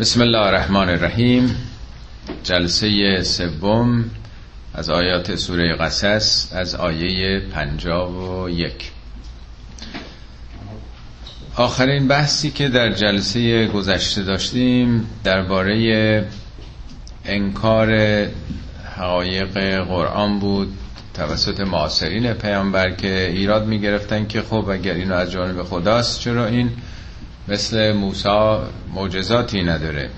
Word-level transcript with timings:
بسم 0.00 0.20
الله 0.20 0.38
الرحمن 0.38 0.88
الرحیم. 0.88 1.56
جلسه 2.44 3.22
سوم 3.22 4.04
از 4.74 4.90
آیات 4.90 5.36
سوره 5.36 5.76
قصص 5.76 6.52
از 6.52 6.74
آیه 6.74 7.40
پنجاب 7.40 8.14
و 8.16 8.48
یک. 8.48 8.90
آخرین 11.56 12.08
بحثی 12.08 12.50
که 12.50 12.68
در 12.68 12.92
جلسه 12.92 13.66
گذشته 13.66 14.22
داشتیم 14.22 15.06
درباره 15.24 16.24
انکار 17.24 17.92
حقایق 18.96 19.58
قرآن 19.84 20.38
بود 20.38 20.78
توسط 21.14 21.60
معاصرین 21.60 22.32
پیامبر 22.32 22.90
که 22.90 23.28
ایراد 23.30 23.66
می 23.66 23.80
گرفتن 23.80 24.26
که 24.26 24.42
خب 24.42 24.68
اگر 24.68 24.94
اینو 24.94 25.14
از 25.14 25.30
جانب 25.30 25.62
خداست 25.62 26.20
چرا 26.20 26.46
این 26.46 26.70
مثل 27.48 27.92
موسا 27.92 28.68
معجزاتی 28.94 29.62
نداره. 29.62 30.10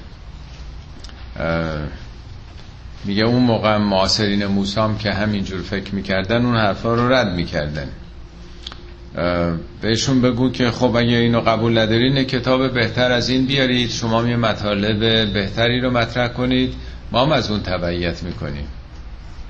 میگه 3.05 3.25
اون 3.25 3.43
موقع 3.43 3.77
معاصرین 3.77 4.47
موسام 4.47 4.99
که 4.99 5.13
همینجور 5.13 5.63
فکر 5.63 5.95
می‌کردن 5.95 6.45
اون 6.45 6.57
حرفا 6.57 6.95
رو 6.95 7.13
رد 7.13 7.33
می‌کردن. 7.33 7.89
بهشون 9.81 10.21
بگو 10.21 10.51
که 10.51 10.71
خب 10.71 10.97
اگه 10.97 11.17
اینو 11.17 11.41
قبول 11.41 11.79
ندارین 11.79 12.25
کتاب 12.25 12.75
بهتر 12.75 13.13
از 13.13 13.29
این 13.29 13.47
بیارید. 13.47 13.91
شما 13.91 14.29
یه 14.29 14.37
مطالب 14.37 15.33
بهتری 15.33 15.81
رو 15.81 15.91
مطرح 15.91 16.29
کنید. 16.29 16.75
ما 17.13 17.23
هم 17.25 17.33
از 17.33 17.51
اون 17.51 17.63
تبعیت 17.63 18.23
می‌کنیم. 18.23 18.67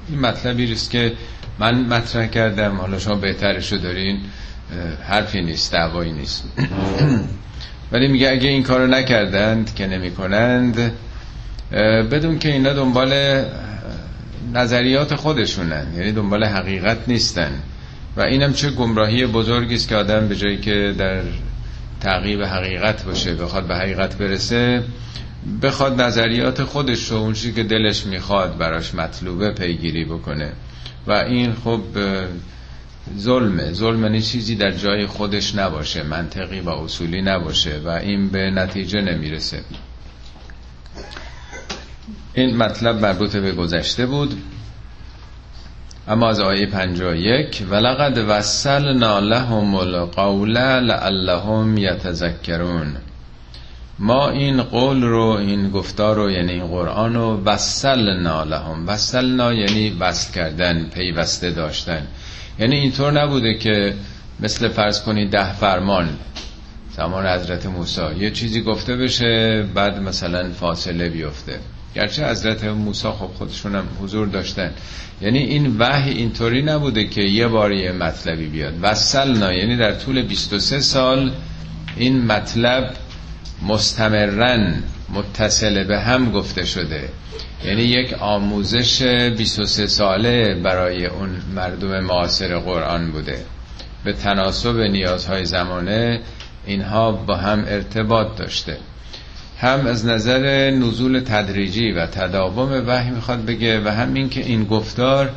این 0.09 0.21
مطلبی 0.21 0.73
است 0.73 0.91
که 0.91 1.13
من 1.59 1.81
مطرح 1.87 2.27
کردم. 2.27 2.77
حالا 2.77 2.99
شما 2.99 3.15
بهترش 3.15 3.73
رو 3.73 3.79
دارین 3.79 4.21
حرفی 5.09 5.43
نیست 5.43 5.73
دعوایی 5.73 6.13
نیست. 6.13 6.45
ولی 7.95 8.09
میگه 8.09 8.31
اگه 8.31 8.49
این 8.49 8.63
کارو 8.63 8.87
نکردند 8.87 9.75
که 9.75 9.87
نمی 9.87 10.11
کنند 10.11 10.93
بدون 12.13 12.39
که 12.39 12.53
اینا 12.53 12.73
دنبال 12.73 13.43
نظریات 14.55 15.15
خودشونن 15.15 15.87
یعنی 15.97 16.13
دنبال 16.13 16.45
حقیقت 16.45 16.99
نیستن. 17.07 17.51
و 18.17 18.21
اینم 18.21 18.53
چه 18.53 18.71
گمراهی 18.71 19.27
بزرگی 19.27 19.75
است 19.75 19.89
که 19.89 19.97
آدم 19.97 20.29
به 20.29 20.37
جایی 20.37 20.57
که 20.57 20.95
در 20.99 21.21
تعقیب 22.01 22.43
حقیقت 22.43 23.05
باشه 23.05 23.35
بخواد 23.35 23.67
به 23.67 23.75
حقیقت 23.75 24.19
برسه 24.19 24.83
بخواد 25.63 26.01
نظریات 26.01 26.63
خودش 26.63 27.11
رو 27.11 27.17
اون 27.17 27.33
که 27.33 27.63
دلش 27.63 28.07
می‌خواد 28.07 28.59
براش 28.59 28.95
مطلوبه 28.95 29.51
پیگیری 29.51 30.05
بکنه. 30.05 30.53
و 31.07 31.13
این 31.13 31.53
خب 31.65 31.81
ظلمه. 33.19 33.73
ظلم 33.73 34.03
یعنی 34.03 34.23
چیزی 34.23 34.55
در 34.55 34.71
جای 34.71 35.07
خودش 35.07 35.55
نباشه 35.55 36.03
منطقی 36.03 36.61
و 36.61 36.69
اصولی 36.69 37.23
نباشه 37.23 37.81
و 37.85 37.89
این 37.89 38.29
به 38.29 38.51
نتیجه 38.51 39.01
نمی‌رسه. 39.01 39.61
این 42.35 42.57
مطلب 42.57 43.01
مربوط 43.01 43.37
به 43.37 43.53
گذشته 43.53 44.07
بود. 44.07 44.43
اما 46.09 46.29
از 46.29 46.41
آیه 46.41 46.67
51 46.67 47.63
ولقد 47.71 48.25
وصلنا 48.29 49.19
لهم 49.19 49.75
القول 49.75 50.59
لعلهم 50.59 51.79
یتذکرون. 51.79 52.97
ما 53.99 54.31
این 54.31 54.63
قول 54.63 55.03
رو 55.03 55.27
این 55.27 55.71
گفتار 55.71 56.17
رو 56.17 56.31
یعنی 56.31 56.53
این 56.53 56.67
قرآن 56.67 57.15
رو 57.15 57.43
وصلنا 57.45 58.45
لهم. 58.45 58.89
وصلنا 58.89 59.53
یعنی 59.53 59.91
وصل 59.91 60.33
کردن 60.33 60.85
پیوسته 60.95 61.51
داشتن. 61.51 62.07
یعنی 62.59 62.77
اینطور 62.77 63.13
نبوده 63.23 63.55
که 63.55 63.95
مثل 64.41 64.69
فرض 64.69 65.03
کنید 65.03 65.31
ده 65.31 65.53
فرمان 65.53 66.09
زمان 66.97 67.27
حضرت 67.27 67.67
موسی. 67.67 68.03
یه 68.19 68.31
چیزی 68.31 68.61
گفته 68.63 68.97
بشه 68.97 69.63
بعد 69.75 69.99
مثلا 69.99 70.51
فاصله 70.53 71.09
بیفته. 71.09 71.59
گرچه 71.95 72.27
حضرت 72.31 72.65
موسی 72.65 73.09
خب 73.09 73.27
خودشون 73.27 73.75
هم 73.75 73.85
حضور 74.03 74.27
داشتن. 74.27 74.71
یعنی 75.21 75.39
این 75.39 75.77
وحی 75.79 76.11
اینطوری 76.11 76.63
نبوده 76.63 77.05
که 77.05 77.21
یه 77.23 77.49
بار 77.49 77.73
یه 77.73 77.93
مطلبی 77.93 78.47
بیاد. 78.47 78.75
وصلنا 78.83 79.53
یعنی 79.53 79.77
در 79.77 79.93
طول 79.95 80.23
23 80.23 80.81
سال 80.81 81.33
این 81.97 82.25
مطلب 82.25 82.95
مستمرن 83.69 84.83
متصل 85.13 85.85
به 85.85 85.99
هم 86.01 86.33
گفته 86.33 86.65
شده. 86.65 87.09
یعنی 87.65 87.83
یک 87.83 88.13
آموزش 88.13 89.03
23 89.03 89.87
ساله 89.87 90.55
برای 90.55 91.07
اون 91.07 91.31
مردم 91.55 92.01
معاصر 92.01 92.59
قرآن 92.59 93.11
بوده. 93.11 93.39
به 94.05 94.13
تناسب 94.13 94.77
نیازهای 94.77 95.45
زمانه 95.45 96.21
اینها 96.67 97.13
با 97.13 97.37
هم 97.37 97.65
ارتباط 97.69 98.37
داشته. 98.37 98.79
هم 99.61 99.87
از 99.87 100.07
نظر 100.07 100.71
نزول 100.71 101.21
تدریجی 101.21 101.93
و 101.93 102.07
تداوم 102.07 102.85
وحی 102.87 103.11
می‌خواد 103.11 103.45
بگه 103.45 103.81
و 103.81 103.89
هم 103.89 104.15
این 104.15 104.29
که 104.29 104.41
این 104.41 104.65
گفتار 104.65 105.31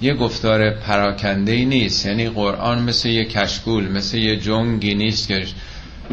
یه 0.00 0.14
گفتار 0.14 0.70
پراکنده 0.70 1.52
ای 1.52 1.64
نیست. 1.64 2.06
یعنی 2.06 2.28
قرآن 2.28 2.82
مثل 2.82 3.08
یه 3.08 3.24
کشکول 3.24 3.88
مثل 3.88 4.18
یه 4.18 4.36
جنگی 4.36 4.94
نیست 4.94 5.28
که 5.28 5.46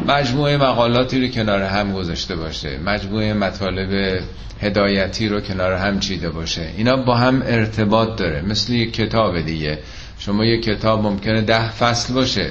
مجموعه 0.08 0.56
مقالاتی 0.56 1.20
رو 1.20 1.28
کنار 1.28 1.62
هم 1.62 1.92
گذاشته 1.92 2.36
باشه. 2.36 2.78
مجموعه 2.78 3.32
مطالب 3.32 4.20
هدایتی 4.60 5.28
رو 5.28 5.40
کنار 5.40 5.72
هم 5.72 6.00
چیده 6.00 6.30
باشه. 6.30 6.68
اینا 6.76 6.96
با 6.96 7.14
هم 7.14 7.42
ارتباط 7.46 8.18
داره. 8.18 8.42
مثل 8.42 8.72
یک 8.72 8.92
کتاب 8.92 9.40
دیگه. 9.40 9.78
شما 10.18 10.44
یک 10.44 10.64
کتاب 10.64 11.02
ممکنه 11.02 11.40
ده 11.40 11.70
فصل 11.70 12.14
باشه. 12.14 12.50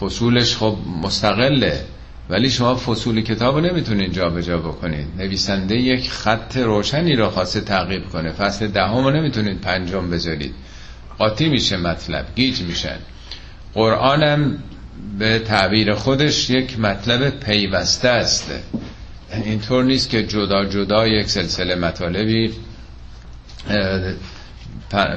فصولش 0.00 0.56
خب 0.56 0.76
مستقله. 1.02 1.84
ولی 2.30 2.50
شما 2.50 2.74
فصول 2.74 3.20
کتاب 3.20 3.54
رو 3.54 3.60
نمی‌تونید 3.60 4.12
جا 4.12 4.30
به 4.30 4.42
جا 4.42 4.58
بکنید 4.58 5.06
نویسنده 5.18 5.76
یک 5.76 6.10
خط 6.10 6.56
روشنی 6.56 7.16
رو 7.16 7.30
خواسته 7.30 7.60
تعقیب 7.60 8.08
کنه. 8.08 8.32
فصل 8.32 8.66
دهم 8.66 9.04
رو 9.04 9.10
نمی‌تونید 9.10 9.60
پنجم 9.60 10.10
بذارید. 10.10 10.54
قاطی 11.18 11.48
میشه 11.48 11.76
مطلب. 11.76 12.26
گیج 12.36 12.62
میشن. 12.62 12.96
قرآنم 13.74 14.58
به 15.18 15.38
تعبیر 15.38 15.94
خودش 15.94 16.50
یک 16.50 16.80
مطلب 16.80 17.40
پیوسته 17.40 18.08
است. 18.08 18.50
اینطور 19.44 19.84
نیست 19.84 20.10
که 20.10 20.22
جدا 20.26 20.64
جدا 20.64 21.06
یک 21.06 21.28
سلسله 21.30 21.74
مطالبی 21.74 22.52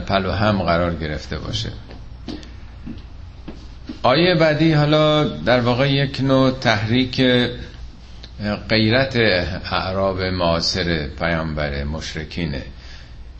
پلو 0.07 0.31
هم 0.31 0.61
قرار 0.61 0.95
گرفته 0.95 1.37
باشه. 1.37 1.69
آیه 4.03 4.35
بعدی 4.35 4.73
حالا 4.73 5.23
در 5.23 5.59
واقع 5.59 5.91
یک 5.91 6.21
نوع 6.21 6.51
تحریک 6.51 7.21
غیرت 8.69 9.15
اعراب 9.71 10.21
معاصر 10.21 11.07
پیامبر 11.19 11.83
مشرکینه. 11.83 12.63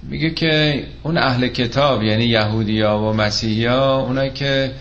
میگه 0.03 0.29
که 0.29 0.83
اون 1.03 1.17
اهل 1.17 1.47
کتاب 1.47 2.03
یعنی 2.03 2.25
یهودی 2.25 2.81
ها 2.81 3.09
و 3.09 3.13
مسیحی 3.13 3.65
ها 3.65 3.99
اونایی 3.99 4.31
که 4.31 4.71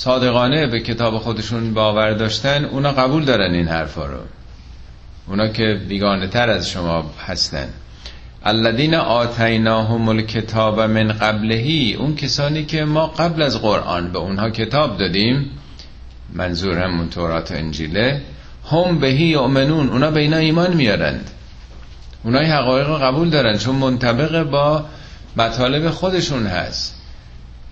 صادقانه 0.00 0.66
به 0.66 0.80
کتاب 0.80 1.18
خودشون 1.18 1.74
باور 1.74 2.12
داشتن 2.12 2.64
اونا 2.64 2.92
قبول 2.92 3.24
دارن 3.24 3.54
این 3.54 3.68
حرفا 3.68 4.06
رو. 4.06 4.18
اونا 5.28 5.48
که 5.48 5.80
بیگانه 5.88 6.26
تر 6.26 6.50
از 6.50 6.70
شما 6.70 7.10
هستن. 7.26 7.68
الذین 8.44 8.94
آتیناهم 8.94 10.08
الکتاب 10.08 10.80
من 10.80 11.12
قبلهی 11.12 11.94
اون 11.94 12.16
کسانی 12.16 12.64
که 12.64 12.84
ما 12.84 13.06
قبل 13.06 13.42
از 13.42 13.62
قرآن 13.62 14.12
به 14.12 14.18
اونها 14.18 14.50
کتاب 14.50 14.98
دادیم 14.98 15.50
منظور 16.32 16.78
همون 16.78 17.08
تورات 17.08 17.50
و 17.50 17.54
انجیله 17.54 18.22
هم 18.70 18.98
بهی 18.98 19.24
یؤمنون 19.24 19.88
اونا 19.88 20.10
به 20.10 20.20
اینا 20.20 20.36
ایمان 20.36 20.76
میارند. 20.76 21.30
اونا 22.24 22.40
حقایق 22.40 23.02
قبول 23.02 23.30
دارن 23.30 23.58
چون 23.58 23.76
منطبق 23.76 24.42
با 24.42 24.84
مطالب 25.36 25.90
خودشون 25.90 26.46
هست. 26.46 26.99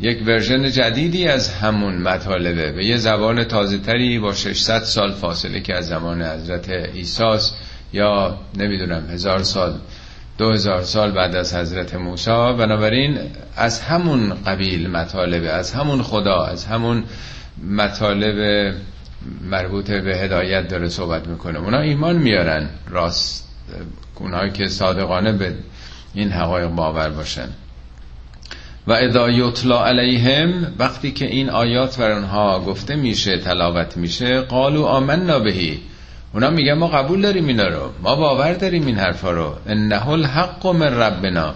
یک 0.00 0.22
ورژن 0.26 0.70
جدیدی 0.70 1.28
از 1.28 1.54
همون 1.54 1.94
مطالبه 1.98 2.72
به 2.72 2.84
یه 2.84 2.96
زبان 2.96 3.44
تازه 3.44 3.78
تری 3.78 4.18
با 4.18 4.32
600 4.32 4.82
سال 4.82 5.12
فاصله 5.12 5.60
که 5.60 5.74
از 5.74 5.86
زمان 5.86 6.22
حضرت 6.22 6.68
ایساس 6.68 7.52
یا 7.92 8.38
نمی‌دونم 8.56 9.10
هزار 9.10 9.42
سال 9.42 9.74
دو 10.38 10.52
هزار 10.52 10.82
سال 10.82 11.10
بعد 11.10 11.36
از 11.36 11.54
حضرت 11.54 11.94
موسی. 11.94 12.30
بنابراین 12.30 13.18
از 13.56 13.80
همون 13.80 14.34
قبیل 14.46 14.90
مطالبه 14.90 15.50
از 15.50 15.72
همون 15.72 16.02
خدا 16.02 16.44
از 16.44 16.66
همون 16.66 17.04
مطالب 17.70 18.74
مربوط 19.50 19.90
به 19.90 20.16
هدایت 20.16 20.68
داره 20.68 20.88
صحبت 20.88 21.28
می‌کنه. 21.28 21.58
اونا 21.58 21.80
ایمان 21.80 22.16
میارن 22.16 22.68
راست 22.88 23.48
اونایی 24.14 24.50
که 24.50 24.68
صادقانه 24.68 25.32
به 25.32 25.54
این 26.14 26.30
حقایق 26.30 26.68
باور 26.68 27.08
باشن. 27.08 27.48
و 28.88 28.92
اذا 28.92 29.30
یطلا 29.30 29.86
علیهم 29.86 30.74
وقتی 30.78 31.10
که 31.10 31.26
این 31.26 31.50
آیات 31.50 31.98
بر 31.98 32.12
اونها 32.12 32.60
گفته 32.60 32.96
میشه 32.96 33.38
تلاوت 33.38 33.96
میشه 33.96 34.40
قالو 34.40 34.84
آمنا 34.84 35.38
بهی. 35.38 35.78
اونا 36.34 36.50
میگن 36.50 36.72
ما 36.72 36.88
قبول 36.88 37.22
داریم 37.22 37.46
اینا 37.46 37.68
رو 37.68 37.90
ما 38.02 38.16
باور 38.16 38.52
داریم 38.52 38.86
این 38.86 38.98
حرفا 38.98 39.30
رو. 39.30 39.54
انه 39.66 40.08
الحق 40.08 40.66
من 40.66 40.94
ربنا. 40.94 41.54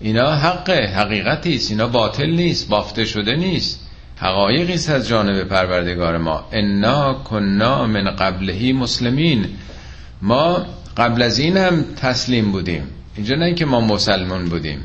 اینا 0.00 0.30
حق 0.30 0.70
حقیقتی 0.70 1.54
است. 1.54 1.70
اینا 1.70 1.86
باطل 1.86 2.30
نیست 2.30 2.68
بافته 2.68 3.04
شده 3.04 3.36
نیست. 3.36 3.80
حقایقی 4.16 4.74
است 4.74 4.90
از 4.90 5.08
جانب 5.08 5.44
پروردگار 5.44 6.18
ما. 6.18 6.44
انا 6.52 7.14
کنا 7.14 7.86
من 7.86 8.04
قبلهی 8.10 8.72
مسلمین. 8.72 9.46
ما 10.22 10.66
قبل 10.96 11.22
از 11.22 11.38
این 11.38 11.56
هم 11.56 11.84
تسلیم 11.96 12.52
بودیم. 12.52 12.82
اینجا 13.16 13.36
نه 13.36 13.54
که 13.54 13.64
ما 13.64 13.80
مسلمان 13.80 14.44
بودیم. 14.44 14.84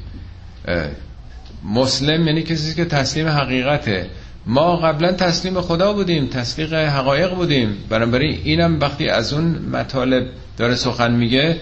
مسلم 1.63 2.27
یعنی 2.27 2.43
کسی 2.43 2.75
که 2.75 2.85
تسلیم 2.85 3.27
حقیقته. 3.27 4.09
ما 4.45 4.77
قبلا 4.77 5.11
تسلیم 5.11 5.61
خدا 5.61 5.93
بودیم 5.93 6.27
تصدیق 6.27 6.73
حقایق 6.73 7.33
بودیم. 7.33 7.77
بنابراین 7.89 8.39
اینم 8.43 8.79
وقتی 8.79 9.09
از 9.09 9.33
اون 9.33 9.43
مطالب 9.71 10.27
داره 10.57 10.75
سخن 10.75 11.11
میگه 11.11 11.57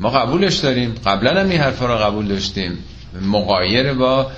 ما 0.00 0.10
قبولش 0.10 0.56
داریم. 0.56 0.94
قبلا 1.06 1.40
هم 1.40 1.48
این 1.48 1.60
حرفا 1.60 1.86
رو 1.86 1.94
قبول 1.94 2.28
داشتیم. 2.28 2.78
مقایر 3.22 3.92
با 3.92 4.30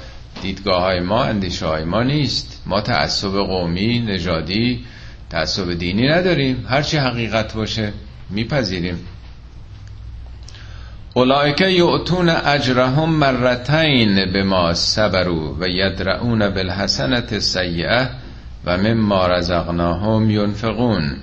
دیدگاه 0.42 0.82
های 0.82 1.00
ما 1.00 1.25
اندیشه 1.25 1.66
های 1.66 1.84
ما 1.84 2.02
نیست. 2.02 2.62
ما 2.66 2.81
تعصب 2.81 3.32
قومی 3.32 3.98
نژادی 3.98 4.84
تعصب 5.31 5.72
دینی 5.72 6.08
نداریم. 6.08 6.66
هرچی 6.69 6.96
حقیقت 6.96 7.54
باشه 7.54 7.92
میپذیریم. 8.31 8.98
اولائکه 11.16 11.66
یعطون 11.70 12.28
اجرهم 12.28 13.08
مرتین 13.08 14.32
به 14.32 14.43
ما 14.43 14.75
صبرو 14.75 15.56
و 15.61 15.69
یدرعون 15.69 16.50
بالحسنت 16.50 17.38
سیعه 17.38 18.08
و 18.64 18.78
مما 18.78 19.26
رزقناهم 19.26 20.31
ینفقون. 20.31 21.16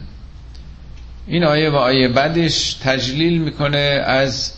این 1.28 1.44
آیه 1.44 1.70
و 1.70 1.76
آیه 1.76 2.08
بعدش 2.08 2.74
تجلیل 2.74 3.42
می‌کنه 3.42 4.04
از 4.06 4.54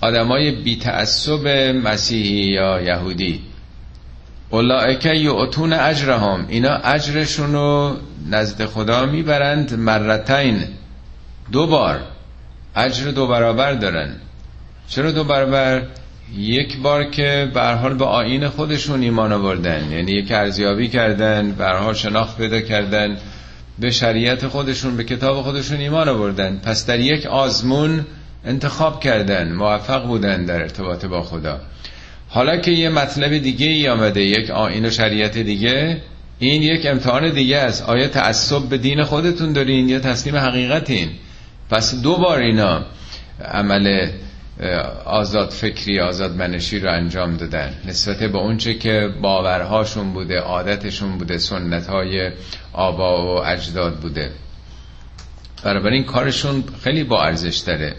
آدمای 0.00 0.50
بی 0.50 0.76
تعصب 0.76 1.48
مسیحی 1.84 2.52
یا 2.52 2.80
یهودی. 2.80 3.40
اولائکه 4.50 5.10
یعطون 5.10 5.72
اجرهم 5.72 6.46
اینا 6.48 6.74
اجرشون 6.74 7.52
رو 7.52 7.96
نزد 8.30 8.64
خدا 8.64 9.06
می‌برند 9.06 9.74
مرتین. 9.74 10.64
دو 11.52 11.66
بار. 11.66 12.00
اجر 12.76 13.10
دو 13.10 13.26
برابر 13.26 13.72
دارن. 13.72 14.16
چرا 14.88 15.10
دو 15.10 15.24
برابر؟ 15.24 15.82
یک 16.36 16.78
بار 16.78 17.04
که 17.04 17.50
به 17.54 17.62
حال 17.62 17.94
به 17.94 18.04
آین 18.04 18.48
خودشون 18.48 19.02
ایمان 19.02 19.32
آوردن. 19.32 19.92
یعنی 19.92 20.12
یک 20.12 20.32
ارزیابی 20.32 20.88
کردن 20.88 21.52
به 21.52 21.66
حال 21.66 21.94
شناخت 21.94 22.36
پیدا 22.36 22.60
کردن 22.60 23.16
به 23.78 23.90
شریعت 23.90 24.46
خودشون 24.46 24.96
به 24.96 25.04
کتاب 25.04 25.42
خودشون 25.42 25.78
ایمان 25.80 26.08
آوردن. 26.08 26.60
پس 26.64 26.86
در 26.86 27.00
یک 27.00 27.26
آزمون 27.26 28.06
انتخاب 28.44 29.00
کردن 29.00 29.52
موفق 29.52 30.06
بودن 30.06 30.44
در 30.44 30.62
ارتباط 30.62 31.04
با 31.04 31.22
خدا. 31.22 31.60
حالا 32.28 32.56
که 32.56 32.70
یه 32.70 32.88
مطلب 32.88 33.38
دیگه 33.38 33.66
ای 33.66 33.88
آمده 33.88 34.20
یک 34.20 34.50
آین 34.50 34.86
و 34.86 34.90
شریعت 34.90 35.38
دیگه 35.38 36.02
این 36.38 36.62
یک 36.62 36.86
امتحان 36.86 37.30
دیگه 37.32 37.56
است. 37.56 37.82
آیا 37.82 38.08
تعصب 38.08 38.62
به 38.62 38.78
دین 38.78 39.04
خودتون 39.04 39.52
دارین 39.52 39.88
یا 39.88 39.98
تسلیم 39.98 40.36
حقیقتین؟ 40.36 41.08
پس 41.70 41.94
دو 42.02 42.16
بار 42.16 42.38
اینا 42.38 42.84
عمل 43.44 44.08
آزاد 45.04 45.50
فکری 45.50 46.00
آزاد 46.00 46.36
منشی 46.36 46.80
رو 46.80 46.92
انجام 46.92 47.36
دادن. 47.36 47.74
نسبت 47.84 48.16
به 48.16 48.38
اونچه 48.38 48.74
که 48.74 49.10
باورهاشون 49.22 50.12
بوده 50.12 50.38
عادتشون 50.38 51.18
بوده 51.18 51.38
سنتهای 51.38 52.30
آبا 52.72 53.26
و 53.36 53.46
اجداد 53.46 53.96
بوده. 53.96 54.30
این 55.64 56.04
کارشون 56.04 56.64
خیلی 56.84 57.04
با 57.04 57.22
ارزش 57.22 57.56
داره. 57.56 57.94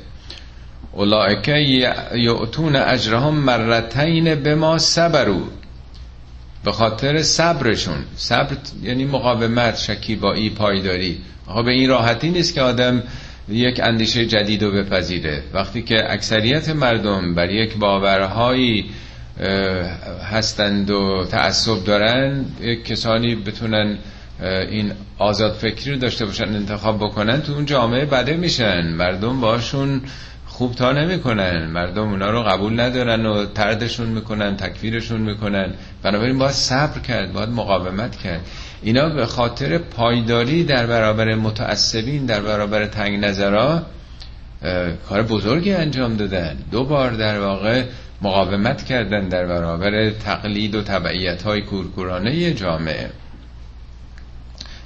اولائکه 0.91 1.51
یعتون 2.15 2.75
اجرهم 2.75 3.33
مرتین 3.33 4.35
به 4.35 4.55
ما 4.55 4.77
صبرو 4.77 5.41
به 6.63 6.71
خاطر 6.71 7.21
صبرشون. 7.21 7.97
صبر 8.15 8.57
یعنی 8.83 9.05
مقاومت 9.05 9.77
شکیبایی 9.77 10.49
پایداری. 10.49 11.21
آقا 11.47 11.63
به 11.63 11.71
این 11.71 11.89
راحتی 11.89 12.29
نیست 12.29 12.53
که 12.53 12.61
آدم 12.61 13.03
یک 13.49 13.79
اندیشه 13.83 14.25
جدید 14.25 14.63
رو 14.63 14.71
بپذیره. 14.71 15.43
وقتی 15.53 15.81
که 15.81 16.11
اکثریت 16.13 16.69
مردم 16.69 17.35
بر 17.35 17.49
یک 17.49 17.77
باورهایی 17.77 18.89
هستند 20.31 20.89
و 20.89 21.25
تعصب 21.31 21.83
دارن 21.83 22.45
یک 22.61 22.85
کسانی 22.85 23.35
بتونن 23.35 23.97
این 24.71 24.91
آزاد 25.17 25.53
فکری 25.53 25.93
رو 25.93 25.99
داشته 25.99 26.25
باشن 26.25 26.43
انتخاب 26.43 26.97
بکنن 26.97 27.41
تو 27.41 27.53
اون 27.53 27.65
جامعه 27.65 28.05
بده 28.05 28.37
میشن. 28.37 28.87
مردم 28.87 29.41
باشون 29.41 30.01
خوب 30.45 30.75
تا 30.75 30.91
نمی‌کنن. 30.91 31.65
مردم 31.65 32.09
اونا 32.09 32.29
رو 32.29 32.43
قبول 32.43 32.79
ندارن 32.79 33.25
و 33.25 33.45
تردشون 33.45 34.07
می‌کنن 34.07 34.57
تکفیرشون 34.57 35.21
می‌کنن. 35.21 35.73
بنابراین 36.03 36.37
باید 36.37 36.51
صبر 36.51 36.99
کرد 36.99 37.33
باید 37.33 37.49
مقاومت 37.49 38.15
کرد. 38.15 38.41
اینا 38.81 39.09
به 39.09 39.25
خاطر 39.25 39.77
پایداری 39.77 40.63
در 40.63 40.87
برابر 40.87 41.35
متعصبین 41.35 42.25
در 42.25 42.41
برابر 42.41 42.85
تنگ 42.85 43.25
نظرها 43.25 43.81
کار 45.09 45.23
بزرگی 45.23 45.73
انجام 45.73 46.17
دادن. 46.17 46.57
دو 46.71 46.83
بار 46.83 47.11
در 47.11 47.39
واقع 47.39 47.83
مقاومت 48.21 48.85
کردن 48.85 49.27
در 49.27 49.45
برابر 49.45 50.09
تقلید 50.09 50.75
و 50.75 50.81
تبعیت 50.81 51.43
های 51.43 51.61
کورکورانه 51.61 52.53
جامعه. 52.53 53.09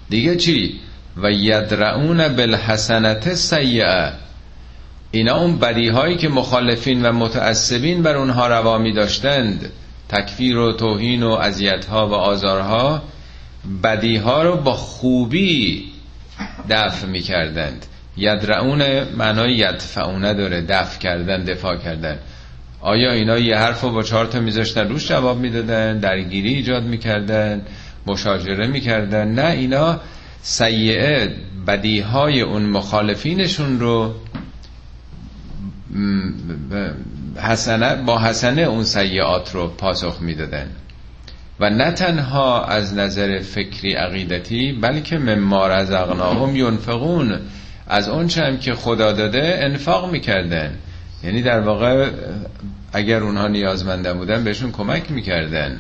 دیگه 0.10 0.36
چی؟ 0.36 0.80
و 1.18 1.32
یدرعون 1.32 2.28
بالحسنت 2.28 3.34
سیعه 3.34 4.12
اینا 5.12 5.38
اون 5.38 5.60
بدی 5.60 5.90
هایی 5.90 6.18
که 6.18 6.30
مخالفین 6.30 7.06
و 7.06 7.12
متعصبین 7.12 8.04
بر 8.04 8.16
اونها 8.16 8.48
روا 8.48 8.78
می 8.78 8.94
داشتند 8.94 9.70
تکفیر 10.10 10.58
و 10.58 10.74
توهین 10.74 11.24
و 11.24 11.32
اذیت 11.32 11.86
ها 11.86 12.08
و 12.08 12.14
آزارها 12.14 13.02
بدی 13.84 14.18
ها 14.18 14.44
رو 14.44 14.56
با 14.56 14.74
خوبی 14.74 15.92
دفع 16.70 17.08
می 17.08 17.22
کردند 17.22 17.86
یدرعون 18.18 19.04
معنای 19.04 19.54
یدفعونه 19.54 20.34
داره 20.34 20.62
دفع 20.62 21.00
کردن 21.00 21.44
دفاع 21.44 21.78
کردن. 21.78 22.20
آیا 22.82 23.12
اینا 23.12 23.38
یه 23.38 23.58
حرف 23.58 23.82
رو 23.82 23.90
با 23.90 24.04
چهار 24.04 24.26
تا 24.26 24.40
میذاشتن؟ 24.40 24.88
روش 24.88 25.08
جواب 25.08 25.40
می‌دادن 25.40 25.98
درگیری 25.98 26.54
ایجاد 26.54 26.84
می‌کردن 26.84 27.62
مشاجره 28.06 28.68
می‌کردن. 28.68 29.28
نه 29.28 29.52
اینا 29.52 30.00
سیعه 30.42 31.36
بدیهای 31.68 32.42
اون 32.42 32.62
مخالفینشون 32.62 33.80
رو 33.80 34.14
حسنه 37.36 37.96
با 37.96 38.20
حسنه 38.20 38.62
اون 38.62 38.84
سیعات 38.84 39.56
رو 39.56 39.68
پاسخ 39.68 40.22
می‌دادن. 40.22 40.70
و 41.62 41.70
نه 41.70 41.92
تنها 41.92 42.66
از 42.66 42.94
نظر 42.94 43.40
فکری 43.40 43.94
عقیدتی 43.94 44.72
بلکه 44.72 45.18
مما 45.18 45.68
رزقناهم 45.68 46.56
ینفقون. 46.56 47.40
از 47.88 48.10
اون 48.10 48.30
هم 48.30 48.58
که 48.58 48.74
خدا 48.74 49.12
داده 49.12 49.60
انفاق 49.62 50.12
می‌کردن. 50.12 50.74
یعنی 51.24 51.42
در 51.42 51.60
واقع 51.60 52.10
اگر 52.94 53.24
اونها 53.24 53.48
نیازمنده 53.48 54.14
بودن 54.14 54.44
بهشون 54.44 54.72
کمک 54.72 55.12
می‌کردن. 55.12 55.80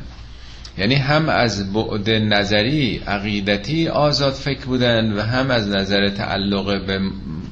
یعنی 0.78 0.96
هم 0.96 1.30
از 1.30 1.74
بعد 1.74 2.10
نظری 2.10 3.02
عقیدتی 3.08 3.88
آزاد 3.88 4.34
فکر 4.34 4.66
بودن 4.66 5.14
و 5.14 5.22
هم 5.22 5.52
از 5.52 5.68
نظر 5.70 6.10
تعلق 6.10 6.86
به 6.86 7.00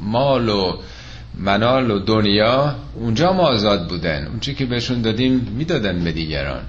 مال 0.02 0.50
و 0.50 0.78
منال 1.38 1.92
و 1.92 2.00
دنیا 2.00 2.76
اونجا 2.96 3.34
ما 3.34 3.44
آزاد 3.44 3.88
بودن. 3.88 4.28
اون 4.28 4.40
که 4.40 4.66
بهشون 4.66 5.02
دادیم 5.02 5.54
می‌دادن 5.58 6.04
به 6.04 6.12
دیگران. 6.12 6.62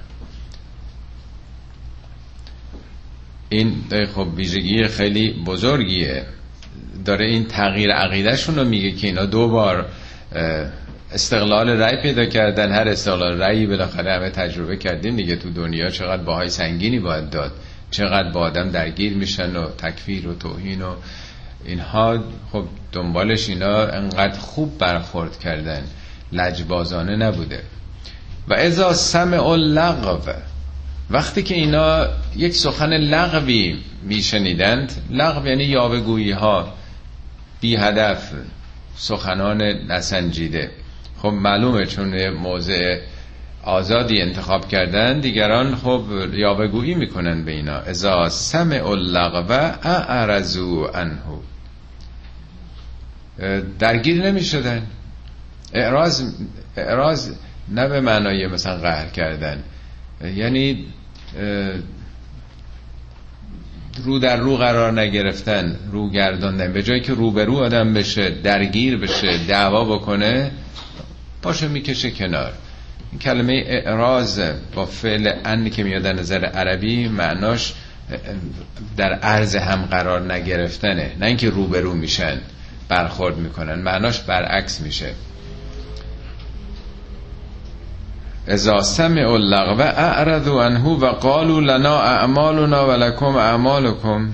این 3.51 3.75
خب 4.15 4.27
ویژگی 4.35 4.87
خیلی 4.87 5.43
بزرگیه. 5.45 6.25
داره 7.05 7.25
این 7.25 7.45
تغییر 7.45 7.91
عقیدهشون 7.91 8.55
رو 8.55 8.63
میگه 8.63 8.91
که 8.91 9.07
اینا 9.07 9.25
دو 9.25 9.47
بار 9.47 9.85
استقلال 11.11 11.69
رأی 11.69 12.01
پیدا 12.01 12.25
کردن. 12.25 12.71
هر 12.71 12.87
استقلال 12.87 13.41
رأی 13.41 13.65
بالاخره 13.65 14.13
همه 14.13 14.29
تجربه 14.29 14.77
کردیم. 14.77 15.15
دیگه 15.15 15.35
تو 15.35 15.49
دنیا 15.49 15.89
چقدر 15.89 16.23
باهای 16.23 16.49
سنگینی 16.49 16.99
باید 16.99 17.29
داد. 17.29 17.51
چقدر 17.91 18.31
با 18.31 18.39
آدم 18.39 18.69
درگیر 18.69 19.13
میشن 19.13 19.55
و 19.55 19.69
تکفیر 19.69 20.27
و 20.27 20.33
توهین 20.33 20.81
و 20.81 20.95
اینها. 21.65 22.23
خب 22.51 22.63
دنبالش 22.91 23.49
اینا 23.49 23.85
انقدر 23.85 24.39
خوب 24.39 24.77
برخورد 24.77 25.39
کردن. 25.39 25.83
لجبازانه 26.31 27.15
نبوده. 27.15 27.59
و 28.47 28.53
ازا 28.53 28.93
سمع 28.93 29.55
لغو 29.55 30.31
وقتی 31.11 31.43
که 31.43 31.55
اینا 31.55 32.07
یک 32.35 32.53
سخن 32.53 32.93
لغوی 32.93 33.77
میشنیدند 34.03 34.91
لغو 35.09 35.47
یعنی 35.47 35.63
یاوگویی 35.63 36.31
ها 36.31 36.73
بی 37.61 37.75
هدف 37.75 38.31
سخنان 38.95 39.61
نسنجیده. 39.61 40.71
خب 41.21 41.27
معلومه 41.27 41.85
چون 41.85 42.29
موضع 42.29 42.99
آزادی 43.63 44.21
انتخاب 44.21 44.67
کردن 44.67 45.19
دیگران 45.19 45.75
خب 45.75 46.03
یاوگویی 46.33 46.93
می‌کنن 46.93 47.45
به 47.45 47.51
اینا. 47.51 47.75
ازا 47.77 48.29
سمع 48.29 48.87
اللغو 48.87 49.53
اعرضو 49.83 50.89
انهو 50.93 51.39
درگیر 53.79 54.25
نمی 54.25 54.43
شدن 54.43 54.87
اعراض, 55.73 56.33
اعراض 56.77 57.31
نه 57.69 57.87
به 57.87 58.01
معنای 58.01 58.47
مثلا 58.47 58.77
قهر 58.77 59.07
کردن. 59.07 59.63
یعنی 60.35 60.85
رو 64.03 64.19
در 64.19 64.37
رو 64.37 64.57
قرار 64.57 64.99
نگرفتن 65.01 65.75
رو 65.91 66.09
گرداندن 66.09 66.73
به 66.73 66.83
جایی 66.83 67.01
که 67.01 67.13
روبرو 67.13 67.57
آدم 67.57 67.93
بشه 67.93 68.29
درگیر 68.29 68.97
بشه 68.97 69.37
دعوا 69.47 69.97
بکنه 69.97 70.51
باشه 71.41 71.67
می‌کشه 71.67 72.11
کنار. 72.11 72.53
این 73.11 73.19
کلمه 73.19 73.63
اعراض 73.67 74.41
با 74.75 74.85
فعل 74.85 75.31
ان 75.45 75.69
که 75.69 75.83
میاد 75.83 76.01
در 76.01 76.13
نظر 76.13 76.45
عربی 76.45 77.07
معناش 77.07 77.73
در 78.97 79.13
عرض 79.13 79.55
هم 79.55 79.81
قرار 79.81 80.33
نگرفتنه. 80.33 81.11
نه 81.19 81.25
اینکه 81.25 81.49
روبرو 81.49 81.93
میشن 81.93 82.37
برخورد 82.89 83.37
می‌کنن 83.37 83.75
معناش 83.75 84.19
برعکس 84.19 84.81
میشه. 84.81 85.13
اذا 88.47 88.81
سمعوا 88.81 89.35
اللغو 89.35 89.81
اعرضوا 89.81 90.63
عنه 90.63 90.87
و 90.87 91.05
قالوا 91.05 91.61
لنا 91.61 92.01
اعمالنا 92.01 92.81
ولكم 92.81 93.35
اعمالكم 93.35 94.29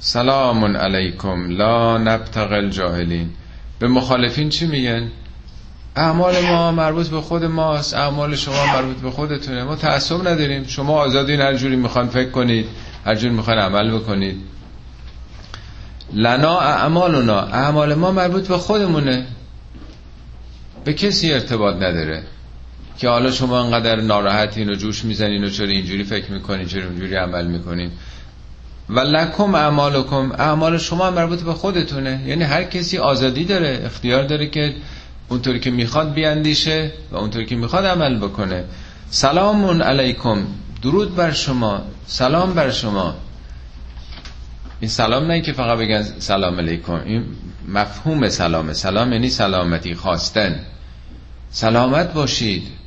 سلام 0.00 0.76
علیکم 0.76 1.50
لا 1.50 1.98
نبتغ 1.98 2.52
الجاهلین. 2.52 3.30
به 3.78 3.88
مخالفین 3.88 4.48
چی 4.48 4.66
میگن؟ 4.66 5.10
اعمال 5.96 6.40
ما 6.40 6.72
مربوط 6.72 7.08
به 7.08 7.20
خود 7.20 7.44
ماست 7.44 7.94
اعمال 7.94 8.36
شما 8.36 8.66
مربوط 8.66 8.96
به 8.96 9.10
خودتونه. 9.10 9.64
ما 9.64 9.76
تعصب 9.76 10.28
نداریم. 10.28 10.64
شما 10.66 10.94
آزادین 10.94 11.40
هر 11.40 11.54
جوری 11.54 11.76
می‌خوان 11.76 12.08
فکر 12.08 12.30
کنید 12.30 12.66
هر 13.06 13.14
جوری 13.14 13.34
می‌خوان 13.34 13.58
عمل 13.58 13.90
بکنید. 13.90 14.36
لنا 16.12 16.60
اعمالنا 16.60 17.40
اعمال 17.40 17.94
ما 17.94 18.10
مربوط 18.10 18.48
به 18.48 18.58
خودمونه. 18.58 19.26
به 20.84 20.92
کسی 20.92 21.32
ارتباط 21.32 21.76
نداره. 21.76 22.22
که 22.98 23.08
حالا 23.08 23.30
شما 23.30 23.60
انقدر 23.60 23.96
ناراحتین 23.96 24.70
و 24.70 24.74
جوش 24.74 25.04
می‌زنین 25.04 25.44
و 25.44 25.50
چرا 25.50 25.66
اینجوری 25.66 26.04
فکر 26.04 26.32
می‌کنین 26.32 26.66
چرا 26.66 26.82
اینجوری 26.82 27.14
عمل 27.14 27.46
می‌کنین. 27.46 27.90
و 28.88 29.00
لکم 29.00 29.54
اعمالکم 29.54 30.32
اعمال 30.32 30.78
شما 30.78 31.10
مربوط 31.10 31.42
به 31.42 31.52
خودتونه. 31.52 32.20
یعنی 32.26 32.44
هر 32.44 32.64
کسی 32.64 32.98
آزادی 32.98 33.44
داره 33.44 33.82
اختیار 33.84 34.24
داره 34.24 34.46
که 34.46 34.74
اونطوری 35.28 35.60
که 35.60 35.70
می‌خواد 35.70 36.14
بیاندیشه 36.14 36.90
و 37.10 37.16
اونطوری 37.16 37.46
که 37.46 37.56
می‌خواد 37.56 37.86
عمل 37.86 38.18
بکنه. 38.18 38.64
سلام 39.10 39.82
علیکم. 39.82 40.46
درود 40.82 41.16
بر 41.16 41.32
شما. 41.32 41.82
سلام 42.06 42.54
بر 42.54 42.70
شما. 42.70 43.14
این 44.80 44.90
سلام 44.90 45.26
نه 45.26 45.40
که 45.40 45.52
فقط 45.52 45.78
بگن 45.78 46.02
سلام 46.02 46.58
علیکم. 46.58 47.00
این 47.04 47.24
مفهوم 47.68 48.28
سلامه. 48.28 48.72
سلام 48.72 49.12
یعنی 49.12 49.30
سلامتی 49.30 49.94
خواستن. 49.94 50.60
سلامت 51.50 52.12
باشید. 52.12 52.81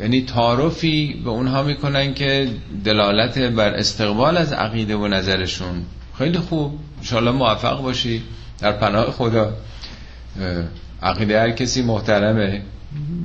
یعنی 0.00 0.22
تعارفی 0.22 1.20
به 1.24 1.30
اونها 1.30 1.62
می‌کنن 1.62 2.14
که 2.14 2.48
دلالت 2.84 3.38
بر 3.38 3.74
استقبال 3.74 4.36
از 4.36 4.52
عقیده 4.52 4.96
و 4.96 5.08
نظرشون. 5.08 5.82
خیلی 6.18 6.38
خوب. 6.38 6.78
انشاءالله 6.98 7.30
موفق 7.30 7.82
باشی. 7.82 8.22
در 8.58 8.72
پناه 8.72 9.10
خدا. 9.10 9.52
عقیده 11.02 11.40
هر 11.40 11.50
کسی 11.50 11.82
محترمه. 11.82 12.62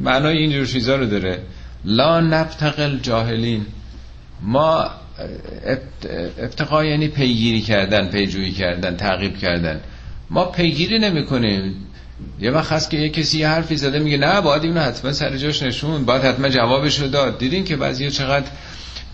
معنای 0.02 0.38
اینجور 0.38 0.66
چیزا 0.66 0.96
رو 0.96 1.06
داره. 1.06 1.40
لا 1.86 2.22
نبتقل 2.22 2.98
جاهلین 2.98 3.66
ما 4.42 4.90
افتقا 6.40 6.86
یعنی 6.86 7.08
پیگیری 7.08 7.62
کردن 7.62 8.10
پیجویی 8.10 8.52
کردن 8.52 8.96
تعقیب 8.96 9.38
کردن. 9.38 9.82
ما 10.30 10.46
پیگیری 10.46 11.00
نمی 11.00 11.26
کنیم 11.26 11.76
یه 12.40 12.52
وقت 12.52 12.72
هست 12.72 12.90
که 12.90 12.98
یه 12.98 13.10
کسی 13.10 13.40
یه 13.40 13.48
حرفی 13.48 13.78
زده 13.78 14.00
میگه 14.00 14.18
نه 14.18 14.42
باید 14.42 14.64
اینو 14.64 14.82
حتما 14.82 15.14
سر 15.14 15.38
جاش 15.38 15.64
نشون 15.64 16.06
باید 16.06 16.24
حتما 16.24 16.50
جوابش 16.50 17.00
رو 17.00 17.08
داد. 17.08 17.38
دیدین 17.38 17.64
که 17.64 17.76
بعضی 17.76 18.12
چقدر 18.12 18.48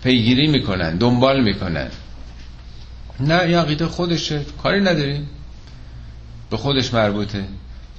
پیگیری 0.02 0.46
می‌کنن 0.46 0.96
دنبال 0.96 1.42
می‌کنن. 1.42 1.88
نه 3.20 3.50
یه 3.50 3.58
عقیده 3.58 3.86
خودشه 3.86 4.40
کاری 4.62 4.80
نداریم. 4.80 5.28
به 6.50 6.56
خودش 6.56 6.94
مربوطه. 6.94 7.44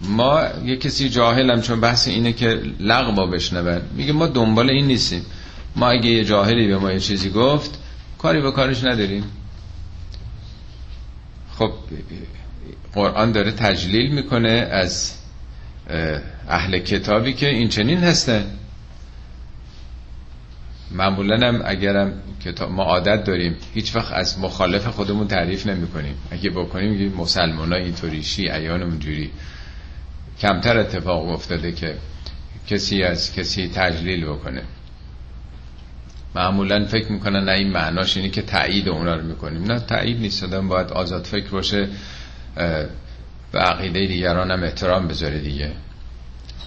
ما 0.01 0.41
یه 0.65 0.77
کسی 0.77 1.10
جاهلم 1.10 1.62
چون 1.62 1.81
بحث 1.81 2.07
اینه 2.07 2.33
که 2.33 2.62
لغبا 2.79 3.25
بشنون. 3.25 3.81
میگه 3.95 4.13
ما 4.13 4.27
دنبال 4.27 4.69
این 4.69 4.88
نیستیم. 4.88 5.25
ما 5.75 5.89
اگه 5.89 6.10
یه 6.10 6.24
جاهلی 6.24 6.67
به 6.67 6.77
ما 6.77 6.91
یه 6.91 7.00
چیزی 7.00 7.29
گفت 7.29 7.79
کاری 8.17 8.41
به 8.41 8.51
کارش 8.51 8.83
نداریم. 8.83 9.24
خب 11.57 11.72
قرآن 12.93 13.32
داره 13.32 13.51
تجلیل 13.51 14.12
می‌کنه 14.12 14.50
از 14.72 15.13
اهل 16.50 16.79
کتابی 16.79 17.34
که 17.34 17.50
این 17.50 17.70
چنین 17.70 17.98
هستن. 17.98 18.46
معمولا 20.91 21.48
هم 21.48 21.62
اگرم 21.65 22.13
کتاب 22.46 22.72
ما 22.72 22.84
عادت 22.84 23.24
داریم 23.24 23.55
هیچ 23.74 23.96
وقت 23.96 24.13
از 24.13 24.39
مخالف 24.39 24.88
خودمون 24.88 25.27
تعریف 25.27 25.67
نمی 25.67 25.88
کنیم 25.88 26.15
اگه 26.32 26.50
بکنیم 26.50 26.91
میگیم 26.91 27.13
مسلمان 27.13 27.74
ها 27.74 27.79
اینطوری 27.79 28.24
شیعیان 28.24 28.84
اونجوری. 28.84 29.32
کمتر 30.39 30.77
اتفاق 30.77 31.29
افتاده 31.29 31.72
که 31.72 31.96
کسی 32.67 33.03
از 33.03 33.34
کسی 33.34 33.67
تجلیل 33.75 34.25
بکنه. 34.25 34.62
معمولا 36.36 36.86
فکر 36.86 37.12
می‌کنن 37.12 37.43
نه 37.43 37.51
این 37.51 37.72
معناش 37.72 38.17
اینه 38.17 38.29
که 38.29 38.41
تایید 38.41 38.89
اونا 38.89 39.15
رو 39.15 39.24
می‌کنیم. 39.24 39.63
نه 39.63 39.79
تایید 39.79 40.20
نیست. 40.20 40.43
آدم 40.43 40.67
باید 40.67 40.88
آزاد 40.89 41.25
فکر 41.25 41.50
باشه. 41.50 41.88
به 43.51 43.60
عقیده 43.60 44.07
دیگران 44.07 44.51
هم 44.51 44.63
احترام 44.63 45.07
بذاره 45.07 45.39
دیگه. 45.39 45.72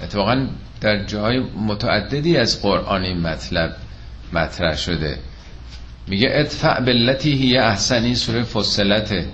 اتفاقا 0.02 0.46
در 0.80 1.04
جای 1.04 1.38
متعددی 1.38 2.36
از 2.36 2.62
قرآن 2.62 3.02
این 3.02 3.20
مطلب 3.20 3.76
مطرح 4.32 4.76
شده. 4.76 5.18
میگه 6.06 6.28
ادفع 6.32 6.80
بلتی 6.80 7.32
هی 7.32 7.58
احسن 7.58 8.04
این 8.04 8.14
سوره 8.14 8.42
فصلته 8.42 9.26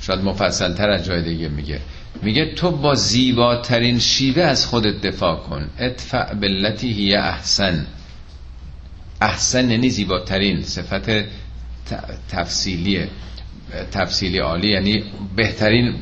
شاید 0.00 0.20
مفصل 0.20 0.74
تر 0.74 0.90
از 0.90 1.04
جای 1.04 1.22
دیگه 1.22 1.48
میگه. 1.48 1.80
میگه 2.22 2.54
تو 2.54 2.70
با 2.70 2.94
زیباترین 2.94 3.98
شیوه 3.98 4.42
از 4.42 4.66
خودت 4.66 5.00
دفاع 5.00 5.36
کن. 5.36 5.70
ادفع 5.78 6.34
بلتی 6.34 6.92
هی 6.92 7.14
احسن. 7.14 7.86
احسن 9.20 9.70
یعنی 9.70 9.90
زیباترین 9.90 10.62
صفت 10.62 11.10
تفصیلیه. 12.30 13.08
تفصیلی 13.92 14.38
عالی 14.38 14.68
یعنی 14.68 15.04
بهترین 15.36 15.94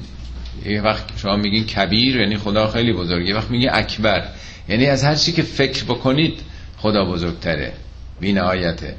یه 0.67 0.83
وقت 0.83 1.05
شما 1.17 1.37
میگین 1.37 1.67
کبیر 1.67 2.17
یعنی 2.17 2.37
خدا 2.37 2.67
خیلی 2.67 2.93
بزرگه 2.93 3.29
یه 3.29 3.37
وقت 3.37 3.51
میگه 3.51 3.71
اکبر. 3.73 4.25
یعنی 4.69 4.87
از 4.87 5.05
هر 5.05 5.15
چی 5.15 5.33
که 5.33 5.43
فکر 5.43 5.85
بکنید 5.85 6.41
خدا 6.77 7.05
بزرگتره. 7.05 7.73
بی 8.21 8.33
نهایته 8.33 8.95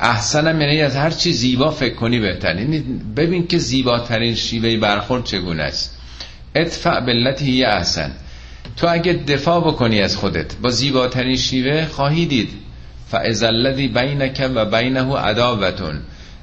احسنم 0.00 0.60
یعنی 0.60 0.82
از 0.82 0.96
هر 0.96 1.10
چی 1.10 1.32
زیبا 1.32 1.70
فکر 1.70 1.94
کنی 1.94 2.18
بهتر 2.18 2.56
یعنی 2.56 2.78
ببین 3.16 3.46
که 3.46 3.58
زیباترین 3.58 4.34
شیوه 4.34 4.76
برخورد 4.76 5.24
چگونه 5.24 5.62
است. 5.62 5.98
ادفع 6.54 7.00
بلتی 7.00 7.44
هی 7.44 7.64
احسن. 7.64 8.12
تو 8.76 8.86
اگه 8.90 9.12
دفاع 9.12 9.60
بکنی 9.60 10.00
از 10.00 10.16
خودت 10.16 10.56
با 10.62 10.70
زیباترین 10.70 11.36
شیوه 11.36 11.86
خواهی 11.86 12.26
دید. 12.26 12.48
فاذا 13.08 13.46
الذی 13.46 13.88
بینک 13.88 14.50
و 14.54 14.64
بینه 14.64 15.16
عداوتون 15.16 16.00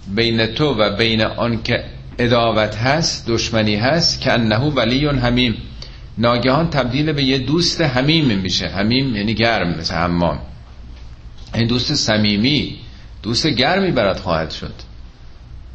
بین 0.07 0.45
تو 0.45 0.73
و 0.73 0.95
بین 0.95 1.21
آن 1.21 1.63
که 1.63 1.83
اداوت 2.17 2.75
هست 2.75 3.27
دشمنی 3.27 3.75
هست 3.75 4.21
که 4.21 4.31
انه 4.31 4.57
ولی 4.57 5.05
همیم 5.05 5.57
ناگهان 6.17 6.69
تبدیل 6.69 7.11
به 7.11 7.23
یه 7.23 7.37
دوست 7.37 7.81
همیم 7.81 8.25
میشه. 8.25 8.67
همیم 8.67 9.15
یعنی 9.15 9.33
گرم 9.33 9.69
مثل 9.79 9.95
حمام. 9.95 10.39
این 11.55 11.67
دوست 11.67 11.93
صمیمی 11.93 12.75
دوست 13.23 13.47
گرمی 13.47 13.91
برات 13.91 14.19
خواهد 14.19 14.51
شد. 14.51 14.73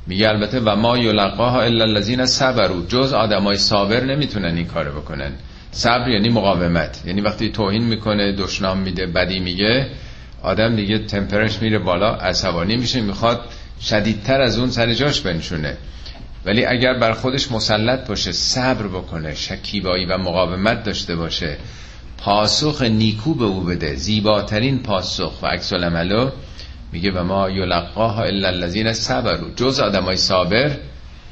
میگه 0.06 0.28
البته 0.28 0.61
و 0.61 0.76
ما 0.76 0.99
یلقاها 0.99 1.62
الا 1.62 1.85
الذین 1.85 2.26
صبروا. 2.26 2.87
جز 2.88 3.12
آدمای 3.12 3.56
صابر 3.56 4.04
نمی‌تونن 4.04 4.56
این 4.56 4.66
کارو 4.66 5.00
بکنن. 5.00 5.32
صبر 5.70 6.08
یعنی 6.08 6.28
مقاومت. 6.28 7.02
یعنی 7.06 7.20
وقتی 7.20 7.49
توهین 7.49 7.82
می‌کنه 7.82 8.32
دشنام 8.32 8.78
میده 8.78 9.06
بدی 9.06 9.40
میگه 9.40 9.87
آدم 10.42 10.76
دیگه 10.76 10.99
تمپرش 10.99 11.62
میره 11.62 11.78
بالا 11.78 12.14
عصبانی 12.14 12.76
میشه 12.76 13.00
می‌خواد 13.00 13.40
شدیدتر 13.82 14.40
از 14.40 14.58
اون 14.58 14.70
سر 14.70 14.94
جاش 14.94 15.20
بنشونه. 15.20 15.76
ولی 16.44 16.64
اگر 16.64 16.94
بر 16.94 17.12
خودش 17.12 17.52
مسلط 17.52 18.08
باشه 18.08 18.32
صبر 18.32 18.87
بکنه 18.87 19.35
شکیبایی 19.35 20.06
و 20.06 20.18
مقاومت 20.18 20.85
داشته 20.85 21.16
باشه 21.16 21.56
پاسخ 22.18 22.82
نیکو 22.82 23.35
به 23.35 23.44
او 23.44 23.61
بده. 23.61 23.94
زیباترین 23.94 24.78
پاسخ 24.78 25.42
و 25.42 25.47
عکس 25.47 25.73
العملو 25.73 26.30
میگه 26.92 27.12
و 27.12 27.25
ما 27.25 27.50
یلقاها 27.50 28.23
الا 28.23 28.49
الذین 28.49 28.92
صبروا. 28.92 29.49
جز 29.56 29.80
آدمای 29.80 30.16
صابر 30.16 30.76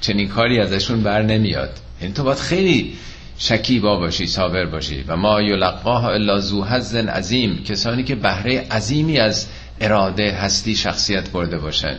چنین 0.00 0.28
کاری 0.28 0.60
ازشون 0.60 1.02
بر 1.02 1.22
نمیاد. 1.22 1.70
یعنی 2.00 2.14
تو 2.14 2.24
باید 2.24 2.38
خیلی 2.38 2.94
شکیبا 3.38 3.96
باشی 3.96 4.26
صابر 4.26 4.66
باشی. 4.66 5.04
و 5.08 5.16
ما 5.16 5.42
یلقاها 5.42 6.10
الا 6.10 6.40
ذو 6.40 6.64
حظ 6.64 6.94
عظیم. 6.94 7.64
کسانی 7.64 8.04
که 8.04 8.14
بهره 8.14 8.66
عظیمی 8.70 9.18
از 9.18 9.46
اراده 9.80 10.32
هستی 10.32 10.76
شخصیت 10.76 11.30
برده 11.30 11.58
باشن. 11.58 11.96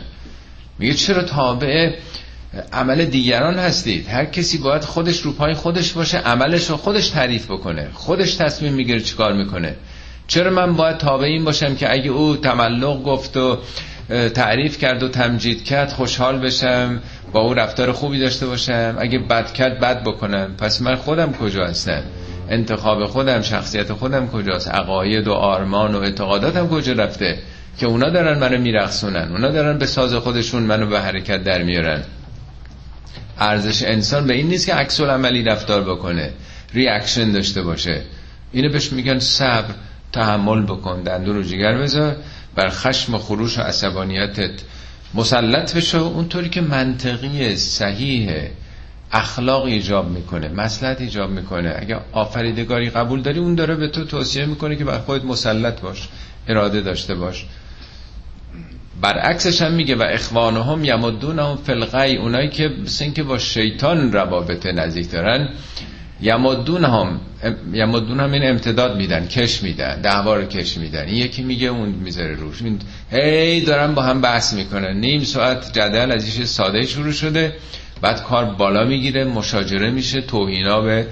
میگه 0.78 0.94
چرا 0.94 1.22
تابع 1.22 1.92
عمل 2.72 3.04
دیگران 3.04 3.54
هستید؟ 3.54 4.08
هر 4.08 4.24
کسی 4.24 4.58
باید 4.58 4.82
خودش 4.82 5.20
رو 5.20 5.32
پای 5.32 5.54
خودش 5.54 5.92
باشه 5.92 6.18
عملش 6.18 6.70
رو 6.70 6.76
خودش 6.76 7.08
تعریف 7.08 7.46
بکنه. 7.46 7.88
خودش 7.94 8.34
تصمیم 8.34 8.72
می‌گیره 8.72 9.00
چیکار 9.00 9.32
می‌کنه. 9.32 9.76
چرا 10.26 10.50
من 10.50 10.76
باید 10.76 10.96
تابع 10.96 11.24
این 11.24 11.44
باشم 11.44 11.74
که 11.74 11.92
اگه 11.92 12.10
او 12.10 12.36
تملق 12.36 13.02
گفت 13.02 13.36
و 13.36 13.58
تعریف 14.34 14.78
کرد 14.78 15.02
و 15.02 15.08
تمجید 15.08 15.64
کرد 15.64 15.92
خوشحال 15.92 16.38
بشم 16.38 17.02
با 17.32 17.40
او 17.40 17.54
رفتار 17.54 17.92
خوبی 17.92 18.18
داشته 18.18 18.46
باشم؟ 18.46 18.96
اگه 18.98 19.18
بد 19.18 19.52
کرد 19.52 19.80
بد 19.80 20.04
بکنم. 20.04 20.54
پس 20.58 20.82
من 20.82 20.94
خودم 20.94 21.32
کجا 21.32 21.66
هستم؟ 21.66 22.02
انتخاب 22.50 23.06
خودم 23.06 23.42
شخصیت 23.42 23.92
خودم 23.92 24.28
کجاست؟ 24.28 24.68
عقاید 24.68 25.28
و 25.28 25.32
آرمان 25.32 25.94
و 25.94 25.98
اعتقاداتم 25.98 26.68
کجا 26.68 26.92
رفته؟ 26.92 27.38
که 27.78 27.86
اونا 27.86 28.10
دارن 28.10 28.38
منو 28.38 28.58
میرقصونن 28.58 29.28
اونا 29.32 29.50
دارن 29.50 29.78
به 29.78 29.86
ساز 29.86 30.14
خودشون 30.14 30.62
منو 30.62 30.86
به 30.86 31.00
حرکت 31.00 31.44
در 31.44 31.62
میارن. 31.62 32.02
ارزش 33.38 33.82
انسان 33.82 34.26
به 34.26 34.34
این 34.34 34.48
نیست 34.48 34.66
که 34.66 34.74
عکس 34.74 35.00
العملی 35.00 35.42
رفتار 35.42 35.82
بکنه 35.82 36.30
reaction 36.74 37.32
داشته 37.32 37.62
باشه. 37.62 38.02
اینو 38.52 38.72
بهش 38.72 38.92
میگن 38.92 39.18
صبر 39.18 39.74
تحمل 40.12 40.62
بکن 40.62 41.02
دندون 41.02 41.36
رو 41.36 41.42
جگر 41.42 41.78
بذار 41.78 42.16
بر 42.54 42.68
خشم 42.68 43.14
و 43.14 43.18
خروش 43.18 43.58
و 43.58 43.60
عصبانیتت 43.60 44.50
مسلط 45.14 45.76
بشو 45.76 45.98
اونطوری 45.98 46.48
که 46.48 46.60
منطقی 46.60 47.56
صحیح 47.56 48.30
اخلاق 49.12 49.64
ایجاب 49.64 50.10
می‌کنه 50.10 50.48
مصلحت 50.48 51.00
ایجاب 51.00 51.30
می‌کنه. 51.30 51.74
اگه 51.78 51.96
آفریدگاری 52.12 52.90
قبول 52.90 53.22
داری 53.22 53.38
اون 53.38 53.54
داره 53.54 53.74
به 53.74 53.88
تو 53.88 54.04
توصیه 54.04 54.46
می‌کنه 54.46 54.76
که 54.76 54.84
بر 54.84 54.98
خودت 54.98 55.24
مسلط 55.24 55.80
باش 55.80 56.08
اراده 56.48 56.80
داشته 56.80 57.14
باش. 57.14 57.46
برعکسش 59.00 59.62
هم 59.62 59.72
میگه 59.72 59.96
و 59.96 60.02
اخوانهم 60.02 60.84
یمدونهم 60.84 61.56
فلقی 61.56 62.16
اونایی 62.16 62.48
که 62.48 62.68
مثل 62.68 63.10
که 63.10 63.22
با 63.22 63.38
شیطان 63.38 64.12
روابط 64.12 64.66
نزدیک 64.66 65.10
دارن 65.10 65.48
یمدون 66.20 66.84
هم 66.84 67.20
یمدون 67.72 68.20
هم 68.20 68.32
این 68.32 68.50
امتداد 68.50 68.96
میدن 68.96 69.26
کش 69.26 69.62
میدن 69.62 70.22
بار 70.24 70.44
کش 70.44 70.76
میدن. 70.76 71.04
این 71.04 71.14
یکی 71.14 71.42
میگه 71.42 71.66
اون 71.66 71.88
می‌ذاره 71.88 72.34
روش. 72.34 72.58
هی 73.10 73.60
دارن 73.60 73.94
با 73.94 74.02
هم 74.02 74.20
بحث 74.20 74.54
می‌کنن. 74.54 74.96
نیم 75.00 75.22
ساعت 75.22 75.72
جدل 75.72 76.12
از 76.12 76.24
ایش 76.24 76.48
ساده 76.48 76.86
شروع 76.86 77.12
شده 77.12 77.52
بعد 78.00 78.22
کار 78.22 78.44
بالا 78.44 78.84
می‌گیره 78.84 79.24
مشاجره 79.24 79.90
میشه 79.90 80.20
توهینا 80.20 80.80
به 80.80 81.06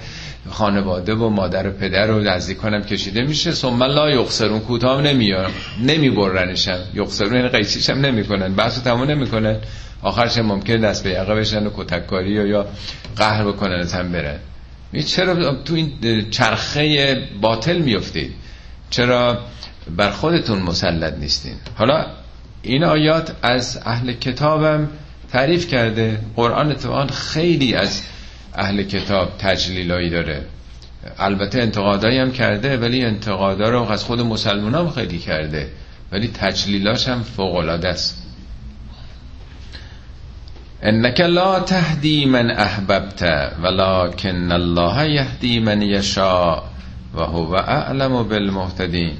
خانواده 0.49 1.13
و 1.13 1.29
مادر 1.29 1.67
و 1.67 1.71
پدر 1.71 2.11
و 2.11 2.19
نزدیکانم 2.19 2.81
کشیده 2.81 3.21
میشه. 3.21 3.51
ثم 3.51 3.83
لا 3.83 4.09
یخسرون 4.09 4.59
کوتاه 4.59 5.01
نمیان 5.01 5.51
نمیبرنشم. 5.83 6.79
یخسرون 6.93 7.35
یعنی 7.35 7.47
قیچیش 7.47 7.89
هم 7.89 8.05
نمی‌کنن. 8.05 8.55
بحثو 8.55 8.81
تمام 8.81 9.11
نمی‌کنن. 9.11 9.57
آخرش 10.01 10.37
ممکن 10.37 10.77
دست 10.77 11.03
به 11.03 11.09
یقه 11.09 11.35
بشن 11.35 11.67
و 11.67 11.69
کتککاری 11.77 12.31
یا 12.31 12.65
قهر 13.15 13.43
بکنن 13.43 13.87
هم 13.87 14.11
برن. 14.11 14.39
چرا 15.05 15.55
تو 15.55 15.75
این 15.75 16.29
چرخه 16.29 17.15
باطل 17.41 17.77
میفتید 17.77 18.33
چرا 18.89 19.39
بر 19.97 20.11
خودتون 20.11 20.59
مسلط 20.59 21.13
نیستین؟ 21.13 21.55
حالا 21.75 22.05
این 22.61 22.83
آیات 22.83 23.35
از 23.41 23.79
اهل 23.85 24.13
کتابم 24.13 24.89
تعریف 25.31 25.67
کرده. 25.67 26.19
قرآن 26.35 26.71
اتفاقا 26.71 27.07
خیلی 27.07 27.73
از 27.73 28.01
اهل 28.57 28.83
کتاب 28.83 29.37
تجلیلایی 29.39 30.09
داره. 30.09 30.45
البته 31.19 31.61
انتقادایی 31.61 32.17
هم 32.17 32.31
کرده 32.31 32.77
ولی 32.77 33.05
انتقادا 33.05 33.69
رو 33.69 33.91
از 33.91 34.03
خود 34.03 34.21
مسلمان 34.21 34.75
هم 34.75 34.89
خیلی 34.89 35.19
کرده. 35.19 35.69
ولی 36.11 36.27
تجلیلاش 36.27 37.07
هم 37.07 37.23
فوقلاده 37.23 37.87
است. 37.87 38.23
انک 40.81 41.21
لا 41.21 41.59
تهدی 41.59 42.25
من 42.25 42.51
احببت 42.51 43.23
ولكن 43.63 44.51
الله 44.51 45.09
یهدی 45.09 45.59
من 45.59 45.81
یشاء 45.81 46.63
و 47.15 47.19
هو 47.19 47.53
اعلم 47.53 48.23
بالمهتدین. 48.23 49.13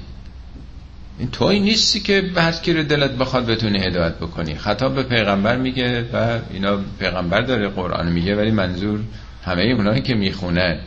این 1.20 1.32
توی 1.32 1.60
نیستی 1.60 2.00
که 2.00 2.32
هر 2.36 2.52
کی 2.52 2.74
رو 2.74 2.84
دلت 2.84 3.12
بخواد 3.12 3.46
بتونی 3.46 3.80
هدایت 3.80 4.16
بکنی. 4.16 4.56
خطاب 4.56 4.96
به 4.96 5.04
پیغمبر 5.04 5.58
میگه 5.58 6.06
و 6.14 6.40
اینا 6.54 6.78
پیغمبر 7.00 7.42
داره 7.42 7.68
قرآن 7.68 8.12
میگه 8.12 8.36
ولی 8.36 8.52
منظور 8.52 9.00
همه 9.48 9.64
اونایی 9.64 10.02
که 10.02 10.16
می‌خونن 10.16 10.80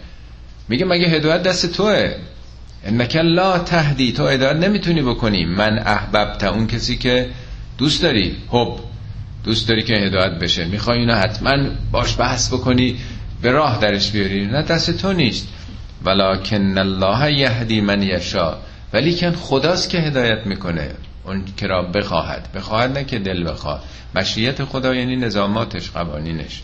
میگه 0.68 0.84
مگه 0.84 1.08
هدایت 1.08 1.42
دست 1.42 1.72
توه؟ 1.72 2.14
انک 2.84 3.16
لا 3.16 3.58
تهدی. 3.58 4.12
تو 4.12 4.26
هدایت 4.26 4.56
نمی‌تونی 4.56 5.02
بکنی. 5.02 5.44
من 5.44 5.78
احببت. 5.78 6.44
اون 6.44 6.66
کسی 6.66 6.96
که 6.96 7.30
دوست 7.78 8.02
داری. 8.02 8.36
حب 8.48 8.76
دوست 9.44 9.68
داری 9.68 9.82
که 9.82 9.94
هدایت 9.94 10.32
بشه. 10.32 10.64
می‌خوای 10.64 10.98
اینو 10.98 11.14
حتما 11.14 11.52
باش 11.92 12.18
بحث 12.18 12.52
بکنی 12.52 12.96
به 13.42 13.50
راه 13.50 13.78
درش 13.80 14.10
بیاری. 14.10 14.46
نه 14.46 14.62
دست 14.62 14.90
تو 14.90 15.12
نیست. 15.12 15.48
ولکن 16.04 16.78
الله 16.78 17.32
یهدی 17.32 17.80
من 17.80 18.02
یشا 18.02 18.56
ولی 18.92 19.14
کن 19.14 19.32
خداست 19.32 19.90
که 19.90 19.98
هدایت 19.98 20.46
می‌کنه. 20.46 20.90
اون 21.24 21.44
که 21.56 21.66
را 21.66 21.82
بخواهد. 21.82 22.48
بخواهد 22.54 22.98
نه 22.98 23.04
که 23.04 23.18
دل 23.18 23.50
بخواد 23.50 23.82
مشیت 24.14 24.64
خدا 24.64 24.94
یعنی 24.94 25.16
نظاماتش 25.16 25.90
قوانینش. 25.90 26.62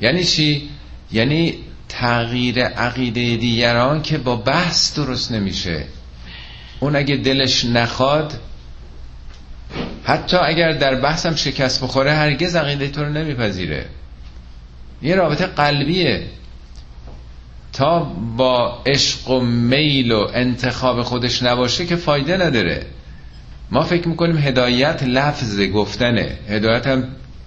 یعنی 0.00 0.24
چی؟ 0.24 0.68
یعنی 1.12 1.54
تغییر 1.88 2.64
عقیده 2.64 3.36
دیگران 3.36 4.02
که 4.02 4.18
با 4.18 4.36
بحث 4.36 4.96
درست 4.96 5.32
نمیشه. 5.32 5.84
اون 6.80 6.96
اگه 6.96 7.16
دلش 7.16 7.64
نخواد 7.64 8.40
حتی 10.04 10.36
اگر 10.36 10.72
در 10.72 10.94
بحثم 10.94 11.34
شکست 11.34 11.84
بخوره 11.84 12.12
هرگز 12.12 12.56
عقیده 12.56 12.88
تو 12.88 13.04
رو 13.04 13.08
نمیپذیره. 13.08 13.86
یه 15.02 15.14
رابطه 15.14 15.46
قلبیه. 15.46 16.26
تا 17.72 17.98
با 18.36 18.82
عشق 18.86 19.30
و 19.30 19.40
میل 19.40 20.12
و 20.12 20.28
انتخاب 20.34 21.02
خودش 21.02 21.42
نباشه 21.42 21.86
که 21.86 21.96
فایده 21.96 22.36
نداره. 22.36 22.86
ما 23.70 23.82
فکر 23.82 24.08
می‌کنیم 24.08 24.38
هدایت 24.38 25.02
لفظ 25.02 25.60
گفتنه. 25.60 26.38
هدایت 26.48 26.86
هم 26.86 27.04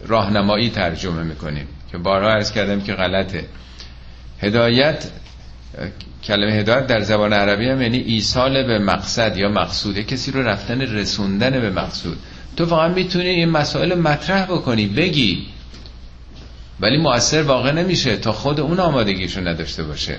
راهنمایی 0.08 0.70
ترجمه 0.70 1.24
می‌کنیم. 1.24 1.68
که 1.94 2.00
بارها 2.00 2.30
عرض 2.30 2.52
کردم 2.52 2.82
که 2.82 2.94
غلطه. 2.94 3.46
هدایت 4.42 5.06
کلمه 6.24 6.52
هدایت 6.52 6.88
در 6.88 7.00
زبان 7.00 7.34
عربی 7.34 7.70
هم 7.70 7.82
یعنی 7.82 7.98
ایصال 7.98 8.64
به 8.64 8.80
مقصد 8.80 9.38
یا 9.38 9.50
مقصوده 9.50 10.04
کسی 10.04 10.32
رو 10.32 10.42
رفتن 10.42 10.82
رسوندن 10.82 11.50
به 11.50 11.70
مقصود. 11.70 12.18
تو 12.58 12.66
فقط 12.66 12.92
می‌تونی 12.92 13.30
این 13.30 13.50
مسائل 13.50 13.94
مطرح 14.00 14.46
بکنی 14.46 14.88
بگی. 14.88 15.48
ولی 16.80 16.98
مؤثر 16.98 17.42
واقع 17.42 17.72
نمیشه 17.72 18.18
تا 18.18 18.32
خود 18.32 18.60
اون 18.60 18.80
آمادگیشو 18.80 19.48
نداشته 19.48 19.84
باشه. 19.84 20.18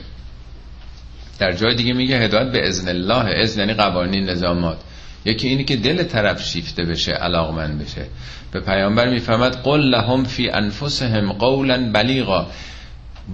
در 1.39 1.53
جای 1.53 1.75
دیگه 1.75 1.93
میگه 1.93 2.19
هدایت 2.19 2.53
به 2.53 2.69
ازن 2.69 2.89
الله 2.89 3.43
ازن 3.43 3.61
یعنی 3.61 3.75
قوانین 3.75 4.31
نظامات. 4.31 4.79
یکی 5.25 5.49
اینی 5.49 5.65
که 5.65 5.77
دل 5.77 6.03
طرف 6.03 6.43
شیفته 6.43 6.85
بشه 6.85 7.13
علاقمند 7.13 7.79
بشه. 7.79 8.07
به 8.53 8.61
پیامبر 8.61 9.09
می‌فهمد 9.09 9.57
قل 9.57 9.81
لهم 9.81 10.25
فی 10.25 10.51
انفسهم 10.51 11.33
قولا 11.33 11.91
بلیغا. 11.93 12.47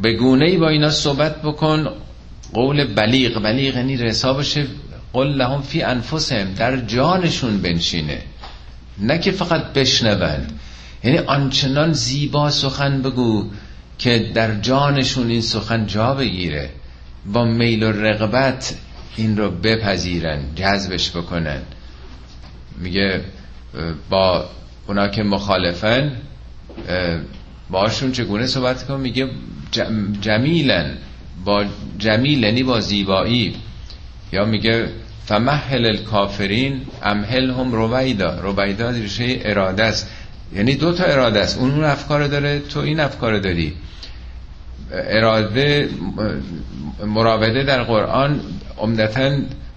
به 0.03 0.13
گونه 0.13 0.45
ای 0.45 0.57
با 0.57 0.69
اینا 0.69 0.91
صحبت 0.91 1.43
بکن 1.43 1.89
قول 2.53 2.95
بلیغ 2.95 3.43
بلیغ 3.43 3.77
یعنی 3.77 3.97
رسا 3.97 4.33
باشه 4.33 4.67
قل 5.13 5.29
لهم 5.29 5.63
فی 5.63 5.83
انفسهم. 5.83 6.55
در 6.55 6.77
جانشون 6.77 7.59
بنشینه. 7.63 8.19
نه 8.99 9.19
که 9.19 9.31
فقط 9.31 9.73
بشنوند. 9.73 10.53
یعنی 11.05 11.19
آنچنان 11.19 11.93
زیبا 11.93 12.51
سخن 12.51 13.03
بگو 13.03 13.51
که 13.99 14.31
در 14.35 14.55
جانشون 14.61 15.31
این 15.31 15.41
سخن 15.41 15.87
جا 15.87 16.15
بگیره. 16.15 16.71
با 17.27 17.45
میل 17.45 17.83
و 17.83 17.93
رغبت 17.93 18.75
این 19.17 19.37
رو 19.37 19.51
بپذیرن 19.51 20.41
جذبش 20.57 21.11
بکنن. 21.11 21.63
میگه 22.81 23.21
با 24.11 24.45
اونا 24.87 25.09
که 25.09 25.23
مخالفن 25.23 26.13
باشون 27.71 28.13
چگونه 28.13 28.47
صحبت 28.47 28.87
کن 28.87 29.01
میگه 29.01 29.29
جمیلن 30.21 30.97
با 31.45 31.65
جمیل 31.99 32.43
یعنی 32.43 32.63
با 32.63 32.81
زیبایی. 32.81 33.55
یا 34.33 34.45
میگه 34.45 34.89
فمحل 35.27 35.87
الکافرین 35.87 36.81
امهل 37.03 37.51
هم 37.51 37.73
رویدا 37.73 38.41
رویدا 38.41 38.91
ریشه 38.91 39.41
اراده 39.45 39.85
است. 39.85 40.11
یعنی 40.55 40.75
دو 40.75 40.93
تا 40.93 41.05
اراده 41.05 41.41
است. 41.41 41.59
اون 41.59 41.71
اون 41.71 41.85
افکار 41.85 42.27
داره 42.27 42.59
تو 42.59 42.81
این 42.81 43.01
افکار 43.01 43.39
داری. 43.39 43.73
اراده 44.93 45.89
مراوده 47.07 47.63
در 47.63 47.83
قرآن 47.83 48.41
عمدتا 48.79 49.31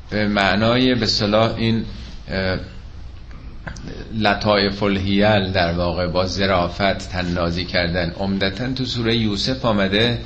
به 0.09 0.27
معنای 0.27 0.95
به 0.95 1.05
صلاح 1.05 1.55
این 1.55 1.85
لطایف 4.19 4.84
الهیل 4.84 5.52
در 5.52 5.73
واقع 5.73 6.08
با 6.08 6.26
زرافت 6.26 7.10
تنازی 7.10 7.65
کردن. 7.65 8.10
عمدتا 8.10 8.73
تو 8.73 8.86
سوره 8.86 9.15
یوسف 9.15 9.65
آمده 9.65 10.19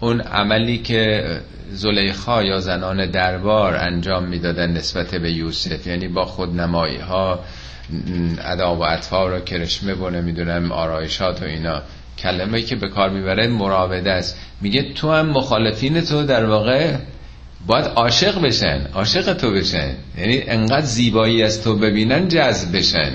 اون 0.00 0.20
عملی 0.20 0.78
که 0.78 1.24
زلیخا 1.70 2.42
یا 2.42 2.60
زنان 2.60 3.10
دربار 3.10 3.76
انجام 3.76 4.24
می‌دادن 4.24 4.72
نسبت 4.72 5.14
به 5.14 5.32
یوسف. 5.32 5.86
یعنی 5.86 6.08
با 6.08 6.24
خود 6.24 6.60
نمایی 6.60 6.98
ها 6.98 7.40
ادا 8.44 8.76
و 8.76 8.84
اطفال 8.84 9.30
رو 9.30 9.40
کرشمه 9.40 9.94
و 9.94 10.10
نمی‌دونم 10.10 10.72
آرایشات 10.72 11.42
و 11.42 11.44
اینا. 11.44 11.82
کلمه 12.18 12.62
که 12.62 12.76
به 12.76 12.88
کار 12.88 13.10
می‌بره 13.10 13.48
مراوده 13.48 14.12
است. 14.12 14.36
میگه 14.60 14.92
تو 14.92 15.12
هم 15.12 15.26
مخالفین 15.26 16.00
تو 16.00 16.22
در 16.22 16.46
واقع 16.46 16.94
باید 17.66 17.84
عاشق 17.84 18.40
بشن 18.40 18.86
عاشق 18.94 19.32
تو 19.34 19.50
بشن. 19.50 19.94
یعنی 20.18 20.42
انقدر 20.46 20.86
زیبایی 20.86 21.42
از 21.42 21.62
تو 21.62 21.76
ببینن 21.76 22.28
جذب 22.28 22.76
بشن. 22.76 23.12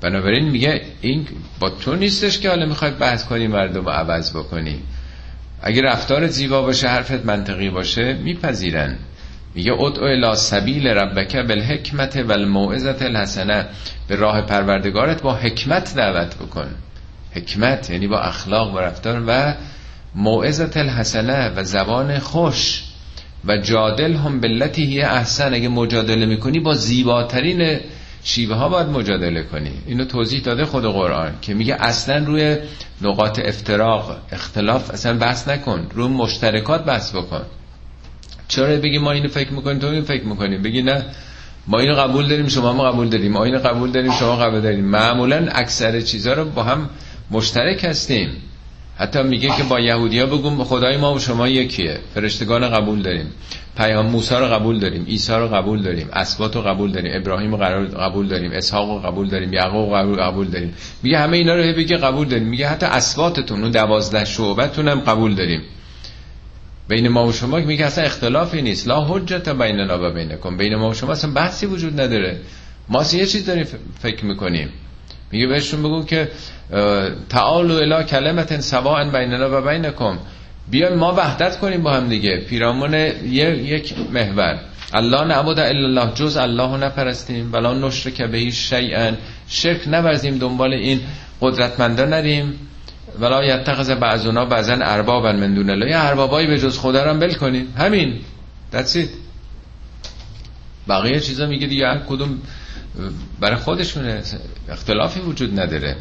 بنابراین 0.00 0.48
میگه 0.48 0.82
این 1.00 1.26
با 1.60 1.70
تو 1.70 1.94
نیستش 1.94 2.38
که 2.38 2.48
حالا 2.48 2.66
می‌خوای 2.66 2.90
بحث 2.90 3.24
کنی 3.24 3.46
مردم 3.46 3.84
رو 3.84 3.90
عوض 3.90 4.36
بکنی. 4.36 4.82
اگه 5.62 5.82
رفتار 5.82 6.26
زیبا 6.26 6.62
باشه 6.62 6.88
حرفت 6.88 7.26
منطقی 7.26 7.70
باشه 7.70 8.12
میپذیرن. 8.12 8.98
میگه 9.54 9.72
ادعو 9.72 10.04
الی 10.04 10.36
سبیل 10.36 10.86
ربک 10.86 11.36
بالحکمت 11.36 12.16
و 12.16 12.32
الموعظت 12.32 13.02
الحسنه 13.02 13.66
به 14.08 14.16
راه 14.16 14.42
پروردگارت 14.42 15.22
با 15.22 15.34
حکمت 15.34 15.94
دعوت 15.94 16.36
بکن. 16.36 16.68
حکمت 17.34 17.90
یعنی 17.90 18.06
با 18.06 18.20
اخلاق 18.20 18.74
و 18.74 18.78
رفتار 18.78 19.22
و 19.26 19.54
موعظت 20.14 20.76
الحسنه 20.76 21.48
و 21.56 21.64
زبان 21.64 22.18
خوش. 22.18 22.82
و 23.48 23.56
جادل 23.56 24.14
هم 24.14 24.40
بلتی 24.40 24.84
هی 24.84 25.02
احسن. 25.02 25.54
اگه 25.54 25.68
مجادله 25.68 26.26
می‌کنی 26.26 26.60
با 26.60 26.74
زیباترین 26.74 27.80
شیوه 28.24 28.54
ها 28.56 28.68
باید 28.68 28.86
مجادله 28.86 29.42
کنی. 29.42 29.70
اینو 29.86 30.04
توضیح 30.04 30.40
داده 30.40 30.64
خود 30.64 30.84
قرآن 30.84 31.32
که 31.42 31.54
میگه 31.54 31.74
اصلا 31.74 32.24
روی 32.24 32.56
نقاط 33.02 33.40
افتراق 33.44 34.16
اختلاف 34.32 34.90
اصلا 34.90 35.18
بحث 35.18 35.48
نکن. 35.48 35.86
روی 35.94 36.08
مشترکات 36.08 36.84
بحث 36.84 37.14
بکن. 37.14 37.42
چرا 38.48 38.76
بگی 38.76 38.98
ما 38.98 39.12
اینو 39.12 39.28
فکر 39.28 39.52
می‌کنیم 39.52 39.78
تو 39.78 39.86
اینو 39.86 40.04
فکر 40.04 40.24
می‌کنیم 40.24 40.62
بگی 40.62 40.82
نه 40.82 41.04
ما 41.66 41.78
اینو 41.80 41.94
قبول 41.94 42.28
داریم 42.28 42.48
شما 42.48 42.72
ما 42.72 42.92
قبول 42.92 43.08
داریم. 43.08 43.32
ما 43.32 43.44
اینو 43.44 43.58
قبول 43.58 43.90
داریم 43.90 44.12
شما 44.12 44.36
قبول 44.36 44.60
داریم. 44.60 44.84
معمولا 44.84 45.46
اکثر 45.52 46.00
چیزها 46.00 46.34
رو 46.34 46.44
با 46.44 46.62
هم 46.62 46.90
مشترک 47.30 47.84
هستیم. 47.84 48.28
حتی 48.98 49.22
میگه 49.22 49.48
که 49.56 49.62
با 49.62 49.80
یهودیا 49.80 50.26
بگم 50.26 50.64
خدای 50.64 50.96
ما 50.96 51.14
و 51.14 51.18
شما 51.18 51.48
یکیه. 51.48 51.98
فرشتگان 52.14 52.70
قبول 52.70 53.02
داریم. 53.02 53.26
پیام 53.76 54.06
موسی 54.06 54.34
رو 54.34 54.46
قبول 54.46 54.78
داریم. 54.78 55.04
عیسی 55.04 55.32
رو 55.32 55.48
قبول 55.48 55.82
داریم. 55.82 56.08
اسبات 56.12 56.56
رو 56.56 56.62
قبول 56.62 56.92
داریم. 56.92 57.12
ابراهیم 57.14 57.54
رو 57.54 57.98
قبول 57.98 58.28
داریم. 58.28 58.52
اسحاق 58.52 58.90
رو 58.90 58.98
قبول 58.98 59.28
داریم. 59.28 59.52
یعقوب 59.52 59.96
قبول 59.96 60.22
قبول 60.22 60.46
داریم. 60.46 60.74
میگه 61.02 61.18
همه 61.18 61.36
اینا 61.36 61.54
رو 61.54 61.62
بگه 61.62 61.96
قبول 61.96 62.28
داریم. 62.28 62.48
میگه 62.48 62.68
حتی 62.68 62.86
اسباتتون 62.86 63.62
اون 63.62 63.70
دوازده 63.70 64.24
شعبتون 64.24 64.88
هم 64.88 65.00
قبول 65.00 65.34
داریم. 65.34 65.62
بین 66.88 67.08
ما 67.08 67.26
و 67.26 67.32
شما 67.32 67.56
میگه 67.56 67.86
اصلا 67.86 68.04
اختلافی 68.04 68.62
نیست. 68.62 68.88
لا 68.88 69.04
حجت 69.04 69.48
بیننا 69.48 70.08
و 70.08 70.10
بینکم. 70.10 70.56
بین 70.56 70.76
ما 70.76 70.90
و 70.90 70.94
شما 70.94 71.12
اصلا 71.12 71.30
بحثی 71.30 71.66
وجود 71.66 72.00
نداره. 72.00 72.40
ما 72.88 73.04
یه 73.12 73.26
چیز 73.26 73.46
داریم 73.46 73.66
فکر 74.00 74.24
می‌کنیم. 74.24 74.68
میگه 75.32 75.46
بهشون 75.46 75.82
بگو 75.82 76.04
که 76.04 76.28
تعالو 77.28 77.74
الی 77.74 78.04
کلمت 78.04 78.60
سواء 78.60 79.10
بیننا 79.10 79.58
و 79.58 79.68
بینکم. 79.68 80.18
بیایم 80.70 80.94
ما 80.94 81.14
وحدت 81.14 81.58
کنیم 81.58 81.82
با 81.82 81.92
هم 81.92 82.08
دیگه. 82.08 82.36
پیرامون 82.36 82.94
یک 82.94 83.94
محور. 84.12 84.58
الله 84.92 85.24
نعبد 85.24 85.58
الا 85.58 85.88
الله 85.88 86.14
جز 86.14 86.36
الله 86.36 86.76
نپرستیم. 86.76 87.52
ولا 87.52 87.74
نشرک 87.74 88.22
به 88.22 88.50
شیئا 88.50 89.12
شرک 89.48 89.88
نورزیم 89.88 90.38
دنبال 90.38 90.72
این 90.72 91.00
قدرتمندا 91.40 92.04
نریم. 92.04 92.58
ولا 93.20 93.44
یتخذ 93.44 93.90
بعضنا 93.90 94.44
بعضا 94.44 94.72
اربابا 94.72 95.32
من 95.32 95.54
دون 95.54 95.70
الله. 95.70 95.90
یا 95.90 96.00
اربابایی 96.00 96.46
به 96.46 96.58
جز 96.58 96.78
خدا 96.78 97.04
رو 97.04 97.18
بل 97.18 97.34
کنیم. 97.34 97.74
همین. 97.78 98.20
That's 98.72 98.96
it. 98.96 99.08
بقیه 100.88 101.20
چیزا 101.20 101.46
میگه 101.46 101.66
دیگه. 101.66 102.00
کدوم 102.08 102.38
برای 103.40 103.56
خودشونه. 103.56 104.22
اختلافی 104.68 105.20
وجود 105.20 105.60
نداره. 105.60 105.96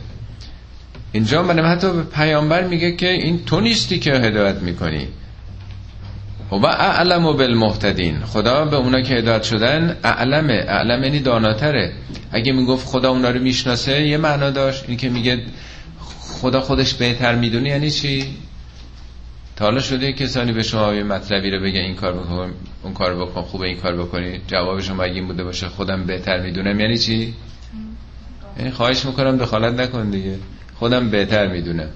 اینجا 1.12 1.44
من 1.44 1.66
حتی 1.66 1.94
به 1.94 2.04
پیامبر 2.04 2.64
میگه 2.64 2.92
که 2.92 3.10
این 3.10 3.46
تو 3.46 3.60
نیستی 3.60 4.00
که 4.00 4.12
هدایت 4.12 4.56
می‌کنی. 4.56 5.08
و 6.52 6.66
اعلم 6.66 7.26
و 7.26 7.34
بالمهتدین. 7.34 8.20
خدا 8.20 8.66
به 8.66 8.76
اونا 8.76 9.02
که 9.02 9.14
هدایت 9.14 9.44
شدن 9.44 9.98
اعلمه. 10.04 10.54
اعلم 10.68 11.04
یعنی 11.04 11.20
داناتره. 11.20 11.94
اگه 12.32 12.52
می‌گفت 12.52 12.88
خدا 12.88 13.10
اونا 13.10 13.30
رو 13.30 13.40
می‌شناسه 13.40 14.08
یه 14.08 14.18
معنا 14.18 14.50
داشت. 14.50 14.84
این 14.88 14.98
که 14.98 15.10
میگه 15.10 15.44
خدا 16.42 16.62
خودش 16.62 16.94
بهتر 16.94 17.36
می‌دونه 17.36 17.70
یعنی 17.70 17.92
چی؟ 17.92 18.26
تا 19.56 19.66
حالا 19.66 19.82
شده 19.82 20.14
کسانی 20.14 20.52
به 20.52 20.64
شما 20.64 20.94
یه 20.94 21.04
مطلبی 21.04 21.52
رو 21.52 21.62
بگه 21.64 21.80
این 21.80 21.96
کار 21.96 22.14
اون 22.86 22.94
کار 22.94 23.16
بکن 23.16 23.42
خوبه 23.42 23.68
این 23.68 23.78
کار 23.78 23.96
بکنی. 23.96 24.42
جواب 24.48 24.82
شما 24.82 25.04
اگه 25.04 25.14
این 25.14 25.28
بوده 25.28 25.44
باشه 25.44 25.70
خودم 25.70 26.04
بهتر 26.04 26.42
می‌دونم. 26.42 26.80
یعنی 26.80 26.98
چی؟ 26.98 27.34
یعنی 28.58 28.72
خواهش 28.72 29.06
می‌کنم 29.06 29.38
دخالت 29.38 29.74
نکن 29.80 30.10
دیگه. 30.10 30.36
خودم 30.80 31.10
بهتر 31.10 31.48
می‌دونم. 31.48 31.90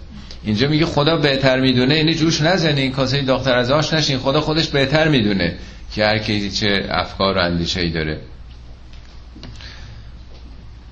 اینجا 0.43 0.67
میگه 0.67 0.86
خدا 0.86 1.17
بهتر 1.17 1.60
می‌دونه 1.60 1.97
یعنی 1.97 2.13
جوش 2.13 2.41
نزنی. 2.41 2.82
این 2.82 2.91
کاسه 2.91 3.21
دختر 3.21 3.58
از 3.58 3.71
آش 3.71 3.93
نشین. 3.93 4.17
خدا 4.17 4.41
خودش 4.41 4.67
بهتر 4.67 5.08
می‌دونه 5.08 5.56
که 5.91 6.06
هر 6.06 6.17
کی 6.17 6.52
چه 6.52 6.86
افکار 6.89 7.38
و 7.38 7.41
اندیشه 7.41 7.82
ای 7.82 7.89
داره. 7.89 8.19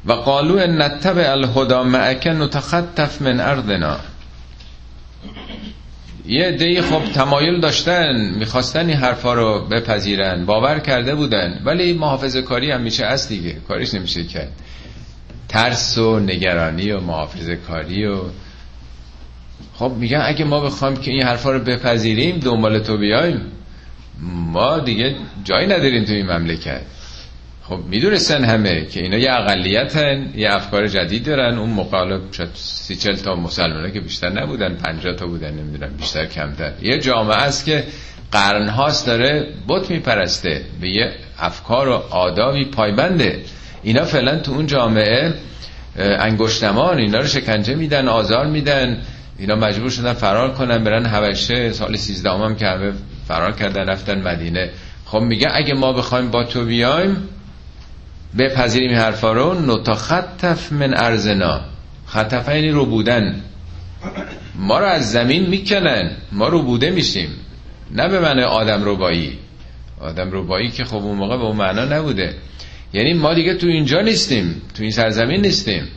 و 0.05 0.13
قالو 0.13 0.57
ان 0.57 0.81
نتبع 0.81 1.31
الهدى 1.31 1.83
معك 1.83 2.27
نتخطف 2.27 3.21
من 3.21 3.39
ارضنا. 3.39 3.97
یه 6.27 6.51
دی 6.51 6.81
خب 6.81 7.03
تمایل 7.13 7.59
داشتن 7.59 8.31
می‌خواستن 8.39 8.89
این 8.89 8.97
حرفا 8.97 9.33
رو 9.33 9.67
بپذیرن 9.71 10.45
باور 10.45 10.79
کرده 10.79 11.15
بودن 11.15 11.61
ولی 11.65 11.93
محافظه 11.93 12.41
کاری 12.41 12.71
هم 12.71 12.81
میشه 12.81 13.05
از 13.05 13.27
دیگه 13.27 13.53
کاریش 13.67 13.93
نمیشه 13.93 14.23
کرد. 14.23 14.51
ترس 15.49 15.97
و 15.97 16.19
نگرانی 16.19 16.91
و 16.91 16.99
محافظه 16.99 17.55
کاری 17.55 18.05
و 18.05 18.19
خب 19.73 19.91
میگن 19.91 20.21
اگه 20.23 20.45
ما 20.45 20.59
بخوایم 20.59 20.97
که 20.97 21.11
این 21.11 21.23
حرفا 21.23 21.51
رو 21.51 21.59
بپذیریم 21.59 22.39
دنبال 22.39 22.79
تو 22.79 22.97
بیایم 22.97 23.41
ما 24.21 24.79
دیگه 24.79 25.15
جایی 25.43 25.67
نداریم 25.67 26.05
تو 26.05 26.13
این 26.13 26.31
مملکت. 26.31 26.81
خب 27.69 27.80
می‌دونستن 27.89 28.43
همه 28.43 28.86
که 28.86 29.03
اینا 29.03 29.17
یه 29.17 29.32
اقلیتن 29.32 30.34
یه 30.36 30.53
افکار 30.53 30.88
جدید 30.88 31.25
دارن. 31.25 31.58
اون 31.58 31.69
مقالب 31.69 32.32
شد 32.32 32.49
سی 32.53 32.95
چل 32.95 33.15
تا 33.15 33.36
مسلمان 33.36 33.91
که 33.91 33.99
بیشتر 33.99 34.30
نبودن 34.30 34.75
پنجاه 34.75 35.13
تا 35.13 35.27
بودن 35.27 35.51
نمی‌دونم 35.51 35.93
بیشتر 35.97 36.25
کمتر. 36.25 36.71
یه 36.82 36.99
جامعه 36.99 37.38
است 37.38 37.65
که 37.65 37.84
قرن 38.32 38.69
هاست 38.69 39.08
داره 39.08 39.47
بت 39.67 39.89
میپرسته 39.89 40.62
به 40.82 40.89
یه 40.89 41.12
افکار 41.39 41.88
و 41.88 41.93
آدابی 42.10 42.65
پایبنده. 42.65 43.39
اینا 43.84 44.06
فعلا 44.06 44.39
تو 44.39 44.51
اون 44.51 44.67
جامعه 44.67 45.34
انگشتمان 45.97 46.97
اینا 46.97 47.19
رو 47.19 47.27
شکنجه 47.27 47.75
میدن 47.75 48.08
آزار 48.08 48.47
میدن. 48.47 49.01
اینا 49.39 49.56
مجبور 49.56 49.89
شدن 49.89 50.13
فرار 50.13 50.53
کنن 50.53 50.84
برن 50.84 51.06
حبشه. 51.06 51.71
سال 51.71 51.95
13 51.95 52.30
هم 52.30 52.56
که 52.56 52.65
همه 52.65 52.91
فرار 53.27 53.51
کردن 53.51 53.89
رفتن 53.89 54.21
مدینه. 54.21 54.69
خب 55.06 55.19
میگه 55.19 55.47
اگه 55.53 55.73
ما 55.73 55.93
بخوایم 55.93 56.32
با 56.32 56.43
تو 56.43 56.65
بیایم 56.65 57.30
بپذیریم 58.37 58.89
این 58.89 58.97
حرفا 58.97 59.33
رو. 59.33 59.75
نتخطف 59.75 60.71
من 60.71 60.93
ارزنا 60.97 61.61
خطفه 62.05 62.55
یعنی 62.55 62.69
رو 62.69 62.85
بودن. 62.85 63.41
ما 64.55 64.79
رو 64.79 64.85
از 64.85 65.11
زمین 65.11 65.49
می‌کنن. 65.49 66.11
ما 66.31 66.47
رو 66.47 66.61
بوده 66.61 66.89
میشیم. 66.89 67.29
نه 67.91 68.07
به 68.07 68.19
معنی 68.19 68.41
آدم 68.41 68.83
روبایی. 68.83 69.37
آدم 70.01 70.31
روبایی 70.31 70.71
که 70.71 70.83
خب 70.83 70.95
اون 70.95 71.17
موقع 71.17 71.37
به 71.37 71.43
اون 71.43 71.55
معنا 71.55 71.85
نبوده. 71.85 72.35
یعنی 72.93 73.13
ما 73.13 73.33
دیگه 73.33 73.53
تو 73.53 73.67
اینجا 73.67 74.01
نیستیم. 74.01 74.61
تو 74.75 74.83
این 74.83 74.91
سرزمین 74.91 75.41
نیستیم. 75.41 75.87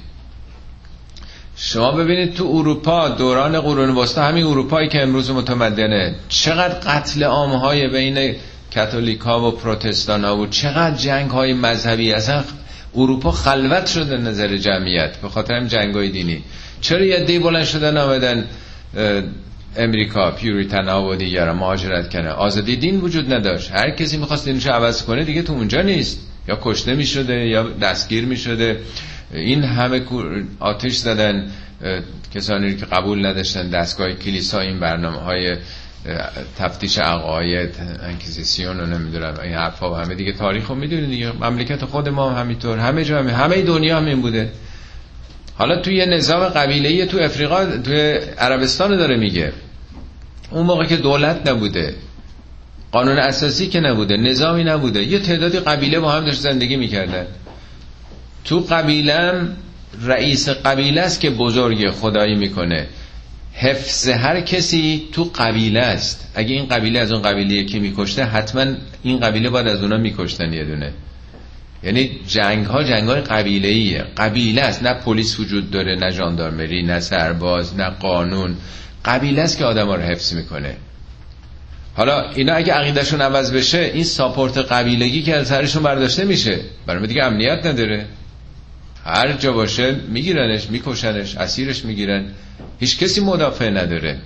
شما 1.56 1.92
ببینید 1.92 2.34
تو 2.34 2.52
اروپا 2.54 3.08
دوران 3.08 3.60
قرون 3.60 3.90
وسطا 3.90 4.22
همین 4.22 4.46
اروپایی 4.46 4.88
که 4.88 5.02
امروز 5.02 5.30
متمدنه. 5.30 6.14
چقدر 6.28 6.74
قتل 6.74 7.22
عامهای 7.22 7.88
بین 7.88 8.36
کاتولیک 8.74 9.20
ها 9.20 9.48
و 9.48 9.50
پروتستان 9.50 10.24
ها 10.24 10.36
و 10.36 10.46
چقدر 10.46 10.96
جنگ 10.96 11.30
های 11.30 11.52
مذهبی. 11.52 12.12
اصلا 12.12 12.44
اروپا 12.94 13.30
خلوت 13.30 13.86
شده 13.86 14.16
نظر 14.16 14.56
جمعیت 14.56 15.16
به 15.16 15.28
خاطر 15.28 15.54
هم 15.54 15.66
جنگ 15.66 15.94
های 15.94 16.08
دینی. 16.08 16.42
چرا 16.80 17.04
یه 17.04 17.24
دی 17.24 17.38
بلند 17.38 17.64
شدن 17.64 17.96
آمدن 17.96 18.44
امریکا 19.76 20.30
پیوریتن 20.30 20.88
ها 20.88 21.08
و 21.08 21.14
دیگر 21.14 21.52
مهاجرت 21.52 22.12
کنه 22.12 22.28
آزادی 22.28 22.76
دین 22.76 23.00
وجود 23.00 23.32
نداشت. 23.32 23.70
هر 23.70 23.90
کسی 23.90 24.16
می‌خواست 24.16 24.44
دینشو 24.44 24.70
عوض 24.70 25.02
کنه 25.02 25.24
دیگه 25.24 25.42
تو 25.42 25.52
اونجا 25.52 25.82
نیست. 25.82 26.20
یا 26.48 26.58
کشته 26.62 26.94
می‌شده 26.94 27.46
یا 27.46 27.62
دستگیر 27.62 28.24
می‌شده. 28.24 28.80
این 29.34 29.64
همه 29.64 30.02
آتش 30.60 30.96
زدن 30.96 31.50
کسانی 32.34 32.76
که 32.76 32.86
قبول 32.86 33.26
نداشتن 33.26 33.70
دستگاه 33.70 34.12
کلیسا 34.12 34.60
این 34.60 34.80
برنامه 34.80 35.18
های 35.18 35.56
تفتیش 36.58 36.98
عقاید 36.98 37.74
انکیزیسیون 38.02 38.80
رو 38.80 38.86
نمی‌دونم 38.86 39.34
این 39.42 39.54
حرفا 39.54 39.92
و 39.92 39.94
همه 39.94 40.14
دیگه. 40.14 40.32
تاریخ 40.32 40.68
رو 40.68 40.74
می‌دونید 40.74 41.10
دیگه. 41.10 41.32
مملکت 41.32 41.84
خود 41.84 42.08
ما 42.08 42.30
هم 42.30 42.40
همینطور. 42.40 42.78
همه 42.78 43.04
جا 43.04 43.18
همه, 43.18 43.32
همه 43.32 43.62
دنیا 43.62 43.96
هم 43.96 44.06
این 44.06 44.20
بوده. 44.20 44.50
حالا 45.54 45.76
توی 45.76 45.96
یه 45.96 46.06
نظام 46.06 46.44
قبیله 46.44 47.06
تو 47.06 47.18
افریقا 47.18 47.66
توی 47.84 48.00
عربستان 48.38 48.96
داره 48.96 49.16
میگه. 49.16 49.52
اون 50.50 50.66
موقع 50.66 50.84
که 50.84 50.96
دولت 50.96 51.48
نبوده 51.48 51.94
قانون 52.92 53.18
اساسی 53.18 53.68
که 53.68 53.80
نبوده 53.80 54.16
نظامی 54.16 54.64
نبوده 54.64 55.02
یه 55.02 55.18
تعدادی 55.18 55.58
قبیله 55.58 56.00
با 56.00 56.12
هم 56.12 56.24
داشت 56.24 56.40
زندگی 56.40 56.76
می‌کردن. 56.76 57.26
تو 58.44 58.60
قبیلم 58.60 59.56
رئیس 60.02 60.48
قبیله 60.48 61.00
است 61.00 61.20
که 61.20 61.30
بزرگ 61.30 61.90
خدایی 61.90 62.34
می‌کنه. 62.34 62.86
حفظ 63.60 64.08
هر 64.08 64.40
کسی 64.40 65.08
تو 65.12 65.30
قبیله 65.34 65.80
است. 65.80 66.32
اگه 66.34 66.54
این 66.54 66.66
قبیله 66.66 66.98
از 66.98 67.12
اون 67.12 67.22
قبیله 67.22 67.64
که 67.64 67.78
میکشته 67.78 68.24
حتما 68.24 68.66
این 69.02 69.20
قبیله 69.20 69.50
باید 69.50 69.68
از 69.68 69.82
اونا 69.82 69.96
میکشتن 69.96 70.52
یه 70.52 70.64
دونه. 70.64 70.92
یعنی 71.82 72.10
جنگ 72.26 72.66
ها 72.66 72.82
جنگ 72.82 73.08
های 73.08 73.20
قبیله 73.20 73.68
ایه 73.68 74.04
قبیله 74.16 74.62
است. 74.62 74.82
نه 74.82 74.94
پلیس 74.94 75.40
وجود 75.40 75.70
داره 75.70 75.94
نه 75.94 76.10
ژاندارمری 76.10 76.82
نه 76.82 77.00
سرباز 77.00 77.76
نه 77.76 77.90
قانون. 77.90 78.56
قبیله 79.04 79.42
است 79.42 79.58
که 79.58 79.64
آدم 79.64 79.86
ها 79.86 79.94
رو 79.94 80.02
حفظ 80.02 80.34
می‌کنه. 80.34 80.76
حالا 81.94 82.30
اینا 82.30 82.54
اگه 82.54 82.72
عقیدهشون 82.72 83.20
عوض 83.20 83.52
بشه 83.52 83.90
این 83.94 84.04
ساپورت 84.04 84.58
قبیلگی 84.58 85.22
که 85.22 85.36
از 85.36 85.48
سرشون 85.48 85.82
برداشته 85.82 86.24
میشه. 86.24 86.60
برای 86.86 87.06
دیگه 87.06 87.24
امنیت 87.24 87.66
نداره. 87.66 88.06
هر 89.04 89.32
جا 89.32 89.52
باشه 89.52 89.96
میگیرنش 90.08 90.70
میکشنش 90.70 91.36
اسیرش 91.36 91.84
می‌گیرن. 91.84 92.24
هیچ 92.80 92.98
کسی 92.98 93.20
مدافع 93.20 93.70
نداره. 93.70 94.18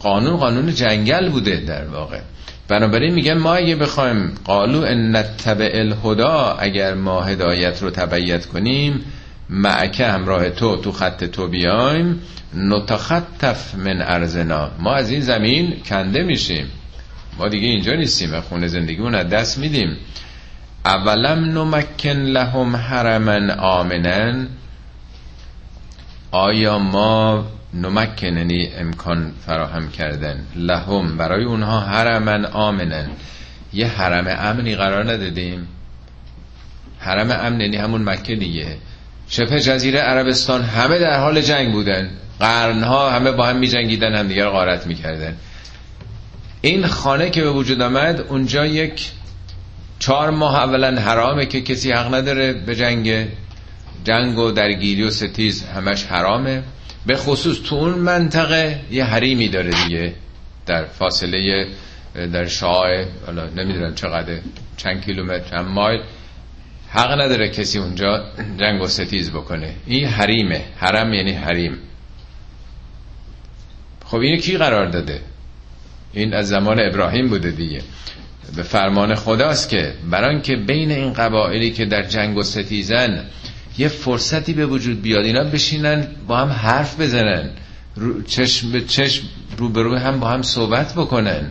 قانون 0.00 0.36
قانون 0.36 0.74
جنگل 0.74 1.28
بوده 1.28 1.56
در 1.56 1.86
واقع. 1.86 2.20
بنابراین 2.68 3.14
میگن 3.14 3.38
ما 3.38 3.54
اگه 3.54 3.76
بخوایم 3.76 4.34
قالو 4.44 4.82
ان 4.82 5.16
نتبع 5.16 5.70
الهدا 5.74 6.56
اگر 6.60 6.94
ما 6.94 7.22
هدایت 7.22 7.82
رو 7.82 7.90
تبعیت 7.90 8.46
کنیم 8.46 9.04
معکه 9.50 10.06
همراه 10.06 10.50
تو 10.50 10.76
تو 10.76 10.92
خط 10.92 11.24
تو 11.24 11.48
بیایم 11.48 12.20
نتخطف 12.54 13.74
من 13.74 14.02
ارزنا 14.02 14.70
ما 14.78 14.94
از 14.94 15.10
این 15.10 15.20
زمین 15.20 15.76
کنده 15.88 16.22
میشیم. 16.22 16.66
ما 17.38 17.48
دیگه 17.48 17.66
اینجا 17.68 17.94
نیستیم 17.94 18.40
خونه 18.40 18.68
زندگیمون 18.68 19.14
از 19.14 19.28
دست 19.28 19.58
میدیم. 19.58 19.96
اولم 20.84 21.58
نمکن 21.58 22.10
لهم 22.10 22.76
حرما 22.76 23.54
آمنن. 23.54 24.48
آیا 26.30 26.78
ما 26.78 27.44
نمکننی 27.74 28.68
امکان 28.78 29.32
فراهم 29.46 29.90
کردن 29.90 30.46
لهم 30.56 31.16
برای 31.16 31.44
اونها 31.44 31.80
حرما 31.80 32.48
آمنن 32.48 33.08
یه 33.72 33.86
حرم 33.86 34.26
امنی 34.28 34.76
قرار 34.76 35.12
ندادیم. 35.12 35.68
حرم 36.98 37.30
امنی 37.30 37.64
یعنی 37.64 37.76
همون 37.76 38.04
مکه 38.04 38.36
دیگه. 38.36 38.76
شبه 39.28 39.60
جزیره 39.60 40.00
عربستان 40.00 40.62
همه 40.62 40.98
در 40.98 41.20
حال 41.20 41.40
جنگ 41.40 41.72
بودن. 41.72 42.10
قرنها 42.40 43.10
همه 43.10 43.32
با 43.32 43.46
هم 43.46 43.56
می 43.56 43.68
جنگیدن 43.68 44.14
هم 44.14 44.28
دیگر 44.28 44.48
غارت 44.48 44.86
می‌کردن. 44.86 45.36
این 46.60 46.86
خانه 46.86 47.30
که 47.30 47.42
به 47.42 47.50
وجود 47.50 47.82
آمد 47.82 48.20
اونجا 48.20 48.66
یک 48.66 49.10
چهار 49.98 50.30
ماه 50.30 50.56
اولا 50.56 51.00
حرامه 51.00 51.46
که 51.46 51.60
کسی 51.60 51.92
حق 51.92 52.14
نداره 52.14 52.52
به 52.52 52.76
جنگ 52.76 53.28
جنگ 54.04 54.38
و 54.38 54.50
درگیری 54.50 55.02
و 55.02 55.10
ستیز 55.10 55.64
همش 55.64 56.04
حرامه. 56.04 56.62
به 57.06 57.16
خصوص 57.16 57.58
تو 57.62 57.74
اون 57.76 57.94
منطقه 57.94 58.80
یه 58.90 59.04
حریمی 59.04 59.48
داره 59.48 59.70
دیگه 59.70 60.14
در 60.66 60.84
فاصله 60.84 61.66
در 62.14 62.46
شاه 62.46 62.86
حالا 63.26 63.46
نمی‌دونم 63.46 63.94
چقدر 63.94 64.38
چند 64.76 65.04
کیلومتر 65.04 65.50
چند 65.50 65.68
مایل. 65.68 66.00
حق 66.88 67.20
نداره 67.20 67.48
کسی 67.48 67.78
اونجا 67.78 68.24
جنگ 68.60 68.82
و 68.82 68.86
ستیز 68.86 69.30
بکنه. 69.30 69.74
این 69.86 70.04
حریمه. 70.04 70.64
حرم 70.76 71.14
یعنی 71.14 71.32
حریم. 71.32 71.78
خب 74.04 74.16
اینو 74.16 74.36
کی 74.36 74.56
قرار 74.56 74.86
داده؟ 74.86 75.20
این 76.12 76.34
از 76.34 76.48
زمان 76.48 76.80
ابراهیم 76.80 77.28
بوده 77.28 77.50
دیگه. 77.50 77.82
به 78.56 78.62
فرمان 78.62 79.14
خداست 79.14 79.68
که 79.68 79.94
بران 80.10 80.42
که 80.42 80.56
بین 80.56 80.90
این 80.90 81.12
قبایلی 81.12 81.70
که 81.70 81.84
در 81.84 82.02
جنگ 82.02 82.36
و 82.36 82.42
ستیزن 82.42 83.26
یه 83.80 83.88
فرصتی 83.88 84.52
به 84.52 84.66
وجود 84.66 85.02
بیاد. 85.02 85.24
اینا 85.24 85.44
بشینن 85.44 86.06
با 86.26 86.36
هم 86.36 86.48
حرف 86.48 87.00
بزنن. 87.00 87.50
رو 87.96 88.22
چشم 88.22 88.72
به 88.72 88.80
چشم 88.80 89.22
رو 89.58 89.96
هم 89.96 90.20
با 90.20 90.28
هم 90.28 90.42
صحبت 90.42 90.94
بکنن. 90.94 91.50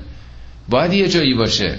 باید 0.70 0.94
یه 0.94 1.08
جایی 1.08 1.34
باشه. 1.34 1.76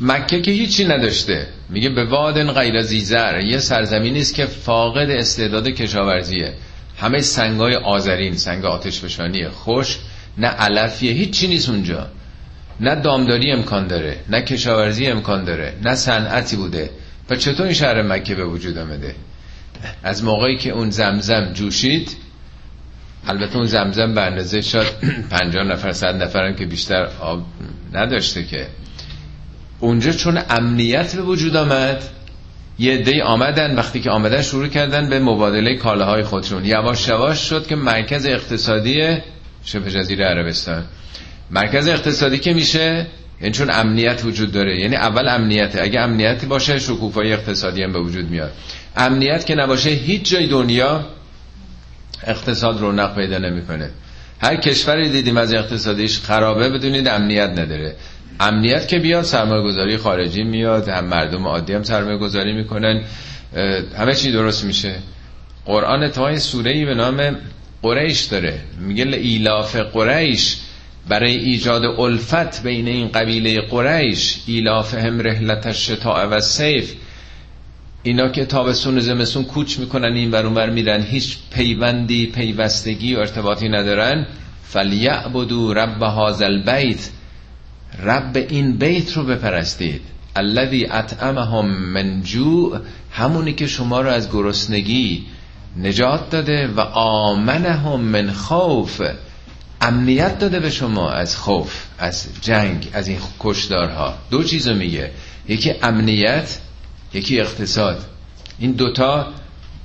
مکه 0.00 0.40
که 0.40 0.50
هیچی 0.50 0.84
نداشته. 0.84 1.46
میگه 1.68 1.88
به 1.88 2.04
وادن 2.04 2.52
غیر 2.52 2.82
زیزر 2.82 3.40
یه 3.40 3.58
سرزمینی 3.58 4.20
است 4.20 4.34
که 4.34 4.46
فاقد 4.46 5.10
استعداد 5.10 5.68
کشاورزیه. 5.68 6.52
همه 6.98 7.20
سنگای 7.20 7.76
آذرین 7.76 8.36
سنگ 8.36 8.64
آتش 8.64 9.00
فشانیه. 9.00 9.48
خوش 9.48 9.98
نه 10.38 10.48
علفیه. 10.48 11.12
هیچی 11.12 11.48
نیست 11.48 11.68
اونجا. 11.68 12.06
نه 12.80 12.94
دامداری 12.94 13.52
امکان 13.52 13.86
داره. 13.86 14.16
نه 14.28 14.42
کشاورزی 14.42 15.06
امکان 15.06 15.44
داره. 15.44 15.74
نه 15.84 15.94
صنعتی 15.94 16.56
بوده. 16.56 16.90
و 17.32 17.36
چطور 17.36 17.66
این 17.66 17.74
شهر 17.74 18.02
مکه 18.02 18.34
به 18.34 18.44
وجود 18.44 18.78
آمده؟ 18.78 19.14
از 20.02 20.24
موقعی 20.24 20.56
که 20.56 20.70
اون 20.70 20.90
زمزم 20.90 21.52
جوشید 21.54 22.16
البته 23.26 23.56
اون 23.56 23.66
زمزم 23.66 24.14
به 24.14 24.20
اندازه 24.20 24.60
شد 24.60 24.86
پنجاه 25.30 25.64
نفر 25.64 25.92
صد 25.92 26.22
نفرم 26.22 26.54
که 26.56 26.66
بیشتر 26.66 27.08
آب 27.20 27.42
نداشته 27.92 28.44
که. 28.44 28.66
اونجا 29.80 30.12
چون 30.12 30.42
امنیت 30.50 31.16
به 31.16 31.22
وجود 31.22 31.56
آمد 31.56 32.02
یه 32.78 32.96
دی 32.96 33.20
آمدن 33.20 33.76
وقتی 33.76 34.00
که 34.00 34.10
آمدن 34.10 34.42
شروع 34.42 34.68
کردن 34.68 35.08
به 35.08 35.18
مبادله 35.18 35.76
کالاهای 35.76 36.22
خودشون. 36.22 36.64
یواش 36.64 37.08
یواش 37.08 37.38
شد 37.38 37.66
که 37.66 37.76
مرکز 37.76 38.26
اقتصادی 38.26 39.18
شبه 39.64 39.90
جزیره 39.90 40.24
عربستان. 40.24 40.84
مرکز 41.50 41.88
اقتصادی 41.88 42.38
که 42.38 42.54
میشه؟ 42.54 43.06
یعنی 43.42 43.54
چون 43.54 43.70
امنیت 43.70 44.24
وجود 44.24 44.52
داره. 44.52 44.80
یعنی 44.80 44.96
اول 44.96 45.28
امنیته. 45.28 45.82
اگه 45.82 46.00
امنیتی 46.00 46.46
باشه 46.46 46.78
شکوفای 46.78 47.32
اقتصادی 47.32 47.82
هم 47.82 47.92
به 47.92 48.00
وجود 48.00 48.30
میاد. 48.30 48.52
امنیت 48.96 49.46
که 49.46 49.54
نباشه 49.54 49.90
هیچ 49.90 50.30
جای 50.30 50.46
دنیا 50.46 51.06
اقتصاد 52.26 52.80
رونق 52.80 53.14
پیدا 53.14 53.38
نمی‌کنه. 53.38 53.90
هر 54.40 54.56
کشوری 54.56 55.08
دیدیم 55.08 55.36
از 55.36 55.54
اقتصادیش 55.54 56.18
خرابه 56.18 56.68
بدونید 56.68 57.08
امنیت 57.08 57.50
نداره. 57.50 57.96
امنیت 58.40 58.88
که 58.88 58.98
بیاد 58.98 59.24
سرمایه 59.24 59.62
گذاری 59.62 59.96
خارجی 59.96 60.44
میاد 60.44 60.88
هم 60.88 61.04
مردم 61.04 61.46
عادی 61.46 61.72
هم 61.72 61.82
سرمایه 61.82 62.18
گذاری 62.18 62.52
می‌کنن 62.52 63.02
همه 63.98 64.14
چی 64.14 64.32
درست 64.32 64.64
میشه. 64.64 64.94
قرآن 65.64 66.08
یه 66.08 66.38
سوره 66.38 66.84
به 66.84 66.94
نام 66.94 67.36
قریش 67.82 68.20
داره. 68.20 68.58
میگه 68.80 69.04
إيلاف 69.04 69.76
قريش. 69.76 70.56
برای 71.08 71.36
ایجاد 71.36 71.84
الفت 71.84 72.62
بین 72.62 72.88
این 72.88 73.08
قبیله 73.08 73.60
قریش 73.60 74.38
إيلافهم 74.46 75.20
رحلة 75.20 75.66
الشتاء 75.66 76.26
والصيف 76.26 76.94
اینا 78.02 78.28
که 78.28 78.44
تابستون 78.44 78.96
و 78.96 79.00
زمستون 79.00 79.44
کوچ 79.44 79.78
می‌کنن 79.78 80.12
این 80.12 80.30
بر 80.30 80.70
میرن 80.70 81.02
هیچ 81.02 81.36
پیوندی 81.54 82.26
پیوستگی 82.26 83.14
و 83.14 83.18
ارتباطی 83.18 83.68
ندارن. 83.68 84.26
فلیعبدو 84.64 85.74
رب 85.74 86.02
هذا 86.02 86.46
البیت 86.46 87.10
رب 88.02 88.36
این 88.48 88.76
بیت 88.76 89.12
رو 89.12 89.24
بپرستید. 89.24 90.00
الذی 90.36 90.86
اطعمهم 90.86 91.66
من 91.66 92.22
جوع 92.22 92.80
همونی 93.10 93.52
که 93.52 93.66
شما 93.66 94.00
رو 94.00 94.08
از 94.08 94.32
گرسنگی 94.32 95.24
نجات 95.76 96.30
داده. 96.30 96.66
و 96.66 96.80
آمنهم 96.80 98.00
من 98.00 98.30
خوف. 98.30 99.02
امنیت 99.82 100.38
داده 100.38 100.60
به 100.60 100.70
شما 100.70 101.10
از 101.10 101.36
خوف 101.36 101.72
از 101.98 102.26
جنگ 102.40 102.88
از 102.92 103.08
این 103.08 103.18
کشدارها 103.40 104.14
دو 104.30 104.44
چیزو 104.44 104.74
میگه. 104.74 105.10
یکی 105.48 105.74
امنیت 105.82 106.58
یکی 107.14 107.40
اقتصاد. 107.40 108.04
این 108.58 108.72
دوتا 108.72 109.26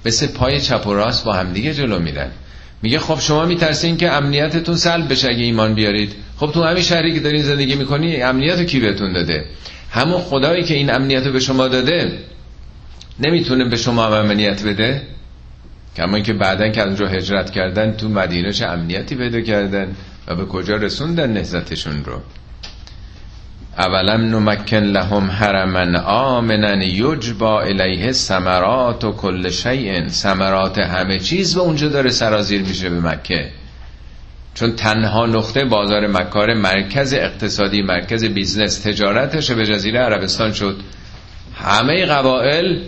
مثل 0.06 0.28
پای 0.28 0.62
چپ 0.62 0.88
و 0.88 0.94
راست 0.94 1.26
با 1.26 1.34
همدیگه 1.34 1.74
جلو 1.74 2.00
میرن. 2.00 2.32
میگه 2.82 3.00
خب 3.00 3.20
شما 3.20 3.46
میترسین 3.46 3.98
که 3.98 4.12
امنیتتون 4.12 4.76
سلب 4.76 5.12
بشه 5.12 5.28
اگه 5.28 5.44
ایمان 5.44 5.76
بیارید. 5.76 6.16
خب 6.38 6.52
تو 6.52 6.64
همین 6.64 6.84
شهری 6.84 7.14
که 7.14 7.20
دارین 7.20 7.44
زندگی 7.44 7.76
می‌کنی 7.76 8.22
امنیت 8.22 8.60
رو 8.60 8.64
کی 8.64 8.80
بهتون 8.80 9.14
داده؟ 9.14 9.46
همون 9.92 10.22
خدایی 10.22 10.64
که 10.64 10.74
این 10.74 10.94
امنیت 10.94 11.26
رو 11.26 11.32
به 11.32 11.40
شما 11.40 11.68
داده 11.68 12.20
نمی‌تونه 13.20 13.70
به 13.70 13.78
شما 13.78 14.18
امنیت 14.18 14.64
بده. 14.64 15.02
کما 15.98 16.20
که 16.20 16.34
بعدا 16.34 16.70
که 16.70 16.82
از 16.82 16.88
اونجا 16.88 17.08
هجرت 17.08 17.50
کردن 17.50 17.92
تو 17.92 18.10
مدینه 18.10 18.52
چه 18.52 18.66
امنیتی 18.66 19.16
پیدا 19.16 19.42
کردن 19.42 19.96
و 20.28 20.36
به 20.36 20.46
کجا 20.46 20.76
رسوندن 20.76 21.34
نهزتشون 21.34 22.04
رو. 22.06 22.22
اولم 23.78 24.36
نمکن 24.36 24.78
لهم 24.78 25.32
حرما 25.32 26.00
آمنا 26.00 26.84
یجبا 26.84 27.62
الیه 27.62 28.12
سمرات 28.12 29.04
و 29.04 29.12
کل 29.12 29.50
شیء. 29.50 30.08
سمرات 30.08 30.80
همه 30.80 31.20
چیز 31.20 31.56
به 31.56 31.62
اونجا 31.62 31.88
داره 31.88 32.10
سرازیر 32.10 32.62
میشه 32.62 32.90
به 32.90 33.00
مکه. 33.00 33.50
چون 34.54 34.76
تنها 34.76 35.26
نقطه 35.26 35.66
بازار 35.66 36.08
مکاره 36.08 36.54
مرکز 36.54 37.14
اقتصادی 37.14 37.82
مرکز 37.82 38.26
business 38.26 38.80
تجارتش 38.80 39.52
شبه 39.52 39.66
جزیره 39.66 40.00
عربستان 40.00 40.52
شد. 40.52 40.80
همه 41.56 42.06
قبائل 42.06 42.80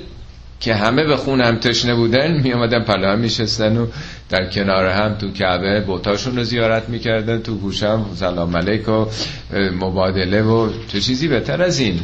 که 0.59 0.75
همه 0.75 1.03
به 1.03 1.17
خون 1.17 1.41
هم 1.41 1.57
تشنه 1.57 1.95
بودن 1.95 2.31
می 2.31 2.53
آمدن 2.53 2.83
بغل 2.83 3.07
هم 3.07 3.19
میشستن 3.19 3.77
و 3.77 3.87
در 4.29 4.49
کنار 4.49 4.85
هم 4.85 5.15
تو 5.15 5.31
کعبه 5.31 5.81
بوتاشون 5.81 6.35
رو 6.35 6.43
زیارت 6.43 6.89
می‌کردن 6.89 7.39
تو 7.39 7.55
گوشم 7.55 8.05
سلام 8.15 8.57
علیک 8.57 8.89
و 8.89 9.05
مبادله 9.53 10.41
و 10.41 10.69
چه 10.87 11.01
چیزی 11.01 11.27
بهتر 11.27 11.61
از 11.61 11.79
این. 11.79 11.99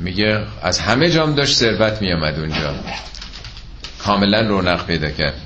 میگه 0.00 0.40
از 0.62 0.80
همه 0.80 1.10
جا 1.10 1.18
هم 1.18 1.34
داشت 1.34 1.56
ثروت 1.56 2.02
می 2.02 2.12
آمد 2.12 2.38
اونجا. 2.38 2.74
کاملا 3.98 4.40
رونق 4.40 4.86
پیدا 4.86 5.10
کرد. 5.10 5.40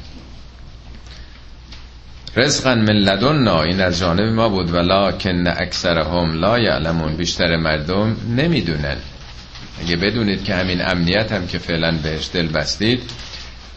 رزقا 2.37 2.75
من 2.75 2.93
لدنا 2.93 3.63
این 3.63 3.81
از 3.81 3.99
جانب 3.99 4.33
ما 4.35 4.49
بود 4.49 4.75
ولکن 4.75 5.47
اکثرهم 5.47 6.41
لا 6.41 6.59
یعلمون 6.59 7.17
بیشتر 7.17 7.57
مردم 7.57 8.17
نمی‌دونن. 8.37 8.97
اگه 9.81 9.97
بدونید 9.97 10.45
که 10.45 10.55
همین 10.55 10.81
امنیت 10.91 11.33
هم 11.33 11.47
که 11.47 11.59
فعلا 11.59 11.99
بهش 12.03 12.31
دل 12.33 12.49
بستید 12.49 13.03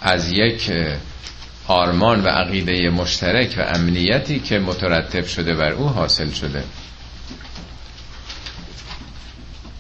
از 0.02 0.32
یک 0.32 0.72
آرمان 1.68 2.24
و 2.24 2.28
عقیده 2.28 2.90
مشترک 2.90 3.56
و 3.58 3.62
امنیتی 3.62 4.40
که 4.40 4.60
مترتب 4.60 5.26
شده 5.26 5.54
بر 5.56 5.72
او 5.72 5.90
حاصل 5.90 6.30
شده. 6.30 6.64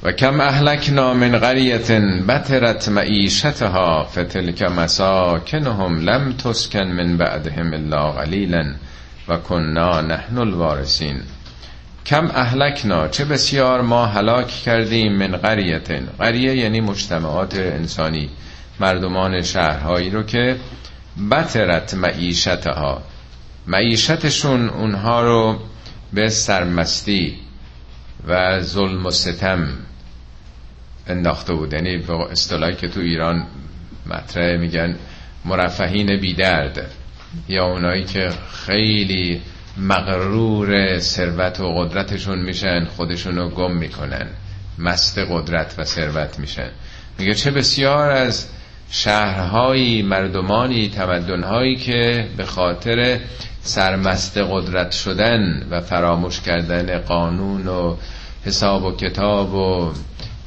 و 0.03 0.11
کم 0.11 0.41
اهلکنا 0.41 1.13
من 1.13 1.37
قریت 1.37 1.91
بترت 2.27 2.89
معیشتها 2.89 4.03
فتلک 4.03 4.61
مساکنهم 4.61 5.99
لم 6.09 6.33
تسکن 6.33 6.83
من 6.87 7.17
بعدهم 7.17 7.73
الا 7.73 8.11
قلیلا 8.11 8.73
و 9.27 9.37
کنا 9.37 10.01
نحن 10.01 10.37
الوارثین. 10.37 11.21
کم 12.05 12.31
اهلکنا 12.35 13.07
چه 13.07 13.25
بسیار 13.25 13.81
ما 13.81 14.05
هلاک 14.05 14.47
کردیم 14.47 15.13
من 15.13 15.37
قریت 15.37 15.91
قریه 16.19 16.55
یعنی 16.57 16.81
مجتمعات 16.81 17.55
انسانی 17.55 18.29
مردمان 18.79 19.41
شهرهایی 19.41 20.09
رو 20.09 20.23
که 20.23 20.55
بترت 21.31 21.93
معیشتها. 21.93 23.01
معیشتشون 23.67 24.69
اونها 24.69 25.21
رو 25.21 25.59
به 26.13 26.29
سرمستی 26.29 27.35
و 28.27 28.61
ظلم 28.61 29.05
و 29.05 29.11
ستم 29.11 29.67
انداخته 31.07 31.53
بود. 31.53 31.73
یعنی 31.73 31.97
به 31.97 32.13
اصطلاحی 32.31 32.75
که 32.75 32.87
تو 32.87 32.99
ایران 32.99 33.45
مطرح 34.05 34.57
میگن 34.57 34.95
مرفهین 35.45 36.19
بیدرد. 36.19 36.91
یا 37.49 37.65
اونایی 37.65 38.03
که 38.03 38.29
خیلی 38.65 39.41
مغرور 39.77 40.99
ثروت 40.99 41.59
و 41.59 41.73
قدرتشون 41.73 42.39
میشن 42.39 42.85
خودشون 42.85 43.35
رو 43.35 43.49
گم 43.49 43.71
می‌کنن. 43.71 44.27
مست 44.77 45.17
قدرت 45.17 45.75
و 45.77 45.83
ثروت 45.83 46.39
میشن. 46.39 46.69
میگه 47.19 47.33
چه 47.33 47.51
بسیار 47.51 48.11
از 48.11 48.47
شهرهایی 48.89 50.01
مردمانی 50.01 50.89
تمدنهایی 50.89 51.75
که 51.75 52.27
به 52.37 52.45
خاطر 52.45 53.19
سرمست 53.61 54.37
قدرت 54.37 54.91
شدن 54.91 55.67
و 55.69 55.81
فراموش 55.81 56.41
کردن 56.41 56.99
قانون 56.99 57.67
و 57.67 57.95
حساب 58.45 58.83
و 58.83 58.95
کتاب 58.95 59.53
و 59.53 59.93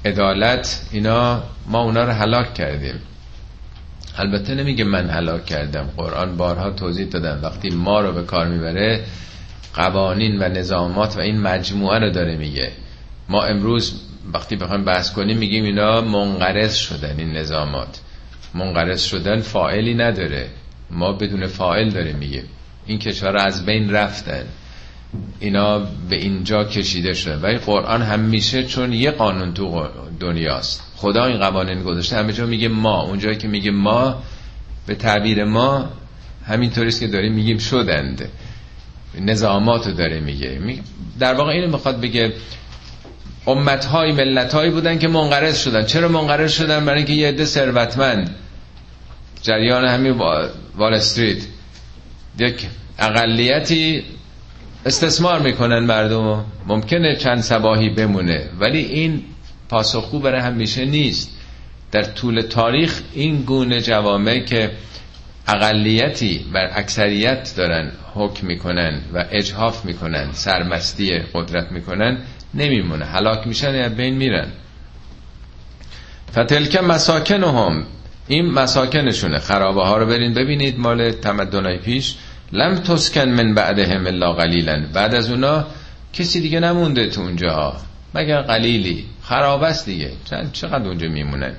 عدالت 0.05 0.83
اینا 0.93 1.43
ما 1.67 1.83
اونا 1.83 2.05
رو 2.05 2.13
هلاک 2.13 2.55
کردیم. 2.55 3.01
البته 4.19 4.55
نمیگه 4.55 4.85
من 4.85 5.11
هلاک 5.11 5.47
کردم. 5.47 5.89
قرآن 5.97 6.37
بارها 6.37 6.71
توضیح 6.71 7.07
دادم 7.07 7.41
وقتی 7.43 7.71
ما 7.71 8.01
رو 8.01 8.13
به 8.13 8.23
کار 8.23 8.49
می‌بره 8.49 9.05
قوانین 9.75 10.43
و 10.43 10.49
نظامات 10.49 11.17
و 11.17 11.21
این 11.21 11.41
مجموعه 11.41 11.99
رو 11.99 12.11
داره 12.11 12.37
میگه. 12.37 12.73
ما 13.29 13.45
امروز 13.45 14.01
وقتی 14.33 14.57
بخوایم 14.57 14.85
بحث 14.85 15.13
کنیم 15.13 15.39
میگیم 15.39 15.65
اینا 15.65 16.01
منقرض 16.01 16.75
شدن 16.75 17.15
این 17.19 17.33
نظامات. 17.33 18.01
منقرض 18.55 19.03
شدن 19.03 19.41
فائلی 19.41 19.95
نداره. 19.95 20.49
ما 20.91 21.13
بدون 21.13 21.47
فائل 21.47 21.91
داره 21.91 22.13
میگه. 22.13 22.45
این 22.87 22.99
کشور 22.99 23.37
از 23.37 23.67
بین 23.67 23.91
رفتن. 23.91 24.45
اینا 25.41 25.79
به 25.79 26.17
اینجا 26.17 26.65
کشیده 26.65 27.13
شده 27.13 27.37
ولی 27.37 27.59
قرآن 27.59 28.03
همیشه 28.03 28.65
چون 28.65 28.93
یه 28.93 29.11
قانون 29.11 29.55
تو 29.55 29.89
دنیاست. 30.21 30.86
خدا 30.97 31.25
این 31.25 31.39
قوانین 31.39 31.83
گذاشته. 31.83 32.17
همه 32.17 32.33
جا 32.33 32.47
میگه 32.47 32.69
ما. 32.69 33.03
اونجایی 33.03 33.37
که 33.37 33.49
میگه 33.49 33.71
ما 33.71 34.23
به 34.87 34.95
تعبیر 34.95 35.45
ما 35.45 35.89
همینطوریست 36.47 37.01
که 37.01 37.07
داریم 37.07 37.33
میگیم 37.33 37.59
شدند. 37.59 38.29
نظامات 39.21 39.87
رو 39.87 39.93
داره 39.93 40.21
میگه. 40.21 40.61
در 41.19 41.35
واقع 41.35 41.51
اینو 41.51 41.69
می‌خواد 41.71 42.01
بگه 42.01 42.33
امتهای 43.47 44.13
ملتهایی 44.13 44.71
بودن 44.71 44.99
که 44.99 45.09
منقرض 45.09 45.63
شدن. 45.63 45.85
چرا 45.85 46.09
منقرض 46.09 46.53
شدن؟ 46.53 46.85
برای 46.85 46.99
اینکه 46.99 47.13
یه 47.13 47.29
عده 47.29 47.45
ثروتمند. 47.45 48.35
جریان 49.43 49.85
همین 49.85 50.13
وال 50.77 50.95
استریت. 50.95 51.39
یک 52.39 52.67
اقلیتی 52.99 54.05
استثمار 54.87 55.39
می‌کنن 55.39 55.79
مردم 55.79 56.45
ممکنه 56.67 57.17
چند 57.17 57.41
سباهی 57.41 57.89
بمونه. 57.89 58.49
ولی 58.61 58.79
این 58.79 59.25
پاسخگو 59.69 60.19
برای 60.19 60.41
همیشه 60.41 60.85
نیست. 60.85 61.31
در 61.93 62.03
طول 62.03 62.41
تاریخ 62.41 63.01
این 63.13 63.43
گونه 63.43 63.81
جوامع 63.81 64.39
که 64.39 64.71
اقلیتی 65.49 66.47
بر 66.53 66.71
اکثریت 66.75 67.55
دارن 67.57 67.93
حکم 68.15 68.47
می‌کنن 68.47 69.01
و 69.15 69.25
اجحاف 69.31 69.85
می‌کنن 69.85 70.33
سرمستی 70.33 71.19
قدرت 71.35 71.73
می‌کنن 71.73 72.19
نمیمونه. 72.55 73.05
هلاک 73.05 73.47
میشن 73.47 73.75
یا 73.75 73.89
بین 73.89 74.15
میرن. 74.15 74.49
فتلک 76.33 76.77
مساکنهم. 76.77 77.87
این 78.29 78.51
مساکنشونه. 78.51 79.39
خرابه 79.39 79.83
ها 79.83 79.97
رو 79.97 80.07
برین 80.07 80.35
ببینید 80.35 80.79
مال 80.79 81.11
تمدنای 81.11 81.79
پیش. 81.79 82.15
لم 82.53 82.75
تسکن 82.75 83.29
من 83.29 83.55
بعدهم 83.55 84.07
الا 84.07 84.33
قلیلا. 84.33 84.87
بعد 84.93 85.15
از 85.15 85.31
اونا 85.31 85.67
کسی 86.13 86.41
دیگه 86.41 86.61
نمونده 86.61 87.09
تو 87.09 87.21
اونجا 87.21 87.81
مگر 88.17 88.43
قلیلی؟ 88.43 89.05
خراب 89.23 89.63
است 89.63 89.87
دیگه. 89.87 90.11
چقدر 90.53 90.89
اونجا 90.89 91.09
میمونن 91.09 91.53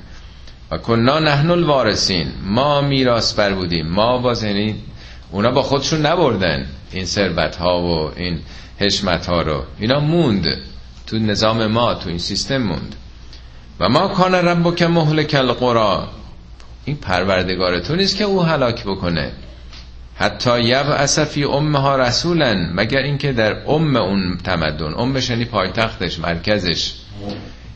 و 0.71 0.77
کنا 0.77 1.19
نحن 1.19 1.51
الوارثین. 1.51 2.27
ما 2.45 2.81
میراث 2.81 3.33
بر 3.33 3.53
بودیم. 3.53 3.87
ما 3.87 4.17
باز 4.17 4.43
یعنی 4.43 4.75
اونا 5.31 5.51
با 5.51 5.61
خودشون 5.61 6.05
نبردن. 6.05 6.67
این 6.91 7.05
ثروت 7.05 7.55
ها 7.55 7.81
و 7.81 8.11
این 8.15 8.39
حشمت 8.79 9.25
ها 9.25 9.41
رو. 9.41 9.63
اینا 9.79 9.99
موند. 9.99 10.57
تو 11.07 11.19
نظام 11.19 11.67
ما 11.67 11.93
تو 11.93 12.09
این 12.09 12.17
سیستم 12.17 12.57
موند. 12.57 12.95
و 13.79 13.89
ما 13.89 14.07
کان 14.07 14.35
ربک 14.35 14.81
مهلک 14.81 15.35
القرا. 15.35 16.07
این 16.85 16.95
پروردگار 16.97 17.79
تو 17.79 17.95
نیست 17.95 18.17
که 18.17 18.23
او 18.23 18.43
هلاک 18.43 18.83
بکنه. 18.83 19.31
حتی 20.19 20.61
یب 20.61 20.85
اسفی 20.89 21.43
امها 21.43 21.95
رسولن 21.95 22.71
مگر 22.75 23.01
اینکه 23.01 23.31
در 23.33 23.69
ام 23.69 23.95
اون 23.95 24.37
تمدن 24.43 24.93
امش 24.93 25.29
یعنی 25.29 25.45
پایتختش 25.45 26.19
مرکزش. 26.19 26.93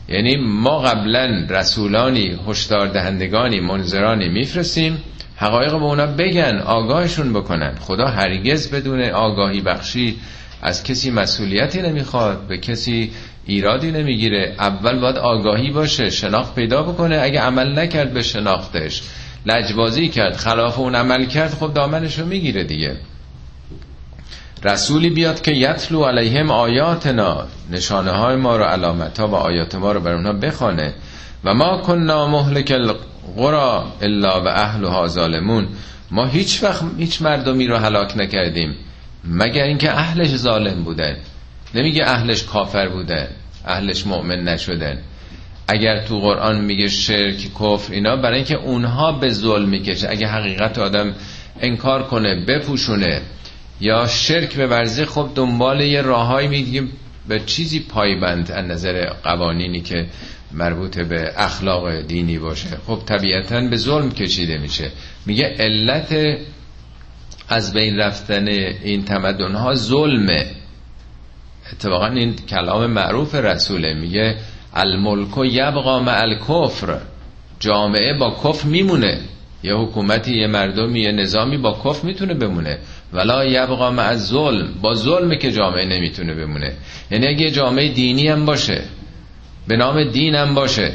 یعنی 0.08 0.36
ما 0.36 0.78
قبلا 0.78 1.46
رسولانی 1.50 2.38
هشدار 2.48 2.88
دهندگانی 2.88 3.60
منظرانی 3.60 4.28
میفرستیم 4.28 5.02
حقایق 5.36 5.70
به 5.70 5.82
اونا 5.82 6.06
بگن 6.06 6.58
آگاهشون 6.58 7.32
بکنن. 7.32 7.74
خدا 7.80 8.06
هرگز 8.06 8.70
بدون 8.70 9.02
آگاهی 9.02 9.60
بخشی 9.60 10.16
از 10.62 10.84
کسی 10.84 11.10
مسئولیتی 11.10 11.82
نمی‌خواد 11.82 12.46
به 12.46 12.58
کسی 12.58 13.12
ایرادی 13.46 13.90
نمی‌گیره. 13.90 14.54
اول 14.58 15.00
باید 15.00 15.16
آگاهی 15.16 15.70
باشه 15.70 16.10
شناخت 16.10 16.54
پیدا 16.54 16.82
بکنه. 16.82 17.20
اگه 17.22 17.40
عمل 17.40 17.78
نکرد 17.78 18.12
به 18.12 18.22
شناختش. 18.22 19.02
لجبازی 19.46 20.08
کرد 20.08 20.36
خلاف 20.36 20.78
اون 20.78 20.94
عمل 20.94 21.26
کرد 21.26 21.54
خب 21.54 21.74
دامنش 21.74 22.18
رو 22.18 22.26
می‌گیره 22.26 22.64
دیگه. 22.64 22.96
رسولی 24.64 25.10
بیاد 25.10 25.40
که 25.40 25.52
یتلو 25.52 26.04
علیهم 26.04 26.50
آیاتنا 26.50 27.46
نشانه 27.70 28.10
های 28.10 28.36
ما 28.36 28.56
رو 28.56 28.64
علامت 28.64 29.20
ها 29.20 29.28
و 29.28 29.34
آیات 29.34 29.74
ما 29.74 29.92
رو 29.92 30.00
بر 30.00 30.14
اونها 30.14 30.32
بخوانه 30.32 30.94
و 31.44 31.54
ما 31.54 31.78
کننا 31.78 32.28
مهلک 32.28 32.70
القرا 32.70 33.92
الا 34.02 34.40
و 34.44 34.48
اهلها 34.48 35.08
ظالمون. 35.08 35.68
ما 36.10 36.26
هیچ 36.26 36.62
وقت 36.62 36.84
هیچ 36.98 37.22
مردمی 37.22 37.66
رو 37.66 37.76
هلاک 37.76 38.16
نکردیم 38.16 38.74
مگر 39.24 39.64
اینکه 39.64 39.92
اهلش 39.92 40.36
ظالم 40.36 40.84
بودن 40.84 41.16
نمیگه 41.74 42.04
اهلش 42.06 42.44
کافر 42.44 42.88
بودن 42.88 43.28
اهلش 43.66 44.06
مؤمن 44.06 44.44
نشدن 44.44 44.98
اگر 45.68 46.04
تو 46.06 46.20
قرآن 46.20 46.60
میگه 46.64 46.88
شرک 46.88 47.36
کفر 47.36 47.92
اینا 47.92 48.16
برای 48.16 48.36
اینکه 48.36 48.54
اونها 48.54 49.12
به 49.12 49.28
ظلم 49.28 49.68
می‌کشه. 49.68 50.10
اگه 50.10 50.26
حقیقت 50.26 50.78
آدم 50.78 51.14
انکار 51.60 52.02
کنه 52.02 52.44
بپوشونه 52.44 53.20
یا 53.80 54.06
شرک 54.06 54.54
به 54.56 54.66
ورزه 54.66 55.06
خب 55.06 55.28
دنبال 55.34 55.80
یه 55.80 56.02
راههایی 56.02 56.48
میگیم. 56.48 56.92
به 57.28 57.40
چیزی 57.40 57.80
پایبند 57.80 58.52
از 58.52 58.64
نظر 58.64 59.06
قوانینی 59.24 59.80
که 59.80 60.06
مربوط 60.52 60.98
به 60.98 61.32
اخلاق 61.36 62.00
دینی 62.00 62.38
باشه. 62.38 62.68
خب 62.86 62.98
طبیعتا 63.06 63.60
به 63.60 63.76
ظلم 63.76 64.10
کشیده 64.10 64.58
میشه. 64.58 64.90
میگه 65.26 65.44
علت 65.58 66.38
از 67.48 67.72
بین 67.72 67.98
رفتن 67.98 68.48
این 68.48 69.04
تمدن 69.04 69.54
ها 69.54 69.74
ظلمه. 69.74 70.46
اتفاقا 71.72 72.06
این 72.06 72.36
کلام 72.36 72.86
معروف 72.86 73.34
رسوله. 73.34 73.94
میگه 73.94 74.36
الملک 74.74 75.38
یبقا 75.44 76.00
مع 76.00 76.20
الکفر. 76.20 76.98
جامعه 77.60 78.18
با 78.18 78.36
کفر 78.44 78.68
میمونه. 78.68 79.18
یه 79.62 79.74
حکومتی 79.74 80.40
یه 80.40 80.46
مردمی 80.46 81.00
یه 81.00 81.12
نظامی 81.12 81.56
با 81.56 81.78
کفر 81.84 82.06
می‌تونه 82.06 82.34
بمونه. 82.34 82.78
ولا 83.12 83.44
یبقا 83.44 83.90
مع 83.90 84.14
ظلم 84.14 84.68
با 84.82 84.94
ظلم 84.94 85.34
که 85.34 85.52
جامعه 85.52 85.86
نمی‌تونه 85.86 86.34
بمونه. 86.34 86.72
یعنی 87.10 87.26
اگه 87.26 87.50
جامعه 87.50 87.88
دینی 87.88 88.28
هم 88.28 88.46
باشه 88.46 88.82
به 89.68 89.76
نام 89.76 90.04
دین 90.04 90.34
هم 90.34 90.54
باشه 90.54 90.92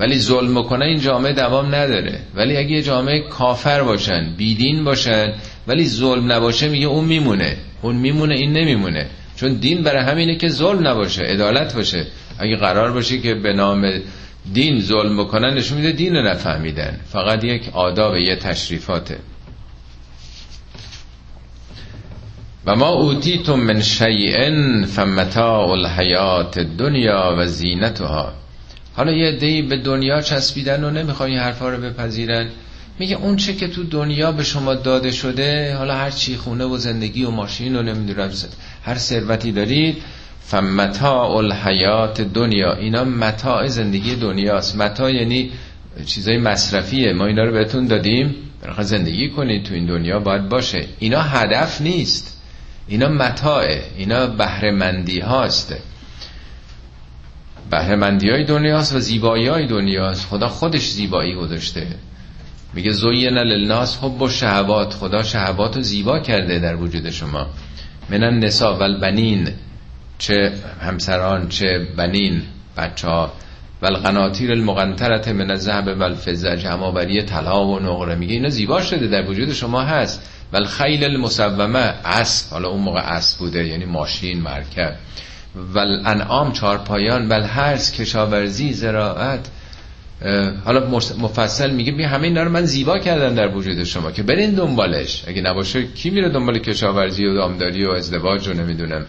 ولی 0.00 0.18
ظلم 0.18 0.62
کنه 0.62 0.84
این 0.84 1.00
جامعه 1.00 1.32
دوام 1.32 1.74
نداره. 1.74 2.20
ولی 2.34 2.56
اگه 2.56 2.82
جامعه 2.82 3.20
کافر 3.20 3.82
باشن 3.82 4.34
بیدین 4.36 4.84
باشن 4.84 5.32
ولی 5.66 5.88
ظلم 5.88 6.32
نباشه 6.32 6.68
میگه 6.68 6.86
اون 6.86 7.04
میمونه. 7.04 7.56
اون 7.82 7.96
میمونه 7.96 8.34
این 8.34 8.52
نمیمونه. 8.52 9.06
چون 9.40 9.52
دین 9.52 9.82
برای 9.82 10.02
همینه 10.02 10.36
که 10.36 10.48
ظلم 10.48 10.88
نباشه 10.88 11.22
عدالت 11.22 11.74
باشه. 11.74 12.06
اگه 12.38 12.56
قرار 12.56 12.92
باشه 12.92 13.18
که 13.18 13.34
به 13.34 13.52
نام 13.52 14.00
دین 14.52 14.80
ظلم 14.80 15.16
بکنن 15.16 15.54
نشون 15.54 15.78
میده 15.78 15.92
دین 15.92 16.16
رو 16.16 16.22
نفهمیدن. 16.22 17.00
فقط 17.12 17.44
یک 17.44 17.68
آداب 17.72 18.16
یه 18.16 18.36
تشریفاته. 18.36 19.18
و 22.66 22.76
ما 22.76 22.88
اوتیتم 22.88 23.54
من 23.54 23.80
شیئن 23.80 24.84
فمتاع 24.84 25.70
الحیات 25.70 26.58
دنیا 26.58 27.34
و 27.38 27.46
زینتها. 27.46 28.32
حالا 28.96 29.12
یه 29.12 29.32
دی 29.32 29.62
به 29.62 29.76
دنیا 29.76 30.20
چسبیدن 30.20 30.84
و 30.84 30.90
نمی‌خوای 30.90 31.30
این 31.30 31.40
حرفا 31.40 31.68
رو 31.68 31.82
بپذیرن. 31.82 32.48
میگه 32.98 33.16
اون 33.16 33.36
چه 33.36 33.54
که 33.54 33.68
تو 33.68 33.84
دنیا 33.84 34.32
به 34.32 34.44
شما 34.44 34.74
داده 34.74 35.10
شده 35.10 35.76
حالا 35.76 35.94
هر 35.94 36.10
چی 36.10 36.36
خونه 36.36 36.64
و 36.64 36.76
زندگی 36.76 37.24
و 37.24 37.30
ماشین 37.30 37.76
و 37.76 37.82
نمی‌دونم 37.82 38.30
هر 38.84 38.94
ثروتی 38.98 39.52
دارید 39.52 40.02
فمتاع 40.48 41.36
الحیات 41.36 42.20
دنیا. 42.20 42.74
اینا 42.74 43.04
متاع 43.04 43.66
زندگی 43.66 44.14
دنیاست. 44.14 44.76
متاع 44.76 45.14
یعنی 45.14 45.50
چیزای 46.06 46.38
مصرفیه. 46.38 47.12
ما 47.12 47.26
اینا 47.26 47.44
رو 47.44 47.52
بهتون 47.52 47.86
دادیم. 47.86 48.34
برای 48.62 48.84
زندگی 48.84 49.30
کنید 49.30 49.64
تو 49.64 49.74
این 49.74 49.86
دنیا 49.86 50.18
باید 50.18 50.48
باشه. 50.48 50.86
اینا 50.98 51.20
هدف 51.22 51.80
نیست. 51.80 52.40
اینا 52.88 53.08
متاعه. 53.08 53.82
اینا 53.96 54.26
بهرهمندی 54.26 55.20
هاست 55.20 55.74
بهرهمندی 57.70 58.30
های 58.30 58.44
دنیاست 58.44 58.94
و 58.94 58.98
زیبایی 58.98 59.46
های 59.46 59.66
دنیاست. 59.66 60.26
خدا 60.26 60.48
خودش 60.48 60.88
زیبایی 60.88 61.34
گذاشته. 61.34 61.86
میگه 62.78 62.92
زوین 62.92 63.38
للناس 63.38 63.98
حب 64.02 64.22
و 64.22 64.28
شهوات 64.28 64.94
خدا 64.94 65.22
شهوات 65.22 65.76
رو 65.76 65.82
زیبا 65.82 66.18
کرده 66.18 66.58
در 66.58 66.76
وجود 66.76 67.10
شما. 67.10 67.46
من 68.10 68.24
النساء 68.24 68.78
و 68.78 68.82
البنین 68.82 69.48
چه 70.18 70.52
همسران 70.80 71.48
چه 71.48 71.86
بنین 71.96 72.42
بچه 72.76 73.08
ها 73.08 73.32
و 73.82 73.86
القناطیر 73.86 74.52
المقنطرت 74.52 75.28
من 75.28 75.50
الذهب 75.50 76.00
و 76.00 76.02
الفضه 76.02 76.56
جمعآوری 76.56 77.22
طلا 77.22 77.66
و 77.66 77.80
نقره. 77.80 78.14
میگه 78.14 78.32
اینا 78.32 78.48
زیبا 78.48 78.82
شده 78.82 79.06
در 79.06 79.30
وجود 79.30 79.52
شما 79.52 79.82
هست. 79.82 80.30
و 80.52 80.56
الخیل 80.56 81.04
المصومه 81.04 81.94
اسب 82.04 82.52
حالا 82.52 82.68
اون 82.68 82.80
موقع 82.80 83.00
اسب 83.00 83.38
بوده 83.38 83.66
یعنی 83.66 83.84
ماشین 83.84 84.40
مرکب. 84.40 84.94
و 85.74 85.78
الانعام 85.78 86.52
چارپایان 86.52 87.28
و 87.28 87.32
الحرس 87.32 87.92
کشاورزی 87.92 88.72
زراعت. 88.72 89.48
حالا 90.64 90.86
مفصل 91.18 91.70
میگه 91.70 91.92
بیا 91.92 92.08
همه 92.08 92.24
اینا 92.24 92.42
رو 92.42 92.50
من 92.50 92.64
زیبا 92.64 92.98
کردم 92.98 93.34
در 93.34 93.48
وجود 93.56 93.84
شما 93.84 94.10
که 94.10 94.22
برین 94.22 94.50
دنبالش. 94.50 95.24
اگه 95.26 95.42
نباشه 95.42 95.86
کی 95.86 96.10
میره 96.10 96.28
دنبال 96.28 96.58
کشاورزی 96.58 97.26
و 97.26 97.34
دامداری 97.34 97.84
و 97.84 97.90
ازدواج 97.90 98.48
رو 98.48 98.54
نمی‌دونم 98.54 99.06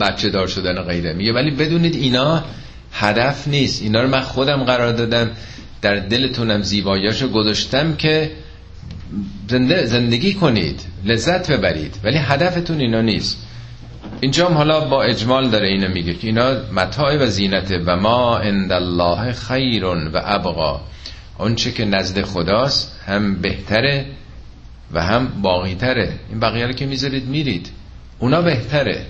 بچه 0.00 0.30
دار 0.30 0.46
شدن 0.46 0.78
و 0.78 0.82
غیره. 0.82 1.12
میگه 1.12 1.32
ولی 1.32 1.50
بدونید 1.50 1.94
اینا 1.94 2.44
هدف 2.92 3.48
نیست. 3.48 3.82
اینا 3.82 4.02
رو 4.02 4.08
من 4.08 4.20
خودم 4.20 4.64
قرار 4.64 4.92
دادم 4.92 5.30
در 5.82 5.96
دلتونم 5.96 6.62
زیباییاشو 6.62 7.28
گذاشتم 7.28 7.96
که 7.96 8.30
زندگی 9.84 10.34
کنید 10.34 10.80
لذت 11.04 11.50
ببرید. 11.50 11.94
ولی 12.04 12.18
هدفتون 12.18 12.80
اینا 12.80 13.00
نیست. 13.00 13.46
اینجا 14.20 14.48
هم 14.48 14.54
حالا 14.54 14.80
با 14.80 15.02
اجمال 15.02 15.48
داره 15.48 15.68
اینو 15.68 15.88
میگه 15.88 16.14
که 16.14 16.26
اینا 16.26 16.52
متاع 16.72 17.16
و 17.16 17.26
زینته 17.26 17.78
و 17.86 17.96
ما 17.96 18.38
عند 18.38 18.72
الله 18.72 19.32
خیر 19.32 19.84
و 19.84 20.20
ابقا. 20.24 20.80
چه 21.56 21.72
که 21.72 21.84
نزد 21.84 22.22
خداست 22.22 23.00
هم 23.06 23.34
بهتره 23.34 24.06
و 24.92 25.02
هم 25.02 25.28
باقیتره. 25.42 26.12
این 26.30 26.40
بقیه 26.40 26.74
که 26.74 26.86
می‌ذارید 26.86 27.28
میرید. 27.28 27.70
اونا 28.18 28.42
بهتره. 28.42 29.06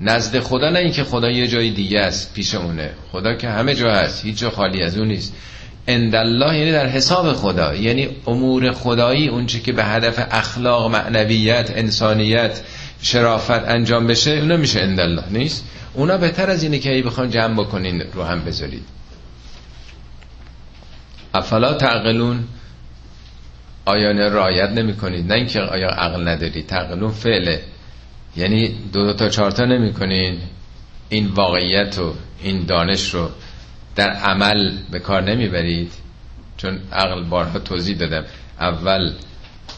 نزد 0.00 0.40
خدا 0.40 0.70
نه 0.70 0.78
اینکه 0.78 1.04
خدا 1.04 1.30
یه 1.30 1.46
جای 1.46 1.70
دیگه 1.70 2.00
است 2.00 2.34
پیش 2.34 2.54
اونه. 2.54 2.90
خدا 3.12 3.34
که 3.34 3.48
همه 3.48 3.74
جا 3.74 3.92
هست 3.92 4.24
هیچ 4.24 4.38
جا 4.38 4.50
خالی 4.50 4.82
از 4.82 4.98
اون 4.98 5.08
نیست. 5.08 5.34
الله 5.88 6.58
یعنی 6.58 6.72
در 6.72 6.86
حساب 6.86 7.32
خدا. 7.32 7.74
یعنی 7.74 8.08
امور 8.26 8.72
خدایی 8.72 9.28
اونچه 9.28 9.60
که 9.60 9.72
به 9.72 9.84
هدف 9.84 10.26
اخلاق 10.30 10.90
معنویت 10.90 11.72
انسانیت 11.76 12.60
شرافت 13.02 13.68
انجام 13.68 14.06
بشه 14.06 14.30
اونا 14.30 14.56
میشه 14.56 14.80
الله 14.80 15.24
نیست؟ 15.30 15.64
اونا 15.94 16.16
بهتر 16.18 16.50
از 16.50 16.62
اینه 16.62 16.78
که 16.78 16.94
ای 16.94 17.02
بخوان 17.02 17.30
جمع 17.30 17.54
بکنین 17.54 18.00
رو 18.00 18.22
هم 18.22 18.44
بذارید. 18.44 18.84
افلا 21.34 21.74
تعقلون؟ 21.74 22.44
آیا 23.84 24.28
رایت 24.28 24.70
نمی 24.70 24.96
کنید 24.96 25.26
نه 25.26 25.34
اینکه 25.34 25.60
آیا 25.60 25.88
عقل 25.88 26.28
ندارید. 26.28 26.66
تعقلون 26.66 27.10
فعله. 27.10 27.62
یعنی 28.36 28.68
دو, 28.92 29.04
دو 29.04 29.12
تا 29.12 29.28
چهارتا 29.28 29.64
نمی 29.64 29.92
کنید 29.92 30.38
این 31.08 31.26
واقعیت 31.26 31.98
و 31.98 32.14
این 32.42 32.66
دانش 32.66 33.14
رو 33.14 33.30
در 33.96 34.10
عمل 34.10 34.72
به 34.90 34.98
کار 34.98 35.22
نمی‌برید. 35.22 35.92
چون 36.56 36.80
عقل 36.92 37.22
بارها 37.22 37.58
توضیح 37.58 37.96
دادم. 37.96 38.24
اول 38.60 39.12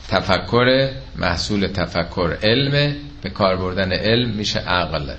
تفکر 0.08 0.90
محصول 1.16 1.66
تفکر 1.66 2.36
علم. 2.42 2.96
به 3.22 3.30
کار 3.30 3.56
بردن 3.56 3.92
علم 3.92 4.30
میشه 4.30 4.58
عقل. 4.58 5.10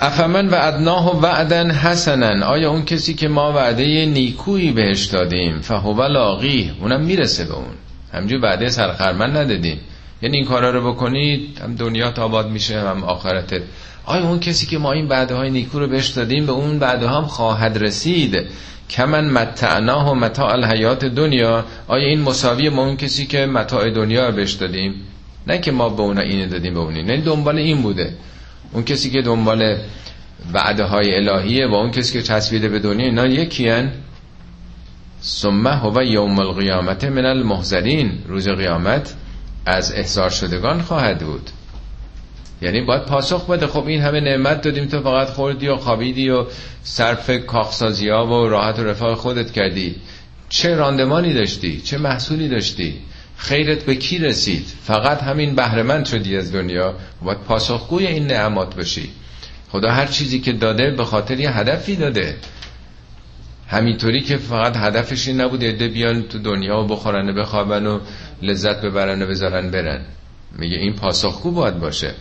افمن 0.00 0.48
و 0.48 0.54
ادناه 0.54 1.20
وعدن 1.20 1.70
حسنن. 1.70 2.42
آیا 2.42 2.70
اون 2.70 2.84
کسی 2.84 3.14
که 3.14 3.28
ما 3.28 3.52
وعده 3.52 4.06
نیکویی 4.06 4.72
بهش 4.72 5.04
دادیم؟ 5.04 5.60
فهو 5.60 6.02
لاقی 6.02 6.72
اونم 6.80 7.00
می‌رسه 7.00 7.44
به 7.44 7.54
اون. 7.54 7.74
همجور 8.12 8.44
وعده 8.44 8.68
سرخرمن 8.68 9.36
ندادیم. 9.36 9.80
یعنی 10.22 10.36
این 10.36 10.46
کارا 10.46 10.70
رو 10.70 10.92
بکنید 10.92 11.58
هم 11.64 11.74
دنیا 11.74 12.12
آباد 12.18 12.50
میشه 12.50 12.80
هم 12.80 13.04
آخرتت 13.04 13.62
آیا 14.04 14.28
اون 14.28 14.40
کسی 14.40 14.66
که 14.66 14.78
ما 14.78 14.92
این 14.92 15.08
بعده 15.08 15.34
های 15.34 15.50
نیکو 15.50 15.78
رو 15.78 15.86
بهش 15.86 16.06
دادیم 16.06 16.46
به 16.46 16.52
اون 16.52 16.78
بعده 16.78 17.08
هم 17.08 17.24
خواهد 17.24 17.78
رسید؟ 17.78 18.36
کمن 18.90 19.30
متعناه 19.30 20.10
و 20.10 20.14
متاع 20.14 20.52
الحیات 20.52 21.04
دنیا. 21.04 21.64
آیا 21.88 22.08
این 22.08 22.20
مساوی 22.20 22.68
ما 22.68 22.86
اون 22.86 22.96
کسی 22.96 23.26
که 23.26 23.46
متاع 23.46 23.90
دنیا 23.90 24.30
بهش 24.30 24.52
دادیم؟ 24.52 24.94
نه 25.46 25.58
که 25.58 25.72
ما 25.72 25.88
به 25.88 26.02
اونا 26.02 26.20
اینو 26.20 26.48
دادیم 26.48 26.74
به 26.74 26.80
اونی 26.80 27.02
نه 27.02 27.20
دنبال 27.20 27.58
این 27.58 27.82
بوده. 27.82 28.14
اون 28.72 28.84
کسی 28.84 29.10
که 29.10 29.22
دنبال 29.22 29.78
وعده 30.52 30.84
های 30.84 31.16
الهیه 31.16 31.66
و 31.66 31.74
اون 31.74 31.90
کسی 31.90 32.12
که 32.12 32.22
چسبیده 32.22 32.68
به 32.68 32.78
دنیا 32.78 33.06
اینا 33.06 33.26
یکی 33.26 33.68
هن. 33.68 33.92
ثم 35.22 35.66
هو 35.66 36.02
یوم 36.02 36.38
القیامت 36.38 37.04
من 37.04 37.24
المحذرین 37.24 38.18
روز 38.28 38.48
قیامت 38.48 39.14
از 39.66 39.92
احضار 39.92 40.30
شدگان 40.30 40.82
خواهد 40.82 41.18
بود. 41.18 41.50
یعنی 42.62 42.80
باید 42.80 43.02
پاسخ 43.02 43.46
بده. 43.46 43.66
خب 43.66 43.86
این 43.86 44.00
همه 44.00 44.20
نعمت 44.20 44.62
دادیم 44.62 44.84
تو 44.84 45.00
فقط 45.00 45.28
خوردی 45.28 45.68
و 45.68 45.76
خوابیدی 45.76 46.30
و 46.30 46.44
صرف 46.82 47.30
کاخسازی 47.46 48.08
ها 48.08 48.26
و 48.26 48.48
راحت 48.48 48.78
و 48.78 48.84
رفاه 48.84 49.14
خودت 49.14 49.52
کردی. 49.52 49.94
چه 50.48 50.74
راندمانی 50.74 51.32
داشتی؟ 51.32 51.80
چه 51.80 51.98
محصولی 51.98 52.48
داشتی؟ 52.48 52.94
خیرت 53.36 53.84
به 53.84 53.94
کی 53.94 54.18
رسید؟ 54.18 54.66
فقط 54.82 55.22
همین 55.22 55.54
بهرمند 55.54 56.06
شدی 56.06 56.36
از 56.36 56.52
دنیا. 56.52 56.94
باید 57.22 57.38
پاسخگوی 57.38 58.06
این 58.06 58.26
نعمات 58.26 58.76
باشی. 58.76 59.10
خدا 59.68 59.90
هر 59.90 60.06
چیزی 60.06 60.40
که 60.40 60.52
داده 60.52 60.90
به 60.90 61.04
خاطر 61.04 61.40
یه 61.40 61.56
هدفی 61.56 61.96
داده. 61.96 62.36
همینطوری 63.68 64.20
که 64.20 64.36
فقط 64.36 64.76
هدفش 64.76 65.28
این 65.28 65.40
نبود 65.40 65.64
عده 65.64 65.88
بیان 65.88 66.22
تو 66.22 66.38
دنیا 66.38 66.78
و 66.78 66.86
بخورن 66.86 67.28
و 67.28 67.32
بخوابن 67.32 67.86
و 67.86 68.00
لذت 68.42 68.80
ببرن 68.80 69.22
و 69.22 69.26
بذارن 69.26 69.70
برن. 69.70 70.00
میگه 70.58 70.76
این 70.76 70.92
پاسخگو 70.92 71.50
باید 71.50 71.78
باشه. 71.78 72.14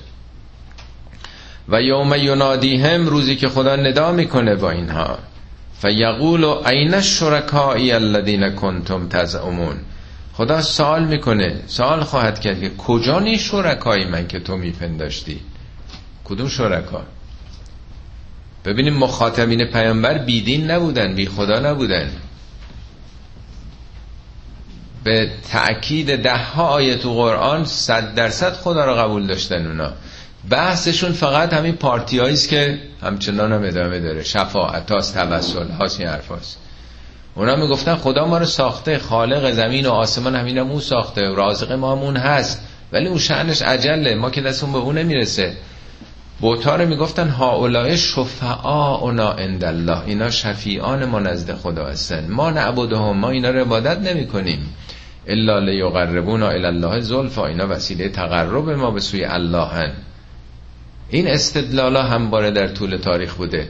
و 1.69 1.81
یوم 1.81 2.13
ینادیهم 2.15 3.07
روزی 3.07 3.35
که 3.35 3.49
خدا 3.49 3.75
ندا 3.75 4.11
می‌کنه 4.11 4.55
با 4.55 4.71
اینها. 4.71 5.19
فیقول 5.81 6.45
عین 6.65 6.93
الشرکائی 6.93 7.91
الذین 7.91 8.49
کنتم 8.49 9.07
تزعمون؟ 9.09 9.75
خدا 10.37 10.61
سوال 10.61 11.05
می‌کنه. 11.05 11.61
سوال 11.67 12.03
خواهد 12.03 12.39
کرد 12.39 12.61
که 12.61 12.69
کجا 12.69 13.19
نی 13.19 13.39
شرکایی 13.39 14.05
من 14.05 14.27
که 14.27 14.39
تو 14.39 14.57
میپنداشتی؟ 14.57 15.39
کدوم 16.25 16.47
شرکا؟ 16.47 17.05
ببینیم 18.65 18.93
مخاطبین 18.93 19.65
پیامبر 19.65 20.17
بیدین 20.17 20.71
نبودن 20.71 21.15
بی 21.15 21.25
خدا 21.25 21.59
نبودن. 21.59 22.11
به 25.03 25.31
تأکید 25.51 26.23
ده 26.23 26.37
ها 26.37 26.67
آیه 26.67 26.95
تو 26.95 27.13
قرآن 27.13 27.65
صد 27.65 28.15
درصد 28.15 28.53
خدا 28.53 28.85
رو 28.85 28.95
قبول 28.95 29.27
داشتن 29.27 29.67
اونا. 29.67 29.93
بحثشون 30.49 31.11
فقط 31.11 31.53
همین 31.53 31.75
پارتی 31.75 32.37
که 32.47 32.79
همچنان 33.01 33.51
هم 33.51 33.63
ادامه 33.63 33.99
داره. 33.99 34.23
شفاعت 34.23 34.91
هاست 34.91 35.17
توسل 35.17 35.71
هاست 35.71 35.99
این 35.99 36.09
حرف 36.09 36.27
هاست. 36.27 36.64
اونا 37.35 37.55
می‌گفتن 37.55 37.95
خدا 37.95 38.25
ما 38.25 38.37
رو 38.37 38.45
ساخته 38.45 38.99
خالق 38.99 39.51
زمین 39.51 39.85
و 39.85 39.91
آسمان 39.91 40.35
همین 40.35 40.57
هم 40.57 40.71
اون 40.71 40.79
ساخته 40.79 41.21
رازق 41.21 41.71
ما 41.71 41.91
همون 41.91 42.17
هست. 42.17 42.61
ولی 42.91 43.07
اون 43.07 43.17
شعنش 43.17 43.61
عجله 43.61 44.15
ما 44.15 44.29
که 44.29 44.41
دستون 44.41 44.71
به 44.71 44.77
اون 44.77 44.97
نمی‌رسه. 44.97 45.53
بوتا 46.41 46.75
رو 46.75 46.85
می‌گفتن 46.85 47.29
هاولای 47.29 47.97
اونا 49.01 49.31
عند 49.31 49.63
الله 49.63 50.01
اینا 50.05 50.29
شفیعان 50.29 51.05
ما 51.05 51.19
نزد 51.19 51.53
خدا 51.53 51.85
هستن. 51.85 52.27
ما 52.31 52.49
نعبدهم 52.49 53.17
ما 53.17 53.29
اینا 53.29 53.49
رو 53.49 53.59
عبادت 53.59 53.97
نمی 53.97 54.27
کنیم 54.27 54.75
الا 55.27 55.59
لیقربونا 55.59 56.49
الی 56.49 56.65
الله 56.65 56.99
زلفا 56.99 57.45
اینا 57.45 57.67
وسیله 57.67 58.09
تقرب 58.09 58.69
ما 58.69 58.91
به 58.91 58.99
سوی 58.99 59.25
الله 59.25 59.67
هن. 59.67 59.91
این 61.09 61.27
استدلالا 61.27 62.03
همواره 62.03 62.51
در 62.51 62.67
طول 62.67 62.97
تاریخ 62.97 63.33
بوده. 63.33 63.67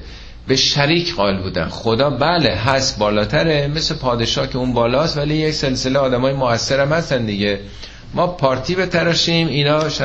به 0.47 0.55
شریک 0.55 1.15
قائل 1.15 1.37
بودن. 1.41 1.67
خدا 1.69 2.09
بله 2.09 2.55
هست 2.55 2.99
بالاتره 2.99 3.67
مثل 3.67 3.95
پادشاه 3.95 4.47
که 4.47 4.57
اون 4.57 4.73
بالاست 4.73 5.17
ولی 5.17 5.35
یک 5.35 5.53
سلسله 5.53 5.99
آدمای 5.99 6.33
موثر 6.33 6.79
هم 6.79 6.93
هستن 6.93 7.25
دیگه. 7.25 7.59
ما 8.13 8.27
پارتی 8.27 8.75
بتراشیم 8.75 9.47
اینا 9.47 9.89
ش... 9.89 10.01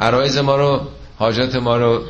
عرایز 0.00 0.38
ما 0.38 0.56
رو 0.56 0.80
حاجات 1.18 1.56
ما 1.56 1.76
رو 1.76 2.02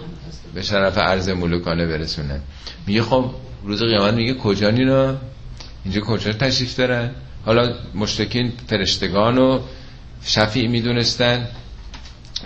به 0.55 0.63
شرف 0.63 0.99
عرض 0.99 1.29
ملوکانه 1.29 1.87
برسونن. 1.87 2.41
میگه 2.87 3.03
خب 3.03 3.25
روز 3.65 3.83
قیامت 3.83 4.15
میگه 4.15 4.35
کجا 4.35 4.69
اینا؟ 4.69 5.15
اینجا 5.85 6.01
کجا 6.01 6.33
تشریف 6.33 6.77
دارن؟ 6.77 7.11
حالا 7.47 7.75
مشتکین 7.95 8.53
فرشتگان 8.67 9.39
و 9.39 9.61
شفیع 10.25 10.69
می‌دونستن. 10.69 11.49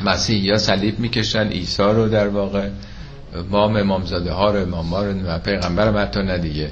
مسیح 0.05 0.45
یا 0.45 0.59
صلیب 0.59 0.99
می‌کشن 0.99 1.49
عیسی 1.49 1.83
رو 1.83 2.09
در 2.09 2.29
واقع. 2.29 2.68
مام 3.51 3.76
امامزاده 3.76 4.33
ها 4.33 4.51
رو 4.51 4.62
امام 4.62 4.95
رو 4.95 5.39
پیغمبر 5.39 5.89
هم 5.89 5.99
حتی 5.99 6.20
ندیگه 6.20 6.70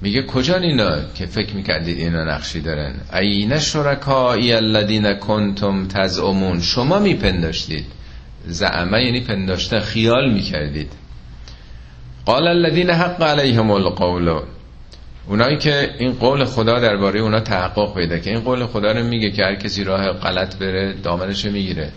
میگه 0.00 0.22
کجا 0.22 0.56
اینا 0.56 0.90
که 1.14 1.26
فکر 1.26 1.54
می‌کردید 1.54 1.98
اینا 1.98 2.24
نقشی 2.24 2.60
دارن؟ 2.60 2.94
این 3.12 3.58
شرکایی 3.58 4.52
الذین 4.52 5.14
کنتم 5.14 5.88
تزعمون. 5.88 6.60
شما 6.60 6.98
میپنداشتید. 6.98 7.86
زعمه 8.46 9.04
یعنی 9.04 9.20
پنداشته 9.20 9.80
خیال 9.80 10.32
می‌کردید. 10.32 10.92
قال 12.26 12.48
الذین 12.48 12.90
حق 12.90 13.22
علیهم 13.22 13.70
القول. 13.70 14.40
اونایی 15.26 15.58
که 15.58 15.90
این 15.98 16.12
قول 16.12 16.44
خدا 16.44 16.80
درباره 16.80 17.20
اونا 17.20 17.40
تحقق 17.40 17.94
پیدا 17.94 18.18
که 18.18 18.30
این 18.30 18.40
قول 18.40 18.66
خدا 18.66 18.92
رو 18.92 19.04
میگه 19.04 19.30
که 19.30 19.44
هر 19.44 19.54
کسی 19.54 19.84
راه 19.84 20.12
غلط 20.12 20.56
بره 20.56 20.92
دامنش 20.92 21.44
می‌گیره. 21.44 21.92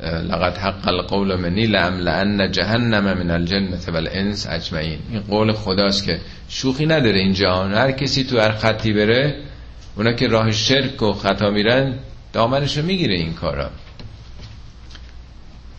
لقد 0.00 0.56
حق 0.56 0.88
القول 0.88 1.36
منی 1.36 1.66
لان 1.66 2.50
جهنم 2.50 3.04
من 3.04 3.30
الجنه 3.30 3.78
والانس 3.92 4.46
اجمعین 4.50 4.98
این 5.10 5.20
قول 5.20 5.52
خداست 5.52 6.04
که 6.04 6.20
شوخی 6.48 6.86
نداره 6.86 7.18
این 7.18 7.32
جهان. 7.32 7.74
هر 7.74 7.92
کسی 7.92 8.24
تو 8.24 8.40
هر 8.40 8.52
خطی 8.52 8.92
بره 8.92 9.34
اونا 9.96 10.12
که 10.12 10.28
راه 10.28 10.52
شرک 10.52 11.02
و 11.02 11.12
خطا 11.12 11.50
میرن 11.50 11.94
دامنشو 12.32 12.82
می‌گیره 12.82 13.14
این 13.14 13.34
کارا. 13.34 13.70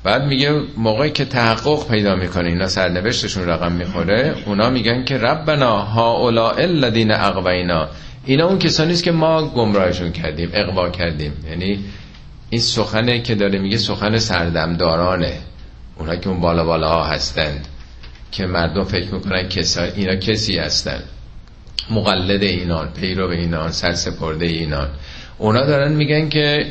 بعد 0.04 0.24
میگه 0.24 0.52
موقعی 0.78 1.12
که 1.12 1.26
تحقق 1.26 1.88
پیدا 1.88 2.16
می‌کنه 2.16 2.50
اینا 2.50 2.68
سرنوشتشون 2.68 3.46
رقم 3.46 3.72
می‌خوره 3.72 4.36
اونا 4.46 4.70
میگن 4.70 5.04
که 5.04 5.18
ربنا 5.18 5.80
ها 5.80 6.30
الذین 6.58 7.12
اقوینا 7.12 7.88
اینا 8.26 8.48
اون 8.48 8.60
کسانی 8.60 8.94
است 8.94 9.04
که 9.04 9.12
ما 9.12 9.48
گمراهشون 9.48 10.12
کردیم 10.12 10.50
اقوا 10.54 10.90
کردیم. 10.90 11.34
یعنی 11.50 11.80
این 12.54 12.62
سخنه 12.62 13.22
که 13.22 13.36
داره 13.36 13.60
میگه 13.60 13.78
سخن 13.78 14.18
سردمدارانه. 14.18 15.34
اونا 16.00 16.16
که 16.16 16.30
اون 16.30 16.40
بالا 16.40 16.66
بالا 16.66 16.90
ها 16.90 17.04
هستند 17.04 17.68
که 18.32 18.46
مردم 18.46 18.84
فکر 18.84 19.14
می‌کنن 19.14 19.50
کسا 19.50 19.84
اینا 19.84 20.16
کسی 20.16 20.58
هستن. 20.58 21.00
مقلد 21.90 22.44
اینان 22.44 22.90
پیرو 23.02 23.30
اینان 23.30 23.72
سرسپرده 23.72 24.46
اینان. 24.46 24.88
اونا 25.38 25.66
دارن 25.66 25.92
میگن 25.92 26.30
که 26.30 26.66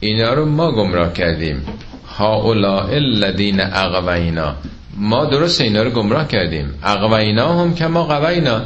اینا 0.00 0.34
رو 0.34 0.44
ما 0.46 0.72
گمراه 0.72 1.12
کردیم. 1.12 1.66
اولا 2.18 2.80
الذین 2.80 3.60
اغوینا. 3.60 4.54
ما 4.96 5.24
درست 5.24 5.60
اینا 5.60 5.82
رو 5.82 5.90
گمراه 5.90 6.28
کردیم. 6.28 6.74
اغوینا 6.82 7.60
هم 7.60 7.74
که 7.74 7.86
ما 7.86 8.04
قوینا 8.04 8.62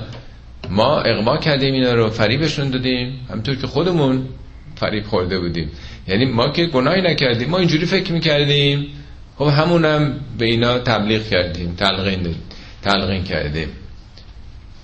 ما 0.71 1.01
اقوا 1.01 1.37
کردیم 1.37 1.75
اینا 1.75 1.95
رو 1.95 2.11
فریبشون 2.11 2.71
دادیم. 2.71 3.27
همطور 3.31 3.55
که 3.55 3.67
خودمون 3.67 4.29
فریب 4.81 5.05
خورده 5.05 5.39
بودیم. 5.39 5.70
یعنی 6.09 6.24
ما 6.24 6.49
که 6.49 6.66
گناهی 6.66 7.03
نکردیم 7.03 7.49
ما 7.49 7.59
اینجوری 7.59 7.87
فکر 7.87 8.12
می‌کردیم. 8.12 8.87
خب 9.39 9.45
همونم 9.45 10.14
به 10.39 10.45
اینا 10.45 10.79
تبلیغ 10.79 11.22
کردیم 11.29 11.74
تلقین 11.74 12.35
تلقین 12.83 13.24
کردیم. 13.24 13.68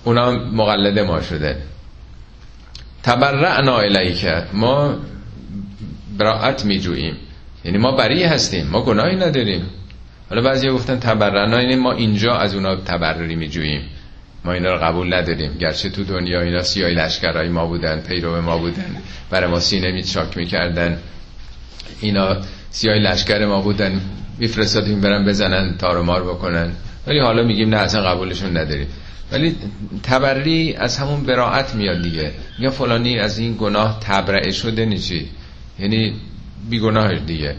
اونا 0.03 0.31
مقلد 0.31 0.99
ما 0.99 1.21
شده 1.21 1.57
تبرعنا 3.03 3.77
الیک. 3.77 4.25
ما 4.53 4.95
براعت 6.17 6.65
میجوییم. 6.65 7.15
یعنی 7.65 7.77
ما 7.77 7.91
بری 7.91 8.23
هستیم 8.23 8.67
ما 8.67 8.81
گناهی 8.81 9.15
نداریم. 9.15 9.65
حالا 10.29 10.41
بعضی 10.41 10.69
گفتن 10.69 10.99
تبرعنا 10.99 11.61
یعنی 11.61 11.75
ما 11.75 11.91
اینجا 11.91 12.35
از 12.35 12.53
اونا 12.53 12.75
تبرری 12.75 13.35
میجوییم. 13.35 13.81
ما 14.45 14.53
اینا 14.53 14.73
رو 14.73 14.79
قبول 14.83 15.13
نداریم 15.13 15.57
گرچه 15.57 15.89
تو 15.89 16.03
دنیا 16.03 16.41
اینا 16.41 16.63
سیای 16.63 16.93
لشکرهای 16.93 17.49
ما 17.49 17.65
بودن 17.65 17.99
پیرو 17.99 18.41
ما 18.41 18.57
بودن 18.57 18.95
برای 19.29 19.51
ما 19.51 19.59
سینه 19.59 19.91
می 19.91 20.03
چاک 20.03 20.37
می‌کردن. 20.37 20.99
اینا 22.01 22.37
سیای 22.69 22.99
لشکر 22.99 23.45
ما 23.45 23.61
بودن. 23.61 24.01
میفرستادیم 24.37 25.01
برن 25.01 25.25
بزنن 25.25 25.77
تارمار 25.77 26.23
بکنن. 26.23 26.71
ولی 27.07 27.19
حالا 27.19 27.43
میگیم 27.43 27.69
نه 27.69 27.77
اصلا 27.77 28.01
قبولشون 28.01 28.57
نداریم. 28.57 28.87
ولی 29.31 29.55
تبری 30.03 30.73
از 30.73 30.97
همون 30.97 31.23
براعت 31.23 31.75
میاد 31.75 32.01
دیگه. 32.01 32.31
یا 32.59 32.71
فلانی 32.71 33.19
از 33.19 33.39
این 33.39 33.55
گناه 33.59 33.99
تبرعه 33.99 34.51
شده 34.51 34.85
نیچی 34.85 35.29
یعنی 35.79 36.13
بیگناه 36.69 37.15
دیگه. 37.15 37.55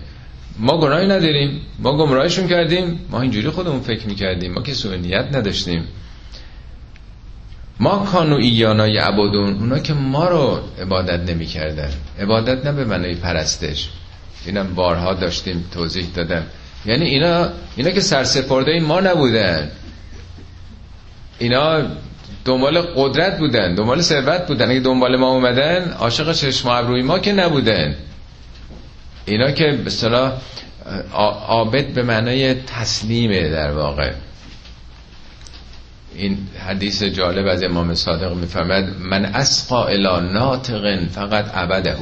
ما 0.59 0.81
گناهی 0.81 1.07
نداریم. 1.07 1.61
ما 1.79 1.97
گمراهشون 1.97 2.49
کردیم. 2.49 3.01
ما 3.11 3.21
اینجوری 3.21 3.49
خودمون 3.49 3.81
فکر 3.81 4.07
می‌کردیم. 4.07 4.53
ما 4.53 4.63
که 4.63 4.75
سوء 4.75 4.97
نیت 4.97 5.27
نداشتیم. 5.33 5.85
ما 7.81 8.07
کانو 8.13 8.37
ایانا 8.37 8.85
عبادون 8.85 9.55
اونا 9.55 9.79
که 9.79 9.93
ما 9.95 10.29
رو 10.29 10.61
عبادت 10.81 11.31
نمی‌کردن. 11.31 11.91
عبادت 12.21 12.67
نه 12.67 12.73
به 12.73 12.85
معنی 12.85 13.15
پرستش. 13.15 13.89
اینم 14.47 14.75
بارها 14.75 15.15
داشتیم 15.15 15.65
توضیح 15.75 16.07
دادم. 16.15 16.43
یعنی 16.87 17.05
اینا 17.05 17.49
اینا 17.77 17.91
که 17.91 18.01
سرسپرده 18.01 18.81
ما 18.81 19.01
نبودن. 19.01 19.71
اینا 21.39 21.83
دنبال 22.45 22.81
قدرت 22.81 23.39
بودن 23.39 23.75
دنبال 23.75 24.01
ثروت 24.01 24.47
بودن. 24.47 24.71
اگه 24.71 24.81
دنبال 24.81 25.17
ما 25.17 25.29
اومدن 25.29 25.91
عاشق 25.93 26.33
چشم 26.33 26.69
ابروی 26.69 27.03
ما 27.03 27.19
که 27.19 27.33
نبودن. 27.33 27.97
اینا 29.27 29.51
که 29.51 29.65
به 29.73 29.87
اصطلاح 29.87 30.33
عابد 31.49 31.87
به 31.95 32.03
معنای 32.03 32.55
تسلیمه 32.55 33.49
در 33.49 33.73
واقع. 33.73 34.13
این 36.19 36.39
حدیث 36.67 37.03
جالب 37.03 37.47
از 37.47 37.63
امام 37.63 37.95
صادق 37.95 38.35
می‌فهمد 38.35 38.97
من 39.01 39.25
اسقا 39.25 39.85
الى 39.87 40.33
ناطق 40.33 41.09
فقط 41.09 41.55
عبده. 41.55 41.97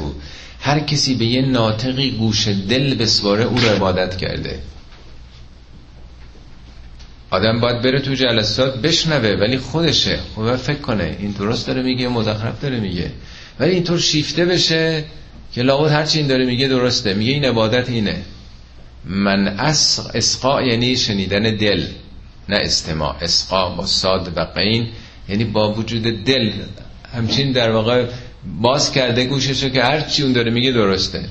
هر 0.60 0.80
کسی 0.80 1.14
به 1.14 1.24
یه 1.24 1.42
ناطقی 1.42 2.10
گوش 2.10 2.48
دل 2.48 2.94
بسواره 2.94 3.44
او 3.44 3.58
رو 3.58 3.68
عبادت 3.68 4.16
کرده. 4.16 4.58
آدم 7.30 7.60
باید 7.60 7.82
بره 7.82 8.00
تو 8.00 8.14
جلسات 8.14 8.82
بشنوه 8.82 9.28
ولی 9.40 9.58
خودشه. 9.58 10.18
خب 10.36 10.56
فکر 10.56 10.78
کنه. 10.78 11.16
این 11.20 11.30
درست 11.30 11.66
داره 11.66 11.82
میگه 11.82 12.08
مزخرف 12.08 12.60
داره 12.62 12.80
میگه. 12.80 13.10
ولی 13.60 13.70
اینطور 13.70 13.98
شیفته 13.98 14.44
بشه 14.44 15.04
که 15.52 15.62
لابد 15.62 15.90
هرچی 15.90 16.18
این 16.18 16.26
داره 16.26 16.44
میگه 16.44 16.68
درسته. 16.68 17.14
میگه 17.14 17.32
این 17.32 17.44
عبادت 17.44 17.88
اینه. 17.90 18.22
من 19.04 19.48
اسق 19.48 20.10
اسقا 20.14 20.62
یعنی 20.62 20.96
شنیدن 20.96 21.42
دل. 21.42 21.86
نه 22.48 22.56
استماع 22.56 23.16
اسقا 23.20 23.70
با 23.70 23.86
صاد 23.86 24.32
و 24.36 24.40
قین 24.40 24.88
یعنی 25.28 25.44
با 25.44 25.72
وجود 25.72 26.02
دل. 26.02 26.52
همچین 27.14 27.52
در 27.52 27.70
واقع 27.70 28.06
باز 28.60 28.92
کرده 28.92 29.24
گوششو 29.24 29.68
که 29.68 29.82
هر 29.82 30.00
چی 30.00 30.22
اون 30.22 30.32
داره 30.32 30.50
میگه 30.50 30.72
درسته. 30.72 31.24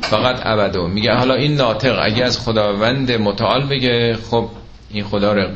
فقط 0.00 0.40
ابدو. 0.42 0.88
میگه 0.88 1.12
حالا 1.12 1.34
این 1.34 1.54
ناطق 1.54 1.98
اگه 2.02 2.24
از 2.24 2.38
خداوند 2.38 3.12
متعال 3.12 3.66
بگه 3.66 4.16
خب 4.30 4.48
این 4.90 5.04
خدا 5.04 5.32
رو 5.32 5.48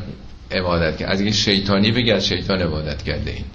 عبادت 0.51 0.97
کرد. 0.97 1.11
از 1.11 1.21
این 1.21 1.31
شیطانی 1.31 1.91
بگه 1.91 2.13
از 2.13 2.27
شیطان 2.27 2.61
عبادت 2.61 3.03
کرده 3.03 3.31
این. 3.31 3.45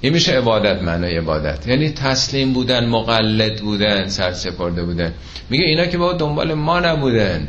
این 0.00 0.12
میشه 0.12 0.32
عبادت 0.32 0.82
معنای 0.82 1.16
عبادت. 1.16 1.66
یعنی 1.66 1.90
تسلیم 1.90 2.52
بودن 2.52 2.86
مقلد 2.86 3.60
بودن 3.60 4.08
سرسپرده 4.08 4.82
بودن. 4.82 5.12
میگه 5.50 5.64
اینا 5.64 5.86
که 5.86 5.98
با 5.98 6.12
دنبال 6.12 6.54
ما 6.54 6.80
نبودن. 6.80 7.48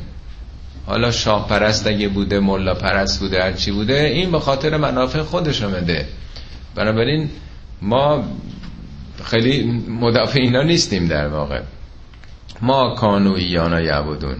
حالا 0.85 1.11
شاه 1.11 1.47
پرست 1.47 1.87
اگه 1.87 2.07
بوده 2.07 2.39
ملا 2.39 2.73
پرست 2.73 3.19
بوده 3.19 3.43
هرچی 3.43 3.71
بوده 3.71 4.03
این 4.03 4.31
به 4.31 4.39
خاطر 4.39 4.77
منافع 4.77 5.21
خودش 5.21 5.63
آمده. 5.63 6.07
بنابراین 6.75 7.29
ما 7.81 8.23
خیلی 9.23 9.83
مدافع 9.89 10.39
اینا 10.41 10.63
نیستیم 10.63 11.07
در 11.07 11.27
واقع. 11.27 11.61
ما 12.61 12.95
کانو 12.95 13.33
ایانا 13.33 13.81
یعبدون. 13.81 14.35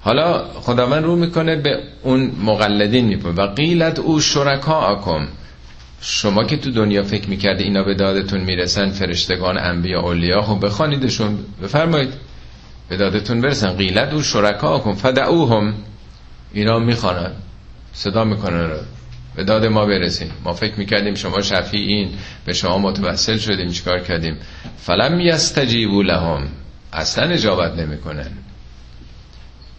حالا 0.00 0.44
خداوند 0.54 1.04
رو 1.04 1.16
می‌کنه 1.16 1.56
به 1.56 1.78
اون 2.02 2.32
مقلدین 2.44 3.04
میپونه 3.04 3.34
و 3.34 3.46
قیلت 3.46 3.98
او 3.98 4.20
شرکاکم. 4.20 5.28
شما 6.00 6.44
که 6.44 6.56
تو 6.56 6.70
دنیا 6.70 7.02
فکر 7.02 7.28
می‌کرده 7.28 7.64
اینا 7.64 7.82
به 7.82 7.94
دادتون 7.94 8.40
می‌رسن 8.40 8.90
فرشتگان 8.90 9.58
انبیا 9.58 10.00
اولیا 10.00 10.42
خب 10.42 10.66
بخوانیدشون. 10.66 11.38
بفرمایید. 11.62 12.12
به 12.92 12.98
دادتون 12.98 13.40
برسن. 13.40 13.76
قیلت 13.76 14.12
او 14.12 14.22
شرکاکم 14.22 14.92
فدعوهم. 14.92 15.74
اینا 16.52 16.78
می‌خوانن. 16.78 17.32
صدا 17.92 18.24
می‌کنن 18.24 18.70
به 19.36 19.44
داد 19.44 19.66
ما 19.66 19.86
برسیم. 19.86 20.30
ما 20.44 20.52
فکر 20.52 20.74
می‌کردیم 20.78 21.14
شما 21.14 21.42
شفیعین. 21.42 22.10
به 22.44 22.52
شما 22.52 22.78
متوسل 22.78 23.38
شدیم. 23.38 23.70
چیکار 23.70 24.00
کردیم؟ 24.00 24.36
فلم 24.78 25.20
یستجیبوا 25.20 26.02
لهم. 26.02 26.48
اصلا 26.92 27.24
اجابت 27.24 27.78
نمی‌کنن. 27.78 28.30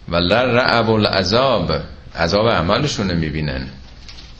ولا 0.10 0.44
رعب 0.44 0.90
العذاب. 0.90 1.72
عذاب 2.16 2.46
اعمالشون 2.46 3.10
رو 3.10 3.18
می‌بینن. 3.18 3.68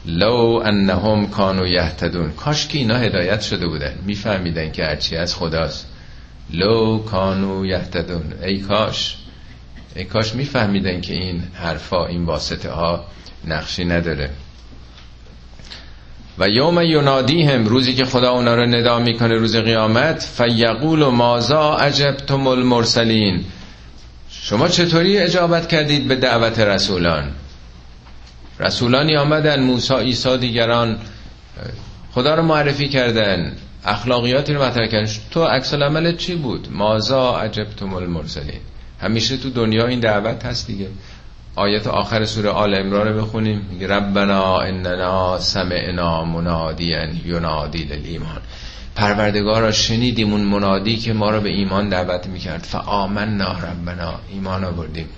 لو 0.06 0.62
انهم 0.66 1.28
کانو 1.30 1.68
یهتدون. 1.68 2.32
کاش 2.32 2.68
که 2.68 2.78
اینا 2.78 2.98
هدایت 2.98 3.42
شده 3.42 3.68
بودن. 3.68 3.94
میفهمیدن 4.06 4.72
که 4.72 4.86
هرچی 4.86 5.18
از 5.18 5.36
خداست. 5.36 5.93
لو 6.50 7.00
کانو 7.00 7.66
یهتدون. 7.66 8.34
ای 8.44 8.60
کاش. 8.60 9.18
ای 9.96 10.04
کاش 10.04 10.36
میفهمیدن 10.36 11.02
که 11.02 11.14
این 11.14 11.44
حرفا 11.54 12.06
این 12.06 12.26
واسطه 12.26 12.72
ها 12.72 13.06
نقشی 13.46 13.86
نداره. 13.86 14.30
و 16.38 16.50
یوم 16.50 16.82
ینادیهم 16.82 17.66
روزی 17.66 17.94
که 17.94 18.06
خدا 18.06 18.32
اونا 18.32 18.56
رو 18.56 18.66
ندا 18.66 19.00
می‌کنه 19.00 19.36
روز 19.36 19.56
قیامت 19.56 20.24
فیقول 20.38 21.02
و 21.02 21.12
مازا 21.12 21.76
عجبتم 21.76 22.48
المرسلین. 22.48 23.46
شما 24.30 24.68
چطوری 24.68 25.18
اجابت 25.18 25.68
کردید 25.68 26.08
به 26.08 26.16
دعوت 26.16 26.60
رسولان؟ 26.60 27.32
رسولانی 28.60 29.18
آمدن 29.18 29.64
موسی 29.64 29.94
عیسی 29.94 30.38
دیگران 30.38 31.00
خدا 32.12 32.36
رو 32.36 32.44
معرفی 32.44 32.90
کردن. 32.90 33.56
اخلاقیاتی 33.86 34.54
رو 34.54 34.64
مطرح 34.64 34.88
کردن. 34.88 35.12
تو 35.32 35.46
عکس 35.46 35.74
العملت 35.74 36.18
چی 36.18 36.36
بود؟ 36.36 36.68
مازا 36.72 37.38
عجبتم 37.38 37.94
المرسلین. 37.94 38.60
همیشه 39.02 39.38
تو 39.38 39.50
دنیا 39.50 39.88
این 39.88 40.00
دعوت 40.00 40.46
هست 40.46 40.68
دیگه. 40.68 40.88
آیت 41.56 41.88
آخر 41.88 42.26
سوره 42.26 42.50
آل 42.50 42.76
عمران 42.76 43.08
رو 43.08 43.22
بخونیم. 43.22 43.68
میگه 43.72 43.88
ربنا 43.88 44.60
اننا 44.60 45.40
سمعنا 45.40 46.26
منادیا 46.26 47.08
ینادی 47.26 47.84
للایمان. 47.84 48.42
پروردگارا 48.96 49.72
شنیدیم 49.72 50.32
اون 50.32 50.42
منادی 50.42 50.98
که 50.98 51.14
ما 51.14 51.30
رو 51.30 51.42
به 51.42 51.50
ایمان 51.50 51.90
دعوت 51.90 52.28
می‌کرد. 52.28 52.64
فآمنا 52.64 53.52
ربنا 53.52 54.14
ایمان 54.32 54.64
آوردیم. 54.64 55.10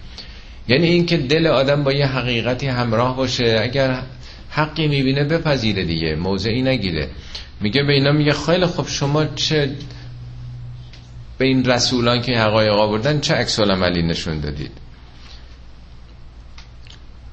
یعنی 0.68 0.88
این 0.88 1.05
که 1.05 1.18
دل 1.18 1.47
آدم 1.47 1.84
با 1.84 1.91
یه 1.93 2.05
حقیقتی 2.05 2.68
همراه 2.68 3.18
باشه 3.18 3.59
اگر 3.63 4.01
حقی 4.49 4.88
می‌بینه 4.88 5.24
بپذیره 5.24 5.84
دیگه. 5.84 6.16
موضعی 6.16 6.61
نگیره. 6.61 7.09
میگه 7.62 7.84
به 7.84 7.93
اینا 7.93 8.12
میگه 8.12 8.34
خیلی 8.34 8.66
خب 8.66 8.88
شما 8.88 9.26
چه 9.26 9.76
به 11.38 11.45
این 11.45 11.66
رسولان 11.66 12.22
که 12.22 12.39
حقایق 12.39 12.74
آوردن 12.74 13.20
چه 13.20 13.34
عکس 13.34 13.60
عملی 13.60 14.01
نشون 14.03 14.39
دادید؟ 14.39 14.72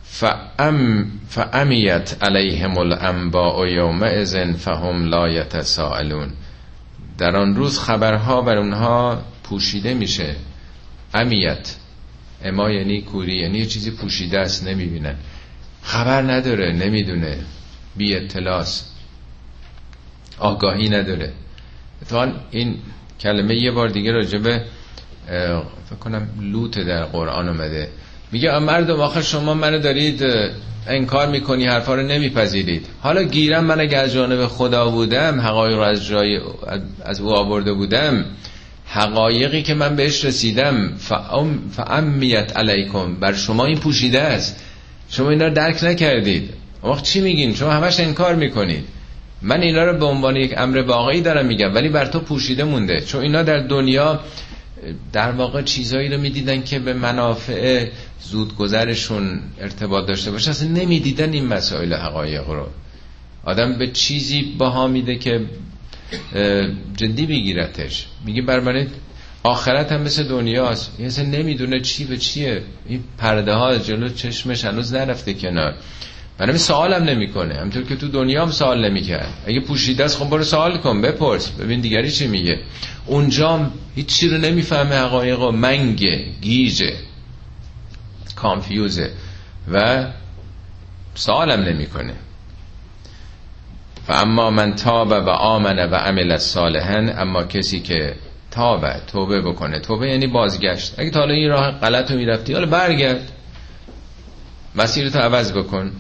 فام 0.05 1.11
فامیت 1.29 2.17
علیهم 2.23 2.79
الانباء 2.79 3.67
یومئذ 3.67 4.53
فهم 4.53 5.05
لا 5.05 5.29
یتساءلون. 5.29 6.33
در 7.19 7.37
آن 7.37 7.57
روز 7.57 7.79
خبرها 7.79 8.43
بر 8.43 8.59
اونها 8.59 9.23
پوشیده 9.43 9.95
میشه. 9.95 10.37
امیت 11.15 11.77
اما 12.45 12.71
یعنی 12.71 13.03
کوری 13.03 13.37
یعنی 13.37 13.59
یه 13.59 13.67
چیزی 13.67 13.91
پوشیده 13.91 14.39
است 14.39 14.67
نمی‌بینن 14.67 15.15
خبر 15.83 16.23
نداره 16.23 16.73
نمی‌دونه. 16.73 17.39
بی 17.97 18.17
اطلاس 18.17 18.92
آگاهی 20.39 20.89
نداره. 20.89 21.33
اتفاقا 22.03 22.33
این 22.51 22.77
کلمه 23.21 23.55
یه 23.55 23.71
بار 23.71 23.89
دیگه 23.89 24.13
راجبه 24.13 24.63
فکر 25.91 25.99
کنم 26.01 26.29
لوت 26.41 26.79
در 26.79 27.05
قرآن 27.05 27.49
اومده. 27.49 27.89
میگه 28.33 28.59
مردم 28.59 29.01
آخر 29.01 29.23
شما 29.23 29.55
منو 29.55 29.79
دارید 29.79 30.25
انکار 30.87 31.29
می‌کنی 31.29 31.67
حرفا 31.67 31.95
رو 31.95 32.03
نمیپذیرید. 32.03 32.87
حالا 33.01 33.23
گیرم 33.23 33.65
من 33.65 33.81
اگر 33.81 34.05
از 34.05 34.13
جانب 34.13 34.47
خدا 34.47 34.91
بودم 34.91 35.41
حقایق 35.41 35.77
رو 35.77 35.83
از 35.83 36.07
جای 36.07 36.41
از 37.05 37.21
او 37.21 37.37
آورده 37.37 37.73
بودم 37.73 38.25
حقایقی 38.87 39.63
که 39.63 39.75
من 39.75 39.97
بهش 39.97 40.25
رسیدم 40.25 40.93
فامیت 41.73 42.57
علیکم 42.57 43.15
بر 43.15 43.33
شما 43.33 43.65
این 43.65 43.79
پوشیده 43.79 44.21
است. 44.21 44.65
شما 45.09 45.31
اینا 45.31 45.49
درک 45.49 45.85
نکردید. 45.85 46.51
وقت 46.85 47.05
چی 47.05 47.21
میگین؟ 47.21 47.55
شما 47.55 47.71
همش 47.71 48.01
انکار 48.01 48.35
می‌کنید. 48.35 48.85
من 49.43 49.63
اینا 49.63 49.85
رو 49.85 49.99
به 49.99 50.05
عنوان 50.05 50.37
یک 50.37 50.55
امر 50.57 50.79
واقعی 50.79 51.21
دارم 51.21 51.47
میگم 51.47 51.75
ولی 51.75 51.89
بر 51.89 52.07
تو 52.07 52.21
پوشیده 52.21 52.65
مونده. 52.65 53.01
چون 53.01 53.23
اینا 53.23 53.43
در 53.43 53.59
دنیا 53.59 54.21
در 55.13 55.31
واقع 55.31 55.63
چیزایی 55.63 56.09
رو 56.09 56.21
می‌دیدن 56.21 56.63
که 56.63 56.79
به 56.79 56.95
منافع 56.95 57.89
زودگذرشون 58.21 59.41
ارتباط 59.61 60.07
داشته 60.09 60.31
باشه. 60.31 60.51
اصلا 60.51 60.69
نمی‌دیدن 60.69 61.33
این 61.33 61.47
مسائل 61.47 61.95
حقایق 61.95 62.49
رو. 62.49 62.67
آدم 63.45 63.79
به 63.79 63.87
چیزی 63.87 64.55
باها 64.59 64.87
میده 64.87 65.17
که 65.17 65.41
جدی 66.97 67.27
بگیرتش. 67.27 68.07
میگه 68.25 68.43
بر 68.43 68.87
آخرت 69.43 69.93
هم 69.93 70.03
مثل 70.03 70.29
دنیاست. 70.29 71.01
یه 71.01 71.07
اصلا 71.07 71.25
نمی‌دونه 71.25 71.81
چی 71.81 72.05
به 72.05 72.17
چیه. 72.17 72.63
این 72.89 73.05
پرده 73.19 73.53
ها 73.53 73.79
جلو 73.79 74.09
چشمش 74.09 74.65
هنوز 74.65 74.95
نرفته 74.95 75.35
کنار. 75.35 75.75
برای 76.39 76.59
سوالم 76.59 77.05
نمی‌کنه. 77.05 77.55
همطور 77.55 77.83
که 77.83 77.97
تو 77.97 78.09
دنیا 78.09 78.43
هم 78.43 78.51
سوال 78.51 78.91
نمی‌کرد. 78.91 79.33
اگه 79.47 79.61
پوشیده 79.61 80.05
است 80.05 80.19
خب 80.19 80.31
برو 80.31 80.45
سوال 80.45 80.79
کن 80.79 81.03
بپرس. 81.03 81.51
ببین 81.51 81.81
دیگری 81.81 82.11
چی 82.11 82.27
میگه. 82.27 82.61
اونجا 83.07 83.71
هیچ 83.95 84.07
چی 84.07 84.29
رو 84.29 84.39
نمی‌فهمه. 84.39 85.03
و 85.35 85.51
منگه 85.51 86.25
گیجه 86.41 86.93
کانفیوزه 88.37 89.11
و 89.73 90.07
سوالم 91.15 91.61
نمی‌کنه. 91.61 92.15
و 94.09 94.13
اما 94.13 94.51
من 94.51 94.75
تاب 94.75 95.11
و 95.11 95.29
آمن 95.29 95.79
و 95.79 95.95
عمل 95.95 96.37
صالحا 96.37 97.13
اما 97.17 97.45
کسی 97.45 97.81
که 97.81 98.15
تابه 98.51 99.01
توبه 99.13 99.41
بکنه. 99.41 99.79
توبه 99.79 100.11
یعنی 100.11 100.27
بازگشت. 100.27 100.95
اگه 100.99 101.11
تا 101.11 101.21
حالا 101.21 101.35
این 101.35 101.49
راه 101.49 101.71
غلط 101.71 102.11
رو 102.11 102.17
می‌رفتی 102.17 102.53
حالا 102.53 102.67
برگرد. 102.67 103.33
مسیرتو 104.75 105.19
عوض 105.19 105.53
بکن. 105.53 105.93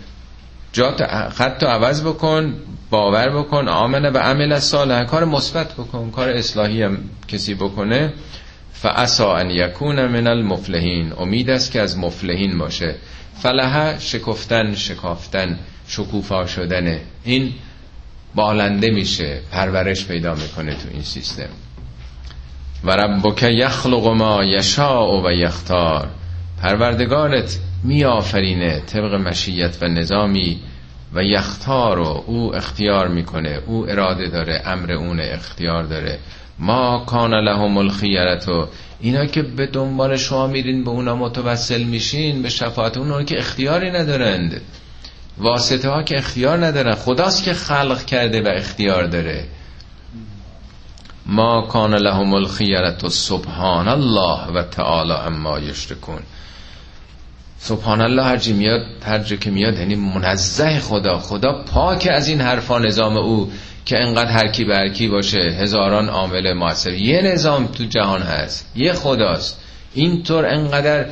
جات 0.72 1.02
خط 1.28 1.62
عوض 1.62 2.02
بکن 2.06 2.54
باور 2.90 3.30
بکن 3.30 3.68
آمنه 3.68 4.10
و 4.10 4.18
عمل 4.18 4.58
صالح 4.58 5.04
کار 5.04 5.24
مثبت 5.24 5.72
بکن 5.72 6.10
کار 6.10 6.30
اصلاحی 6.30 6.82
هم 6.82 6.98
کسی 7.28 7.54
بکنه. 7.54 8.12
فعسا 8.72 9.36
ان 9.36 9.50
یکون 9.50 10.06
من 10.06 10.26
المفلحین. 10.26 11.12
امید 11.12 11.50
است 11.50 11.72
که 11.72 11.80
از 11.80 11.98
مفلحین 11.98 12.58
باشه. 12.58 12.94
فلحه 13.42 13.98
شکفتن 13.98 14.74
شکافتن 14.74 15.58
شکوفا 15.86 16.46
شدنه. 16.46 17.00
این 17.24 17.52
بالنده 18.34 18.90
میشه 18.90 19.40
پرورش 19.50 20.06
پیدا 20.06 20.34
می‌کنه 20.34 20.74
تو 20.74 20.88
این 20.92 21.02
سیستم. 21.02 21.48
و 22.84 22.90
ربک 22.90 23.42
یخلق 23.42 24.06
ما 24.06 24.44
یشاء 24.44 25.22
و 25.22 25.32
یختار. 25.32 26.08
پروردگارت 26.62 27.58
میآفرینه 27.82 28.80
طبق 28.80 29.14
مشیت 29.14 29.82
و 29.82 29.88
نظامی 29.88 30.60
و 31.14 31.22
یختار 31.22 31.96
رو 31.96 32.24
او 32.26 32.54
اختیار 32.54 33.08
می‌کنه 33.08 33.62
او 33.66 33.90
اراده 33.90 34.28
داره 34.28 34.62
امر 34.64 34.92
اون 34.92 35.20
اختیار 35.20 35.82
داره. 35.82 36.18
ما 36.58 37.04
کان 37.06 37.34
لهم 37.34 37.78
الخیرتو 37.78 38.68
اینا 39.00 39.26
که 39.26 39.42
به 39.42 39.66
دنبال 39.66 40.16
شما 40.16 40.46
میرین 40.46 40.84
به 40.84 40.90
اونا 40.90 41.16
متوسل 41.16 41.82
میشین 41.82 42.42
به 42.42 42.48
شفاعت 42.48 42.96
اون 42.96 43.24
که 43.24 43.38
اختیاری 43.38 43.90
ندارند. 43.90 44.60
واسطه 45.38 45.88
ها 45.88 46.02
که 46.02 46.18
اختیار 46.18 46.66
ندارن 46.66 46.94
خداست 46.94 47.44
که 47.44 47.54
خلق 47.54 48.04
کرده 48.04 48.42
و 48.42 48.48
اختیار 48.48 49.06
داره. 49.06 49.44
ما 51.26 51.66
کان 51.66 51.94
لهم 51.94 52.34
الخیرت 52.34 53.08
سبحان 53.08 53.88
الله 53.88 54.46
و 54.54 54.62
تعالی 54.62 55.12
اما 55.12 55.58
یشرکون. 55.58 56.20
سبحان 57.64 58.00
الله 58.00 58.22
هر 58.22 58.52
میاد 58.52 58.86
هر 59.04 59.18
که 59.18 59.50
میاد 59.50 59.78
یعنی 59.78 59.94
منزه 59.94 60.78
خدا 60.78 61.18
خدا 61.18 61.52
پاک 61.52 62.08
از 62.10 62.28
این 62.28 62.40
حرفا 62.40 62.78
نظام 62.78 63.16
او 63.16 63.52
که 63.84 63.98
انقدر 64.02 64.30
هر 64.30 64.48
کی 64.48 64.64
به 64.64 64.90
کی 64.94 65.08
باشه 65.08 65.40
هزاران 65.40 66.08
عامل 66.08 66.52
موثر 66.52 66.92
یه 66.92 67.22
نظام 67.22 67.66
تو 67.66 67.84
جهان 67.84 68.22
هست 68.22 68.70
یه 68.76 68.92
خداست. 68.92 69.60
اینطور 69.94 70.46
انقدر 70.46 71.06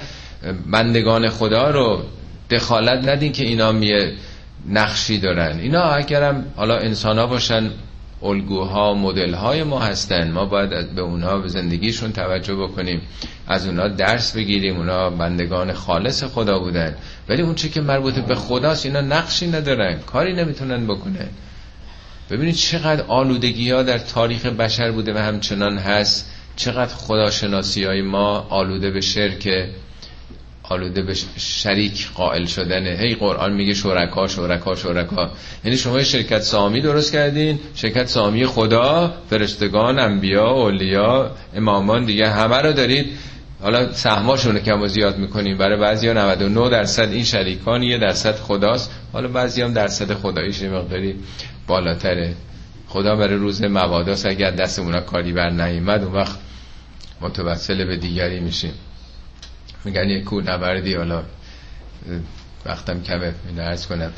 بندگان 0.67 1.29
خدا 1.29 1.71
رو 1.71 2.03
دخالت 2.51 3.09
ندین 3.09 3.33
که 3.33 3.45
اینا 3.45 3.73
میه 3.73 4.13
نقشی 4.69 5.19
دارن. 5.19 5.59
اینا 5.59 5.83
اگرم 5.83 6.45
حالا 6.57 6.77
انسان 6.77 7.19
ها 7.19 7.27
باشن 7.27 7.71
الگوها 8.23 8.95
مدل 8.95 9.35
های 9.35 9.63
ما 9.63 9.81
هستن. 9.81 10.31
ما 10.31 10.45
باید 10.45 10.95
به 10.95 11.03
اونها 11.03 11.39
به 11.39 11.49
زندگیشون 11.49 12.13
توجه 12.13 12.55
بکنیم. 12.55 13.01
از 13.49 13.67
اونها 13.67 13.89
درس 13.89 14.37
بگیریم. 14.37 14.77
اونها 14.77 15.11
بندگان 15.11 15.73
خالص 15.73 16.25
خدا 16.25 16.59
بودن. 16.59 16.97
ولی 17.29 17.43
اون 17.43 17.55
چه 17.55 17.69
که 17.69 17.81
مربوط 17.81 18.15
به 18.15 18.35
خداست 18.35 18.87
اینا 18.87 19.01
نقشی 19.01 19.47
ندارن. 19.47 19.99
کاری 19.99 20.33
نمی‌تونن 20.33 20.87
بکنن. 20.87 21.29
ببینید 22.31 22.55
چقدر 22.55 23.05
آلودگی 23.09 23.71
ها 23.71 23.83
در 23.83 23.99
تاریخ 23.99 24.47
بشر 24.47 24.91
بوده 24.91 25.15
و 25.15 25.19
همچنان 25.19 25.79
هست. 25.79 26.33
چقدر 26.57 26.95
خداشناسی 26.95 27.85
های 27.85 28.03
ما 28.03 28.47
آلوده 28.51 28.91
به 28.91 29.01
شرک. 29.01 29.49
آلوده 30.71 31.03
به 31.03 31.15
شریک 31.37 32.09
قائل 32.15 32.47
شدنه. 32.47 32.97
هی 33.01 33.15
قرآن 33.15 33.53
میگه 33.53 33.75
شرکا 33.75 34.27
شرکا 34.27 34.75
شرکا. 34.75 35.31
یعنی 35.65 35.77
شما 35.77 36.03
شرکت 36.03 36.41
سامی 36.41 36.81
درست 36.81 37.13
کردین. 37.13 37.59
شرکت 37.75 38.07
سامی 38.07 38.47
خدا 38.47 39.15
فرشتگان 39.31 39.99
انبیا 39.99 40.51
اولیا 40.51 41.31
امامان 41.55 42.05
دیگه 42.05 42.29
همه 42.29 42.57
رو 42.57 42.73
دارید. 42.73 43.07
حالا 43.63 43.93
سهماشون 43.93 44.55
رو 44.55 44.61
کم 44.61 44.83
و 44.83 44.87
زیاد 44.87 45.19
می‌کنیم. 45.19 45.59
برای 45.59 45.81
بعضی 45.81 46.09
ها 46.09 46.13
99 46.13 46.71
درصد 46.71 47.09
این 47.13 47.25
شریکان 47.25 47.83
یه 47.83 47.99
درصد 47.99 48.35
خداست. 48.35 48.91
حالا 49.13 49.29
بعضی 49.29 49.63
هم 49.63 49.73
درصد 49.73 50.15
خداییش 50.15 50.63
مقداری 50.63 51.15
بالاتره. 51.67 52.35
خدا 52.89 53.17
برای 53.17 53.37
روز 53.37 53.63
مواداست 53.63 54.27
اگر 54.27 54.51
دست 54.51 54.79
اونا 54.79 55.01
کاری 55.01 55.33
بر 55.33 55.51
نیمد 55.51 56.05
اون 56.05 56.13
وقت 56.13 56.39
متوسل 57.21 57.85
به 57.85 57.97
دیگری 57.97 58.41
میشیم. 58.41 58.73
میگن 59.85 60.11
یک 60.11 60.25
کور 60.25 60.43
نوردی 60.43 60.95
حالا 60.95 61.23
وقتم 62.67 63.03
کمه 63.03 63.35
نرز 63.57 63.87
کنم. 63.87 64.13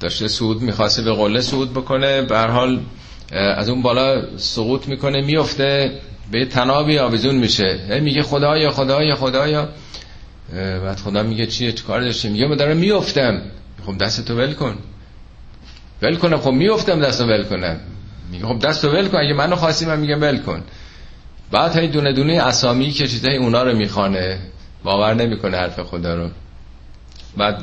داشته 0.00 0.28
سعود 0.28 0.62
می‌خواسته 0.62 1.02
به 1.02 1.12
قله 1.12 1.40
سعود 1.40 1.72
بکنه 1.74 2.22
به 2.22 2.38
حال 2.38 2.80
از 3.32 3.68
اون 3.68 3.82
بالا 3.82 4.36
سقوط 4.36 4.88
می‌کنه 4.88 5.20
میفته 5.20 6.00
به 6.32 6.44
تنابی 6.44 6.98
آویزون 6.98 7.34
میشه. 7.34 8.00
میگه 8.00 8.22
خدایا 8.22 8.70
خدایا 8.70 9.14
خدایا. 9.14 9.68
بعد 10.52 10.98
خدا 10.98 11.22
میگه 11.22 11.46
چیه 11.46 11.72
چه 11.72 11.84
کار 11.84 12.00
داشته 12.00 12.28
میگه 12.28 12.46
من 12.46 12.56
دارم 12.56 12.76
میفتم 12.76 13.42
خب 13.86 13.98
دستتو 13.98 14.36
ول 14.36 14.52
کن. 14.52 14.78
ول 16.02 16.16
کنم 16.16 16.38
خب 16.38 16.50
میفتم 16.50 17.00
دستو 17.00 17.24
ول 17.24 17.44
کنم. 17.44 17.80
میگه 18.30 18.46
خب 18.46 18.58
دستو 18.58 18.90
ول 18.90 19.08
کن 19.08 19.18
اگه 19.18 19.34
منو 19.34 19.56
خواستی 19.56 19.86
من 19.86 20.00
میگم 20.00 20.20
ول 20.20 20.38
کن. 20.38 20.62
بعد 21.50 21.76
هی 21.76 21.88
دونه 21.88 22.12
دونه 22.12 22.42
اسامی 22.42 22.90
که 22.90 23.08
چیزای 23.08 23.36
اونا 23.36 23.62
رو 23.62 23.76
می‌خوانه. 23.76 24.38
باور 24.84 25.14
نمی‌کنه 25.14 25.56
حرف 25.56 25.80
خدا 25.80 26.14
رو. 26.14 26.30
بعد 27.36 27.62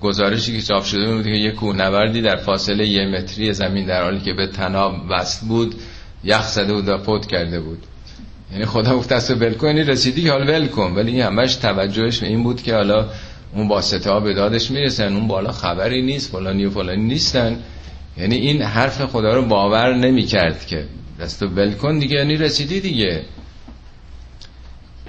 گزارشی 0.00 0.56
که 0.56 0.62
چاپ 0.62 0.84
شده 0.84 1.14
بود 1.14 1.24
که 1.24 1.30
یه 1.30 1.50
کوهنوردی 1.50 2.22
در 2.22 2.36
فاصله 2.36 2.86
یه 2.86 3.06
متری 3.06 3.52
زمین 3.52 3.86
در 3.86 4.02
حالی 4.02 4.20
که 4.20 4.32
به 4.32 4.46
تناب 4.46 4.94
وصل 5.10 5.46
بود 5.46 5.74
یخ 6.24 6.46
زده 6.48 6.72
بود 6.72 6.88
و 6.88 6.98
پود 6.98 7.26
کرده 7.26 7.60
بود. 7.60 7.78
یعنی 8.52 8.64
خدا 8.64 8.96
گفت 8.96 9.08
دست 9.08 9.30
ول 9.30 9.54
کن 9.54 9.66
یعنی 9.66 9.82
رسیدی 9.82 10.22
که 10.22 10.30
حالا 10.30 10.52
ول 10.52 10.66
کن. 10.66 10.92
ولی 10.94 11.12
این 11.12 11.22
همش 11.22 11.54
توجهش 11.54 12.22
این 12.22 12.42
بود 12.42 12.62
که 12.62 12.74
حالا 12.74 13.08
اون 13.54 13.68
واسطه 13.68 14.10
ها 14.10 14.20
به 14.20 14.34
دادش 14.34 14.70
می‌رسن 14.70 15.16
اون 15.16 15.28
بالا 15.28 15.52
خبری 15.52 16.02
نیست 16.02 16.30
فلانی 16.30 16.64
و 16.64 16.70
فلانی 16.70 17.02
نیستن. 17.02 17.58
یعنی 18.16 18.36
این 18.36 18.62
حرف 18.62 19.04
خدا 19.04 19.34
رو 19.34 19.42
باور 19.42 19.94
نمی‌کرد 19.94 20.66
که 20.66 20.84
دست 21.20 21.42
ول 21.42 21.98
دیگه 21.98 22.16
یعنی 22.16 22.36
رسیدی 22.36 22.80
دیگه. 22.80 23.22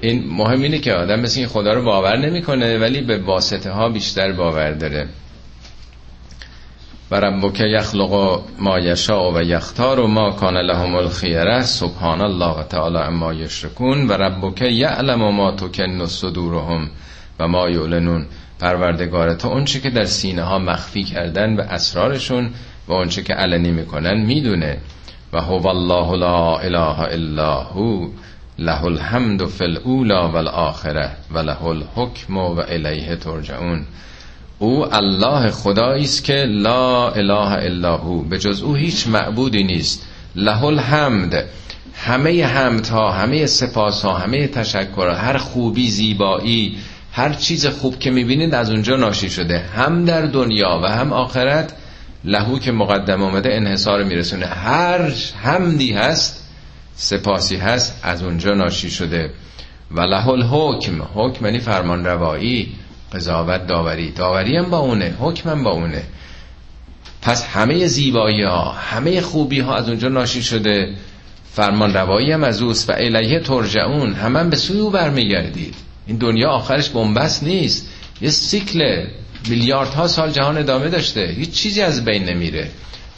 این 0.02 0.28
مهم 0.28 0.62
اینه 0.62 0.80
که 0.80 0.94
آدم 0.94 1.20
مثل 1.20 1.40
این 1.40 1.48
خدا 1.48 1.74
رو 1.74 1.84
باور 1.84 2.18
نمی‌کنه 2.18 2.78
ولی 2.78 3.02
به 3.02 3.18
واسطه 3.18 3.72
ها 3.72 3.90
بیشتر 3.90 4.32
باور 4.32 4.72
داره. 4.72 5.08
و 7.12 7.16
ربک 7.16 7.60
یخلق 7.60 8.42
ما 8.60 8.80
یشاء 8.80 9.32
و 9.32 9.42
یختار 9.42 10.00
و 10.00 10.08
ما 10.08 10.32
کان 10.32 10.58
لهم 10.58 10.96
الخیره 10.96 11.62
سبحان 11.62 12.22
الله 12.22 12.64
تعالی 12.64 12.98
اما 12.98 13.34
یشرکون. 13.34 14.08
و 14.08 14.14
ربک 14.14 14.62
یعلم 14.62 15.32
ما 15.32 15.52
تکن 15.52 16.06
صدورهم 16.06 16.90
و 17.40 17.48
ما 17.48 17.70
یعلنون 17.70 18.26
پروردگار 18.60 19.34
تو 19.34 19.48
اونچه 19.48 19.80
که 19.80 19.90
در 19.90 20.06
سینه 20.06 20.44
ها 20.44 20.60
مخفی 20.60 21.04
کردن 21.04 21.56
به 21.56 21.64
اسرارشون 21.64 22.50
و 22.88 22.94
اونچه 22.94 23.24
که 23.24 23.34
علنی 23.34 23.72
می‌کنن 23.72 24.18
می‌دونه. 24.18 24.78
و 25.34 25.42
هو 25.42 25.68
الله 25.68 26.18
لا 26.18 26.58
اله 26.58 27.00
الا 27.00 27.56
هو 27.56 28.08
له 28.60 28.86
الحمد 28.86 29.46
فی 29.46 29.64
الاولا 29.64 30.30
والآخره 30.30 31.12
و 31.32 31.40
له 31.40 31.66
الحکم 31.66 32.38
و 32.38 32.60
الیه 32.60 33.16
ترجعون. 33.16 33.86
او 34.60 34.96
الله 34.96 35.52
خدایی 35.52 36.04
است 36.04 36.24
که 36.24 36.34
لا 36.48 37.10
اله 37.12 37.52
الا 37.52 37.98
هو 37.98 38.22
به 38.22 38.40
جز 38.40 38.62
او 38.62 38.76
هیچ 38.76 39.08
معبودی 39.08 39.64
نیست. 39.64 40.08
له 40.36 40.64
الحمد 40.64 41.46
همه 41.96 42.46
حمدها 42.46 43.12
همه 43.12 43.46
سپاس 43.46 44.06
ها 44.06 44.14
همه 44.14 44.48
تشکر 44.48 45.10
هر 45.10 45.38
خوبی 45.38 45.90
زیبایی 45.90 46.78
هر 47.12 47.34
چیز 47.34 47.68
خوب 47.68 48.00
که 48.00 48.12
می‌بینید 48.12 48.56
از 48.56 48.70
اونجا 48.70 48.96
ناشی 48.96 49.30
شده. 49.30 49.60
هم 49.60 50.06
در 50.06 50.22
دنیا 50.22 50.80
و 50.84 50.88
هم 50.88 51.14
آخرت 51.14 51.74
لهو 52.26 52.60
که 52.60 52.72
مقدم 52.72 53.24
آمده 53.24 53.56
انحصار 53.56 54.04
میرسونه. 54.04 54.46
هر 54.46 55.12
حمدی 55.44 55.94
هست 55.94 56.45
سپاسی 56.96 57.56
هست 57.56 58.00
از 58.04 58.24
اونجا 58.24 58.54
ناشی 58.54 58.90
شده. 58.90 59.32
و 59.92 60.02
له 60.02 60.28
الحکم 60.28 61.02
حکم 61.14 61.46
یعنی 61.46 61.60
فرمان 61.60 62.06
روایی 62.06 62.76
قضاوت 63.14 63.68
داوری. 63.68 64.12
داوری 64.12 64.58
هم 64.58 64.70
با 64.70 64.78
اونه 64.78 65.16
حکم 65.20 65.50
هم 65.50 65.64
با 65.64 65.72
اونه. 65.72 66.04
پس 67.22 67.46
همه 67.46 67.88
زیبایی 67.88 68.44
ها 68.44 68.72
همه 68.72 69.22
خوبی 69.22 69.60
ها 69.60 69.76
از 69.76 69.90
اونجا 69.90 70.08
ناشی 70.10 70.44
شده. 70.44 70.94
فرمان 71.54 71.94
روایی 71.94 72.32
هم 72.32 72.44
از 72.44 72.62
اوست 72.62 72.90
و 72.90 72.94
الیه 72.98 73.40
ترجعون. 73.40 74.14
همه 74.14 74.40
هم 74.40 74.50
به 74.50 74.56
سوی 74.56 74.80
او 74.80 74.90
برمیگردید. 74.90 75.76
این 76.08 76.18
دنیا 76.18 76.50
آخرش 76.50 76.90
بنبست 76.90 77.44
نیست. 77.44 77.88
یه 78.22 78.30
سیکل 78.30 79.06
میلیاردها 79.50 80.08
سال 80.08 80.32
جهان 80.32 80.58
ادامه 80.58 80.90
داشته. 80.90 81.26
هیچ 81.38 81.52
چیزی 81.52 81.82
از 81.82 82.06
بین 82.06 82.24
نمیره. 82.24 82.70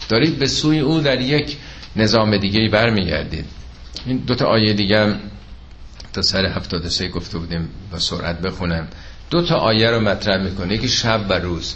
دارید 0.10 0.40
به 0.40 0.48
سوی 0.48 0.80
او 0.80 1.00
در 1.00 1.22
یک 1.22 1.58
نظام 1.96 2.38
دیگه 2.38 2.70
برمیگردید. 2.70 3.46
این 4.06 4.18
دوتا 4.18 4.46
آیه 4.46 4.74
دیگه 4.74 5.16
تا 6.14 6.22
سر 6.22 6.46
73 6.46 7.08
گفته 7.08 7.38
بودیم 7.38 7.70
با 7.92 8.00
سرعت 8.00 8.42
بخونم. 8.42 8.88
دو 9.30 9.46
تا 9.46 9.56
آیه 9.56 9.92
رو 9.92 10.00
مطرح 10.00 10.44
می‌کنه 10.44 10.78
که 10.78 10.88
شب 10.88 11.26
و 11.30 11.34
روز. 11.34 11.76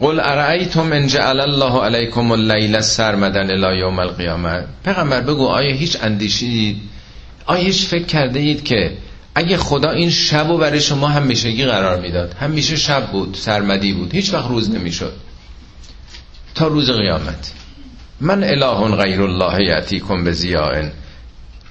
قل 0.00 0.20
ارائیتم 0.20 0.92
ان 0.92 1.06
جعل 1.06 1.40
الله 1.40 1.82
علیکم 1.82 2.30
اللیل 2.30 2.80
سرمدن 2.80 3.50
الی 3.50 3.78
یوم 3.78 3.98
القیامه 3.98 4.64
پیغمبر 4.84 5.20
بگو 5.20 5.46
آیا 5.46 5.74
هیچ 5.74 5.96
اندیشید 6.02 6.80
آیا 7.46 7.62
هیچ 7.62 7.86
فکر 7.86 8.04
کرده 8.04 8.40
اید 8.40 8.64
که 8.64 8.96
اگه 9.34 9.56
خدا 9.56 9.90
این 9.90 10.10
شب 10.10 10.50
و 10.50 10.58
برای 10.58 10.80
شما 10.80 11.08
همیشگی 11.08 11.64
قرار 11.64 12.00
می‌داد 12.00 12.34
همیشه 12.40 12.76
شب 12.76 13.06
بود 13.06 13.34
سرمدی 13.40 13.92
بود 13.92 14.14
هیچ 14.14 14.34
وقت 14.34 14.48
روز 14.48 14.70
نمی‌شد. 14.70 15.12
تا 16.54 16.66
روز 16.66 16.90
قیامت. 16.90 17.52
من 18.20 18.44
اله 18.44 18.96
غیر 18.96 19.22
الله 19.22 19.64
یعتیکم 19.64 20.24
به 20.24 20.32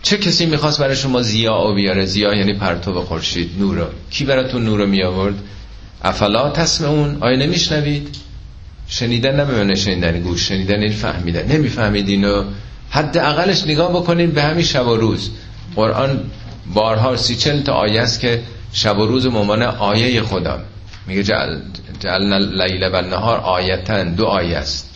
چه 0.03 0.17
کسی 0.17 0.45
می‌خواست 0.45 0.79
برای 0.79 0.95
شما 0.95 1.21
زیا 1.21 1.71
بیاره؟ 1.71 2.05
زیا 2.05 2.33
یعنی 2.33 2.53
پرتو 2.53 3.01
خورشید 3.01 3.51
نور 3.59 3.87
کی 4.09 4.25
براتون 4.25 4.65
نور 4.65 4.85
می 4.85 5.03
آورد 5.03 5.35
افلا 6.01 6.49
تسمعون 6.49 7.17
آیا 7.21 7.37
نمیشنوید؟ 7.37 8.15
شنیدن 8.87 9.39
نمیونه 9.39 9.75
شنیدن 9.75 10.19
گوش 10.19 10.47
شنیدن 10.47 10.81
این 10.81 10.91
فهمیدن. 10.91 11.51
نمی‌فهمید 11.51 12.09
اینو. 12.09 12.43
حد 12.89 13.17
اقلش 13.17 13.63
نگاه 13.63 13.89
بکنید 13.89 14.33
به 14.33 14.43
همین 14.43 14.65
شب 14.65 14.87
و 14.87 14.95
روز. 14.95 15.29
قرآن 15.75 16.19
بارها 16.73 17.15
سی 17.15 17.35
چل 17.35 17.61
تا 17.61 17.73
آیه 17.73 18.01
است 18.01 18.19
که 18.19 18.41
شب 18.73 18.99
و 18.99 19.05
روز 19.05 19.27
ممان 19.27 19.61
آیه 19.61 20.21
خدا. 20.21 20.59
میگه 21.07 21.23
جعل 21.23 21.59
جعلنا 21.99 22.37
لیل 22.37 22.89
و 22.93 23.01
نهار 23.01 23.37
آیتن 23.37 24.15
دو 24.15 24.25
آیه 24.25 24.57
است. 24.57 24.92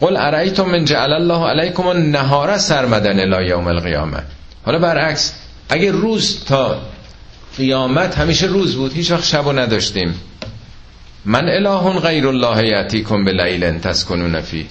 قل 0.00 0.16
ارایتم 0.16 0.64
من 0.64 0.84
جعل 0.84 1.12
الله 1.12 1.48
علیکم 1.48 1.86
النهار 1.86 2.58
سرمدن 2.58 3.34
الی 3.34 3.48
یوم 3.48 3.66
القیامه 3.66 4.22
حالا 4.64 4.78
برعکس 4.78 5.32
اگه 5.68 5.92
روز 5.92 6.44
تا 6.44 6.78
قیامت 7.56 8.18
همیشه 8.18 8.46
روز 8.46 8.76
بود 8.76 8.92
هیچ 8.92 9.10
وقت 9.10 9.24
شب 9.24 9.58
نداشتیم. 9.58 10.14
من 11.24 11.48
اله 11.48 12.00
غیر 12.00 12.28
الله 12.28 12.66
یاتیکم 12.66 13.24
بلیل 13.24 13.78
تسکنون 13.78 14.40
فی 14.40 14.66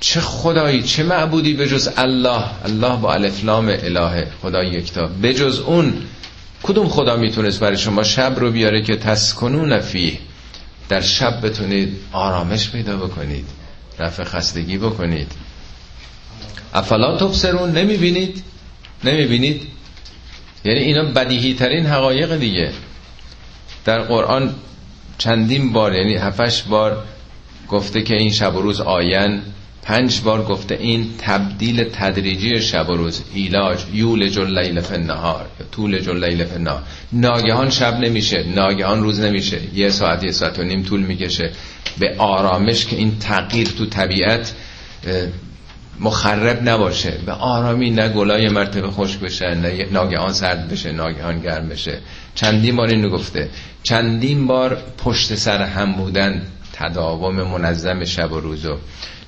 چه 0.00 0.20
خدایی 0.20 0.82
چه 0.82 1.02
معبودی 1.02 1.54
به 1.54 1.68
الله؟ 1.96 2.42
الله 2.64 2.96
با 2.96 3.14
الفلام 3.14 3.68
اله 3.68 4.26
خدای 4.42 4.66
یکتا. 4.66 5.06
به 5.22 5.42
اون 5.66 5.94
کدوم 6.62 6.88
خدا 6.88 7.16
می‌تونست 7.16 7.60
برای 7.60 7.76
شما 7.76 8.02
شب 8.02 8.32
رو 8.36 8.50
بیاره 8.50 8.82
که 8.82 8.96
تسکنون 8.96 9.80
فی 9.80 10.18
در 10.88 11.00
شب 11.00 11.46
بتونید 11.46 11.96
آرامش 12.12 12.70
پیدا 12.70 12.96
بکنید. 12.96 13.59
رفع 14.00 14.24
خستگی 14.24 14.78
بکنید. 14.78 15.32
افلا 16.74 17.16
تبصرون 17.16 17.70
نمی‌بینید. 17.70 18.44
نمی‌بینید. 19.04 19.62
یعنی 20.64 20.80
اینا 20.80 21.04
بدیهی 21.04 21.54
ترین 21.54 21.86
حقایق 21.86 22.36
دیگه. 22.36 22.72
در 23.84 24.00
قرآن 24.00 24.54
چندین 25.18 25.72
بار 25.72 25.94
یعنی 25.94 26.16
هفتش 26.16 26.62
بار 26.62 27.04
گفته 27.68 28.02
که 28.02 28.14
این 28.14 28.30
شب 28.30 28.56
و 28.56 28.62
روز 28.62 28.80
آین 28.80 29.42
پنج 29.82 30.20
بار 30.20 30.44
گفته 30.44 30.74
این 30.74 31.10
تبدیل 31.18 31.84
تدریجی 31.84 32.60
شب 32.60 32.90
و 32.90 32.96
روز 32.96 33.22
ایلاج 33.34 33.78
یول 33.92 34.28
جل 34.28 34.58
لیل 34.58 34.82
النهار 34.92 35.46
طول 35.72 35.98
جل 35.98 36.24
لیل 36.24 36.44
فی 36.44 36.54
النهار. 36.54 36.82
ناگهان 37.12 37.70
شب 37.70 38.00
نمیشه 38.00 38.44
ناگهان 38.54 39.02
روز 39.02 39.20
نمیشه. 39.20 39.58
یه 39.74 39.90
ساعت 39.90 40.24
یه 40.24 40.30
ساعت 40.30 40.58
و 40.58 40.62
نیم 40.62 40.82
طول 40.82 41.00
می‌کشه. 41.00 41.50
به 41.98 42.14
آرامش 42.18 42.86
که 42.86 42.96
این 42.96 43.18
تغییر 43.18 43.68
تو 43.68 43.86
طبیعت 43.86 44.54
مخرب 46.00 46.68
نباشه. 46.68 47.12
به 47.26 47.32
آرامی 47.32 47.90
نه 47.90 48.08
گلای 48.08 48.48
مرتبه 48.48 48.90
خوش 48.90 49.16
بشه 49.16 49.54
نه 49.54 49.86
ناگهان 49.92 50.32
سرد 50.32 50.68
بشه 50.68 50.92
ناگهان 50.92 51.40
گرم 51.40 51.68
بشه. 51.68 51.98
چندین 52.34 52.76
بار 52.76 52.88
اینو 52.88 53.08
گفته. 53.08 53.48
چندین 53.82 54.46
بار 54.46 54.78
پشت 54.98 55.34
سر 55.34 55.62
هم 55.62 55.92
بودن 55.92 56.42
تداوم 56.80 57.34
منظم 57.42 58.04
شب 58.04 58.32
و 58.32 58.40
روزو 58.40 58.76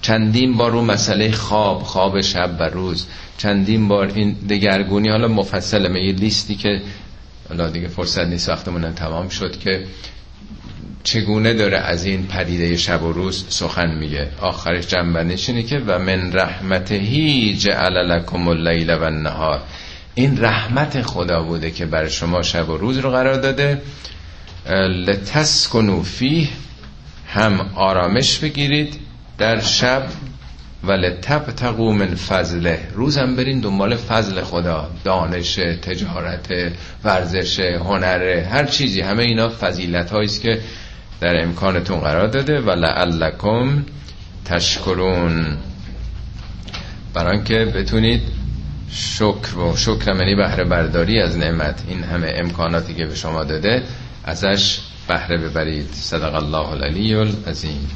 چندین 0.02 0.56
بار 0.56 0.70
رو 0.70 0.82
مسئله 0.82 1.32
خواب 1.32 1.82
خواب 1.82 2.20
شب 2.20 2.56
و 2.60 2.62
روز 2.62 3.06
چندین 3.38 3.88
بار 3.88 4.12
این 4.14 4.32
دگرگونی 4.32 5.08
حالا 5.08 5.28
مفصله 5.28 6.00
یه 6.00 6.12
لیستی 6.12 6.54
که 6.54 6.80
حالا 7.48 7.68
دیگه 7.68 7.88
فرصت 7.88 8.26
نیست 8.26 8.48
وقتمون 8.48 8.94
تمام 8.94 9.28
شد 9.28 9.58
که 9.58 9.84
چگونه 11.04 11.54
داره 11.54 11.78
از 11.78 12.04
این 12.04 12.26
پدیده 12.26 12.76
شب 12.76 13.02
و 13.02 13.12
روز 13.12 13.44
سخن 13.48 13.94
میگه. 13.94 14.28
آخرش 14.40 14.86
جنبندش 14.86 15.48
اینه 15.48 15.62
که 15.62 15.78
و 15.86 15.98
من 15.98 16.32
رحمتهی 16.32 17.56
جعل 17.56 17.92
لکم 17.92 18.48
اللیل 18.48 18.90
و 18.94 19.02
النهار. 19.02 19.60
این 20.14 20.44
رحمت 20.44 21.02
خدا 21.02 21.42
بوده 21.42 21.70
که 21.70 21.86
برای 21.86 22.10
شما 22.10 22.42
شب 22.42 22.68
و 22.68 22.76
روز 22.76 22.98
رو 22.98 23.10
قرار 23.10 23.34
داده. 23.34 23.82
لتسکنو 25.06 26.02
فیه 26.02 26.48
هم 27.32 27.70
آرامش 27.74 28.38
بگیرید 28.38 29.00
در 29.38 29.60
شب. 29.60 30.02
ولی 30.84 31.10
تب 31.10 31.50
تقو 31.50 31.92
من 31.92 32.14
فضله. 32.14 32.80
روزم 32.94 33.36
برین 33.36 33.60
دنبال 33.60 33.96
فضل 33.96 34.40
خدا. 34.40 34.90
دانش 35.04 35.54
تجارت 35.54 36.72
ورزش 37.04 37.60
هنر 37.60 38.22
هر 38.22 38.64
چیزی. 38.64 39.00
همه 39.00 39.22
اینا 39.22 39.48
فضیلت 39.48 40.12
است 40.12 40.42
که 40.42 40.60
در 41.20 41.42
امکانتون 41.42 42.00
قرار 42.00 42.26
داده. 42.26 42.60
و 42.60 42.70
لعلکم 42.70 43.84
تشکرون. 44.44 45.56
بران 47.14 47.44
که 47.44 47.64
بتونید 47.64 48.22
شکر 48.90 49.58
و 49.58 49.76
شکر 49.76 50.12
منی 50.12 50.34
بهره 50.34 50.64
برداری 50.64 51.20
از 51.20 51.38
نعمت 51.38 51.82
این 51.88 52.02
همه 52.02 52.32
امکاناتی 52.34 52.94
که 52.94 53.06
به 53.06 53.14
شما 53.14 53.44
داده 53.44 53.82
ازش 54.24 54.80
بهره 55.08 55.36
ببرید. 55.36 55.88
صدق 55.92 56.34
الله 56.34 56.68
العلی 56.68 57.14
العظیم. 57.14 57.88